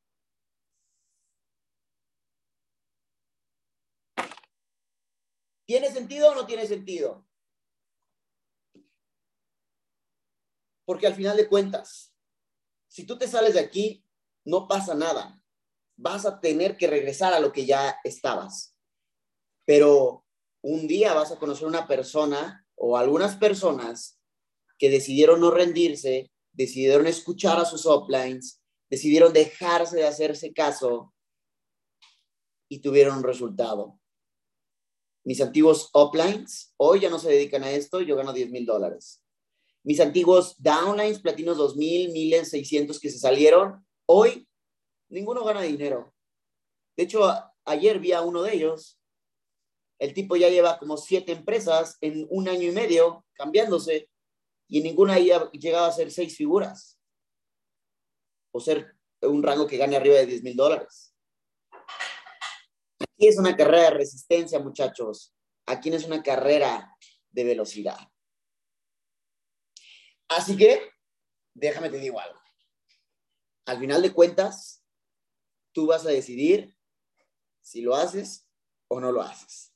¿Tiene 5.66 5.90
sentido 5.90 6.30
o 6.30 6.34
no 6.34 6.46
tiene 6.46 6.66
sentido? 6.66 7.26
Porque 10.84 11.06
al 11.06 11.14
final 11.14 11.36
de 11.36 11.48
cuentas, 11.48 12.14
si 12.88 13.06
tú 13.06 13.16
te 13.16 13.28
sales 13.28 13.54
de 13.54 13.60
aquí, 13.60 14.04
no 14.44 14.68
pasa 14.68 14.94
nada. 14.94 15.42
Vas 15.96 16.26
a 16.26 16.40
tener 16.40 16.76
que 16.76 16.88
regresar 16.88 17.32
a 17.32 17.40
lo 17.40 17.52
que 17.52 17.64
ya 17.64 17.96
estabas. 18.04 18.76
Pero 19.64 20.26
un 20.62 20.86
día 20.86 21.12
vas 21.14 21.32
a 21.32 21.38
conocer 21.38 21.66
una 21.66 21.86
persona 21.86 22.64
o 22.76 22.96
algunas 22.96 23.36
personas 23.36 24.18
que 24.78 24.90
decidieron 24.90 25.40
no 25.40 25.50
rendirse, 25.50 26.30
decidieron 26.52 27.06
escuchar 27.06 27.58
a 27.58 27.64
sus 27.64 27.84
uplines, 27.86 28.62
decidieron 28.88 29.32
dejarse 29.32 29.96
de 29.96 30.06
hacerse 30.06 30.52
caso 30.52 31.12
y 32.68 32.80
tuvieron 32.80 33.18
un 33.18 33.24
resultado. 33.24 33.98
Mis 35.24 35.40
antiguos 35.40 35.90
uplines 35.94 36.74
hoy 36.76 37.00
ya 37.00 37.10
no 37.10 37.18
se 37.18 37.30
dedican 37.30 37.62
a 37.62 37.70
esto, 37.70 38.00
yo 38.00 38.16
gano 38.16 38.32
10 38.32 38.50
mil 38.50 38.66
dólares. 38.66 39.22
Mis 39.84 40.00
antiguos 40.00 40.56
downlines, 40.58 41.20
platinos 41.20 41.56
2000, 41.56 42.12
1600 42.12 43.00
que 43.00 43.10
se 43.10 43.18
salieron, 43.18 43.84
hoy 44.06 44.48
ninguno 45.08 45.44
gana 45.44 45.62
dinero. 45.62 46.14
De 46.96 47.04
hecho, 47.04 47.22
ayer 47.64 47.98
vi 47.98 48.12
a 48.12 48.22
uno 48.22 48.42
de 48.42 48.54
ellos 48.54 49.01
el 50.02 50.14
tipo 50.14 50.34
ya 50.34 50.48
lleva 50.48 50.80
como 50.80 50.96
siete 50.96 51.30
empresas 51.30 51.96
en 52.00 52.26
un 52.28 52.48
año 52.48 52.68
y 52.68 52.72
medio 52.72 53.24
cambiándose 53.34 54.10
y 54.66 54.82
ninguna 54.82 55.14
ha 55.14 55.18
llegado 55.52 55.86
a 55.86 55.92
ser 55.92 56.10
seis 56.10 56.36
figuras 56.36 56.98
o 58.52 58.58
ser 58.58 58.96
un 59.20 59.44
rango 59.44 59.64
que 59.64 59.76
gane 59.76 59.94
arriba 59.94 60.16
de 60.16 60.26
10 60.26 60.42
mil 60.42 60.56
dólares. 60.56 61.14
Aquí 62.98 63.28
es 63.28 63.38
una 63.38 63.56
carrera 63.56 63.84
de 63.84 63.98
resistencia, 63.98 64.58
muchachos. 64.58 65.36
Aquí 65.66 65.88
no 65.88 65.94
es 65.94 66.04
una 66.04 66.20
carrera 66.20 66.96
de 67.30 67.44
velocidad. 67.44 67.98
Así 70.26 70.56
que, 70.56 70.90
déjame 71.54 71.90
te 71.90 71.98
digo 71.98 72.18
algo. 72.18 72.40
Al 73.66 73.78
final 73.78 74.02
de 74.02 74.12
cuentas, 74.12 74.84
tú 75.70 75.86
vas 75.86 76.04
a 76.06 76.10
decidir 76.10 76.76
si 77.60 77.82
lo 77.82 77.94
haces 77.94 78.48
o 78.88 78.98
no 78.98 79.12
lo 79.12 79.22
haces 79.22 79.71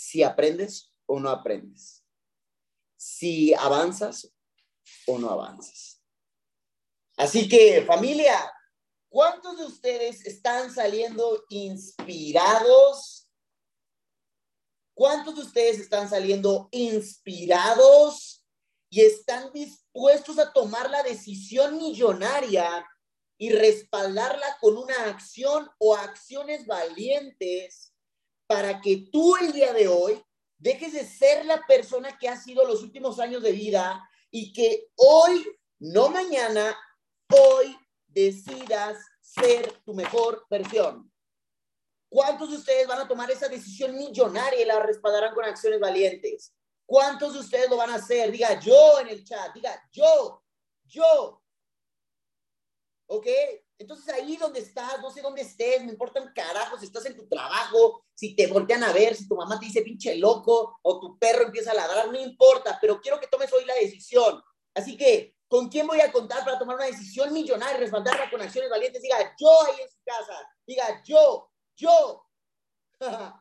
si 0.00 0.22
aprendes 0.22 0.90
o 1.04 1.20
no 1.20 1.28
aprendes, 1.28 2.02
si 2.96 3.52
avanzas 3.52 4.32
o 5.06 5.18
no 5.18 5.28
avanzas. 5.28 6.02
Así 7.18 7.46
que 7.48 7.84
familia, 7.84 8.50
¿cuántos 9.10 9.58
de 9.58 9.66
ustedes 9.66 10.24
están 10.24 10.72
saliendo 10.72 11.44
inspirados? 11.50 13.28
¿Cuántos 14.94 15.36
de 15.36 15.42
ustedes 15.42 15.78
están 15.78 16.08
saliendo 16.08 16.68
inspirados 16.72 18.46
y 18.88 19.02
están 19.02 19.52
dispuestos 19.52 20.38
a 20.38 20.50
tomar 20.50 20.88
la 20.88 21.02
decisión 21.02 21.76
millonaria 21.76 22.86
y 23.36 23.50
respaldarla 23.50 24.56
con 24.60 24.78
una 24.78 25.04
acción 25.04 25.70
o 25.78 25.94
acciones 25.94 26.66
valientes 26.66 27.89
para 28.50 28.80
que 28.80 29.08
tú 29.12 29.36
el 29.36 29.52
día 29.52 29.72
de 29.72 29.86
hoy 29.86 30.20
dejes 30.58 30.92
de 30.92 31.04
ser 31.04 31.46
la 31.46 31.64
persona 31.68 32.18
que 32.18 32.28
has 32.28 32.42
sido 32.42 32.66
los 32.66 32.82
últimos 32.82 33.20
años 33.20 33.44
de 33.44 33.52
vida 33.52 34.04
y 34.28 34.52
que 34.52 34.88
hoy, 34.96 35.46
no 35.78 36.08
mañana, 36.08 36.76
hoy 37.32 37.78
decidas 38.08 38.98
ser 39.20 39.70
tu 39.84 39.94
mejor 39.94 40.44
versión. 40.50 41.12
¿Cuántos 42.08 42.50
de 42.50 42.56
ustedes 42.56 42.88
van 42.88 42.98
a 42.98 43.06
tomar 43.06 43.30
esa 43.30 43.46
decisión 43.46 43.94
millonaria 43.96 44.60
y 44.60 44.64
la 44.64 44.80
respaldarán 44.80 45.32
con 45.32 45.44
acciones 45.44 45.78
valientes? 45.78 46.52
¿Cuántos 46.84 47.34
de 47.34 47.38
ustedes 47.38 47.70
lo 47.70 47.76
van 47.76 47.90
a 47.90 47.94
hacer? 47.94 48.32
Diga 48.32 48.58
yo 48.58 48.98
en 48.98 49.10
el 49.10 49.24
chat, 49.24 49.54
diga 49.54 49.80
yo, 49.92 50.42
yo. 50.86 51.40
¿Ok? 53.06 53.28
Entonces 53.80 54.12
ahí 54.12 54.36
donde 54.36 54.60
estás, 54.60 55.00
no 55.00 55.10
sé 55.10 55.22
dónde 55.22 55.40
estés, 55.40 55.82
me 55.82 55.92
importa 55.92 56.20
un 56.20 56.30
carajo 56.34 56.78
si 56.78 56.84
estás 56.84 57.06
en 57.06 57.16
tu 57.16 57.26
trabajo, 57.26 58.04
si 58.12 58.36
te 58.36 58.46
voltean 58.46 58.84
a 58.84 58.92
ver, 58.92 59.16
si 59.16 59.26
tu 59.26 59.34
mamá 59.34 59.58
te 59.58 59.64
dice 59.64 59.80
pinche 59.80 60.16
loco 60.16 60.78
o 60.82 61.00
tu 61.00 61.18
perro 61.18 61.44
empieza 61.44 61.70
a 61.70 61.74
ladrar, 61.74 62.12
no 62.12 62.20
importa, 62.20 62.76
pero 62.78 63.00
quiero 63.00 63.18
que 63.18 63.26
tomes 63.26 63.50
hoy 63.54 63.64
la 63.64 63.74
decisión. 63.76 64.44
Así 64.74 64.98
que, 64.98 65.34
¿con 65.48 65.70
quién 65.70 65.86
voy 65.86 66.02
a 66.02 66.12
contar 66.12 66.44
para 66.44 66.58
tomar 66.58 66.76
una 66.76 66.84
decisión 66.84 67.32
millonaria 67.32 67.78
y 67.78 67.80
respaldarla 67.80 68.30
con 68.30 68.42
acciones 68.42 68.68
valientes? 68.68 69.00
Diga 69.00 69.16
yo 69.40 69.62
ahí 69.62 69.80
en 69.80 69.88
su 69.88 69.98
casa, 70.04 70.34
diga 70.66 71.02
yo, 71.02 71.50
yo. 71.74 72.26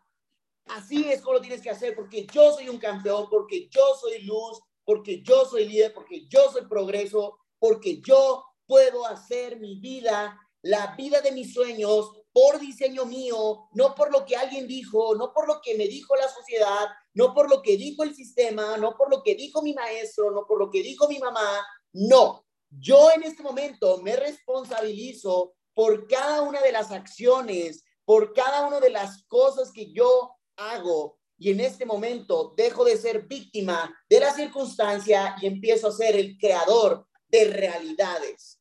Así 0.68 1.12
es 1.12 1.20
como 1.20 1.34
lo 1.34 1.42
tienes 1.42 1.62
que 1.62 1.70
hacer, 1.70 1.94
porque 1.94 2.26
yo 2.28 2.54
soy 2.54 2.70
un 2.70 2.78
campeón, 2.78 3.28
porque 3.30 3.68
yo 3.68 3.94
soy 4.00 4.22
luz, 4.22 4.62
porque 4.86 5.22
yo 5.22 5.44
soy 5.44 5.68
líder, 5.68 5.94
porque 5.94 6.28
yo 6.30 6.50
soy 6.50 6.66
progreso, 6.66 7.40
porque 7.60 8.00
yo 8.00 8.46
puedo 8.70 9.07
hacer 9.07 9.59
mi 9.59 9.80
vida, 9.80 10.39
la 10.61 10.93
vida 10.95 11.22
de 11.22 11.32
mis 11.32 11.55
sueños, 11.55 12.11
por 12.32 12.59
diseño 12.59 13.05
mío, 13.05 13.67
no 13.74 13.95
por 13.95 14.11
lo 14.11 14.26
que 14.26 14.36
alguien 14.36 14.67
dijo, 14.67 15.15
no 15.15 15.34
por 15.34 15.47
lo 15.47 15.59
que 15.59 15.76
me 15.76 15.88
dijo 15.88 16.15
la 16.15 16.30
sociedad, 16.30 16.88
no 17.15 17.34
por 17.34 17.49
lo 17.49 17.63
que 17.63 17.78
dijo 17.78 18.03
el 18.03 18.13
sistema, 18.13 18.78
no 18.78 18.95
por 18.95 19.09
lo 19.09 19.24
que 19.24 19.34
dijo 19.34 19.63
mi 19.63 19.74
maestro, 19.74 20.30
no 20.30 20.45
por 20.45 20.59
lo 20.59 20.70
que 20.70 20.84
dijo 20.84 21.07
mi 21.07 21.17
mamá. 21.17 21.65
No, 21.93 22.45
yo 22.70 23.09
en 23.09 23.24
este 23.24 23.41
momento 23.41 23.97
me 24.03 24.15
responsabilizo 24.15 25.55
por 25.74 26.07
cada 26.07 26.43
una 26.43 26.61
de 26.61 26.72
las 26.72 26.91
acciones, 26.91 27.84
por 28.05 28.34
cada 28.34 28.67
una 28.67 28.80
de 28.80 28.91
las 28.91 29.24
cosas 29.24 29.72
que 29.72 29.91
yo 29.91 30.36
hago. 30.57 31.17
Y 31.39 31.49
en 31.49 31.61
este 31.61 31.88
momento 31.88 32.53
dejo 32.55 32.84
de 32.84 32.97
ser 32.97 33.24
víctima 33.26 33.91
de 34.07 34.20
la 34.20 34.32
circunstancia 34.32 35.36
y 35.41 35.47
empiezo 35.47 35.88
a 35.88 35.91
ser 35.91 36.15
el 36.15 36.38
creador 36.38 37.07
de 37.30 37.45
realidades. 37.45 38.59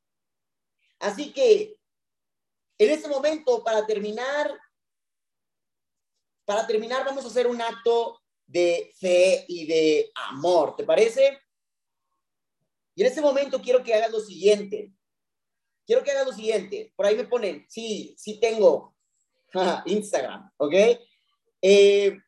Así 0.99 1.33
que 1.33 1.79
en 2.79 2.91
este 2.91 3.09
momento, 3.09 3.63
para 3.63 3.87
terminar, 3.87 4.59
para 6.45 6.67
terminar, 6.67 7.05
vamos 7.05 7.25
a 7.25 7.29
hacer 7.29 7.47
un 7.47 7.61
acto 7.61 8.21
de 8.47 8.91
fe 8.99 9.45
y 9.49 9.67
de 9.67 10.11
amor, 10.15 10.75
¿te 10.77 10.85
parece? 10.85 11.41
Y 12.95 13.03
en 13.03 13.07
este 13.07 13.21
momento 13.21 13.61
quiero 13.61 13.85
que 13.85 13.95
hagas 13.95 14.11
lo 14.11 14.21
siguiente. 14.21 14.93
Quiero 15.87 16.03
que 16.03 16.11
hagas 16.11 16.27
lo 16.27 16.33
siguiente. 16.33 16.93
Por 16.97 17.07
ahí 17.07 17.17
me 17.17 17.25
ponen, 17.25 17.65
sí, 17.69 18.15
sí 18.19 18.41
tengo 18.41 18.97
Instagram, 19.87 20.51
¿ok? 20.57 20.75
Eh, 21.63 22.19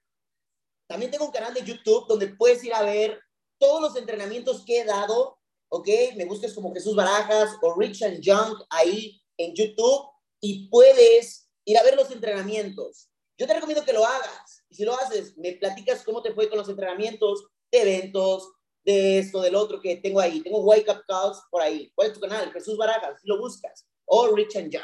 también 0.86 1.10
tengo 1.10 1.24
un 1.24 1.32
canal 1.32 1.54
de 1.54 1.64
YouTube 1.64 2.06
donde 2.06 2.28
puedes 2.28 2.62
ir 2.62 2.74
a 2.74 2.82
ver 2.82 3.20
todos 3.58 3.80
los 3.80 3.96
entrenamientos 3.96 4.64
que 4.64 4.80
he 4.80 4.84
dado 4.84 5.39
¿ok? 5.70 5.88
Me 6.16 6.26
busques 6.26 6.52
como 6.52 6.72
Jesús 6.74 6.94
Barajas 6.94 7.56
o 7.62 7.74
Rich 7.74 8.02
and 8.02 8.20
Young 8.20 8.54
ahí 8.68 9.20
en 9.38 9.54
YouTube 9.54 10.06
y 10.40 10.68
puedes 10.68 11.48
ir 11.64 11.78
a 11.78 11.82
ver 11.82 11.96
los 11.96 12.10
entrenamientos. 12.10 13.08
Yo 13.38 13.46
te 13.46 13.54
recomiendo 13.54 13.84
que 13.84 13.92
lo 13.92 14.04
hagas. 14.04 14.64
Y 14.68 14.74
si 14.74 14.84
lo 14.84 14.94
haces, 14.98 15.36
me 15.38 15.52
platicas 15.52 16.04
cómo 16.04 16.22
te 16.22 16.34
fue 16.34 16.48
con 16.48 16.58
los 16.58 16.68
entrenamientos 16.68 17.46
de 17.72 17.82
eventos, 17.82 18.52
de 18.84 19.18
esto, 19.18 19.40
del 19.40 19.54
otro 19.54 19.80
que 19.80 19.96
tengo 19.96 20.20
ahí. 20.20 20.42
Tengo 20.42 20.60
Wake 20.60 20.90
Up 20.90 21.04
Calls 21.06 21.40
por 21.50 21.62
ahí. 21.62 21.90
¿Cuál 21.94 22.08
es 22.08 22.14
tu 22.14 22.20
canal? 22.20 22.52
Jesús 22.52 22.76
Barajas, 22.76 23.20
si 23.20 23.28
lo 23.28 23.38
buscas. 23.38 23.86
O 24.04 24.34
Rich 24.34 24.56
and 24.56 24.72
Young, 24.72 24.82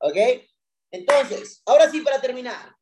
¿ok? 0.00 0.16
Entonces, 0.90 1.62
ahora 1.66 1.90
sí, 1.90 2.00
para 2.00 2.20
terminar. 2.20 2.74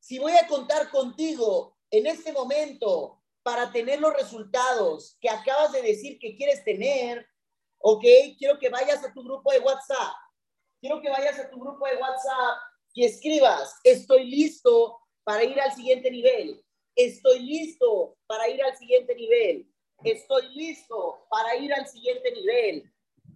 Si 0.00 0.18
voy 0.18 0.32
a 0.32 0.46
contar 0.46 0.90
contigo 0.90 1.76
en 1.90 2.06
este 2.06 2.32
momento 2.32 3.22
para 3.44 3.70
tener 3.70 4.00
los 4.00 4.14
resultados 4.14 5.18
que 5.20 5.28
acabas 5.28 5.70
de 5.70 5.82
decir 5.82 6.18
que 6.18 6.34
quieres 6.34 6.64
tener, 6.64 7.28
¿ok? 7.78 8.02
Quiero 8.38 8.58
que 8.58 8.70
vayas 8.70 9.04
a 9.04 9.12
tu 9.12 9.22
grupo 9.22 9.52
de 9.52 9.60
WhatsApp. 9.60 10.14
Quiero 10.80 11.00
que 11.02 11.10
vayas 11.10 11.38
a 11.38 11.50
tu 11.50 11.60
grupo 11.60 11.86
de 11.86 11.96
WhatsApp 11.96 12.58
y 12.94 13.04
escribas, 13.04 13.78
estoy 13.84 14.24
listo 14.30 14.98
para 15.24 15.44
ir 15.44 15.60
al 15.60 15.74
siguiente 15.74 16.10
nivel. 16.10 16.64
Estoy 16.96 17.40
listo 17.40 18.16
para 18.26 18.48
ir 18.48 18.62
al 18.62 18.76
siguiente 18.78 19.14
nivel. 19.14 19.68
Estoy 20.02 20.48
listo 20.54 21.26
para 21.28 21.56
ir 21.56 21.72
al 21.74 21.86
siguiente 21.86 22.32
nivel. 22.32 22.90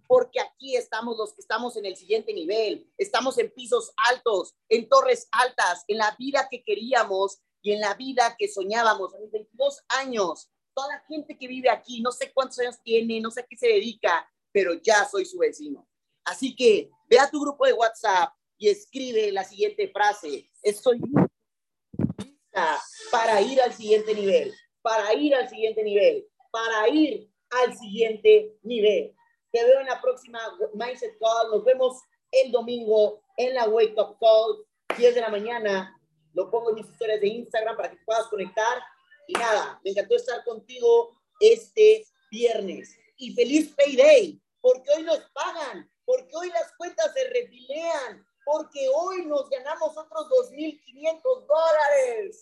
Porque 0.07 0.39
aquí 0.39 0.75
estamos 0.75 1.17
los 1.17 1.33
que 1.33 1.41
estamos 1.41 1.77
en 1.77 1.85
el 1.85 1.95
siguiente 1.95 2.33
nivel. 2.33 2.91
Estamos 2.97 3.37
en 3.37 3.51
pisos 3.53 3.91
altos, 4.09 4.55
en 4.69 4.89
torres 4.89 5.27
altas, 5.31 5.83
en 5.87 5.97
la 5.97 6.15
vida 6.17 6.47
que 6.49 6.63
queríamos 6.63 7.41
y 7.61 7.73
en 7.73 7.81
la 7.81 7.93
vida 7.93 8.35
que 8.37 8.47
soñábamos 8.47 9.13
a 9.13 9.19
mis 9.19 9.31
22 9.31 9.83
años. 9.89 10.49
Toda 10.73 10.95
la 10.95 10.99
gente 11.07 11.37
que 11.37 11.47
vive 11.47 11.69
aquí, 11.69 12.01
no 12.01 12.11
sé 12.11 12.31
cuántos 12.33 12.59
años 12.59 12.79
tiene, 12.83 13.19
no 13.19 13.31
sé 13.31 13.41
a 13.41 13.45
qué 13.45 13.57
se 13.57 13.67
dedica, 13.67 14.29
pero 14.51 14.73
ya 14.75 15.05
soy 15.05 15.25
su 15.25 15.37
vecino. 15.39 15.87
Así 16.23 16.55
que 16.55 16.89
ve 17.07 17.19
a 17.19 17.29
tu 17.29 17.41
grupo 17.41 17.65
de 17.65 17.73
WhatsApp 17.73 18.33
y 18.57 18.69
escribe 18.69 19.31
la 19.31 19.43
siguiente 19.43 19.89
frase. 19.89 20.49
Estoy 20.61 20.99
lista 20.99 22.79
para 23.11 23.41
ir 23.41 23.61
al 23.61 23.73
siguiente 23.73 24.13
nivel, 24.13 24.53
para 24.81 25.13
ir 25.13 25.33
al 25.35 25.49
siguiente 25.49 25.83
nivel, 25.83 26.27
para 26.51 26.87
ir 26.89 27.29
al 27.49 27.77
siguiente 27.77 28.55
nivel. 28.63 29.15
Te 29.51 29.63
veo 29.63 29.79
en 29.79 29.87
la 29.87 29.99
próxima 29.99 30.39
Mindset 30.73 31.17
Call. 31.19 31.51
Nos 31.51 31.63
vemos 31.63 32.03
el 32.31 32.51
domingo 32.51 33.23
en 33.37 33.55
la 33.55 33.67
Wake 33.67 33.95
Up 33.97 34.17
Call, 34.19 34.65
10 34.97 35.15
de 35.15 35.21
la 35.21 35.29
mañana. 35.29 35.98
Lo 36.33 36.49
pongo 36.49 36.69
en 36.69 36.75
mis 36.75 36.89
historias 36.89 37.21
de 37.21 37.27
Instagram 37.27 37.75
para 37.75 37.91
que 37.91 37.97
puedas 38.05 38.27
conectar. 38.27 38.81
Y 39.27 39.33
nada, 39.33 39.79
me 39.83 39.91
encantó 39.91 40.15
estar 40.15 40.43
contigo 40.43 41.17
este 41.39 42.05
viernes. 42.31 42.95
Y 43.17 43.33
feliz 43.33 43.73
payday, 43.75 44.41
porque 44.61 44.89
hoy 44.95 45.03
nos 45.03 45.19
pagan, 45.31 45.89
porque 46.05 46.35
hoy 46.35 46.49
las 46.49 46.73
cuentas 46.77 47.11
se 47.13 47.23
refilean, 47.29 48.25
porque 48.45 48.89
hoy 48.93 49.25
nos 49.25 49.49
ganamos 49.49 49.97
otros 49.97 50.27
2.500 50.51 51.21
dólares. 51.45 52.41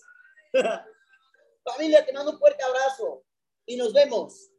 Familia, 1.64 2.04
te 2.04 2.12
mando 2.12 2.32
un 2.32 2.38
fuerte 2.38 2.62
abrazo 2.62 3.24
y 3.66 3.76
nos 3.76 3.92
vemos. 3.92 4.46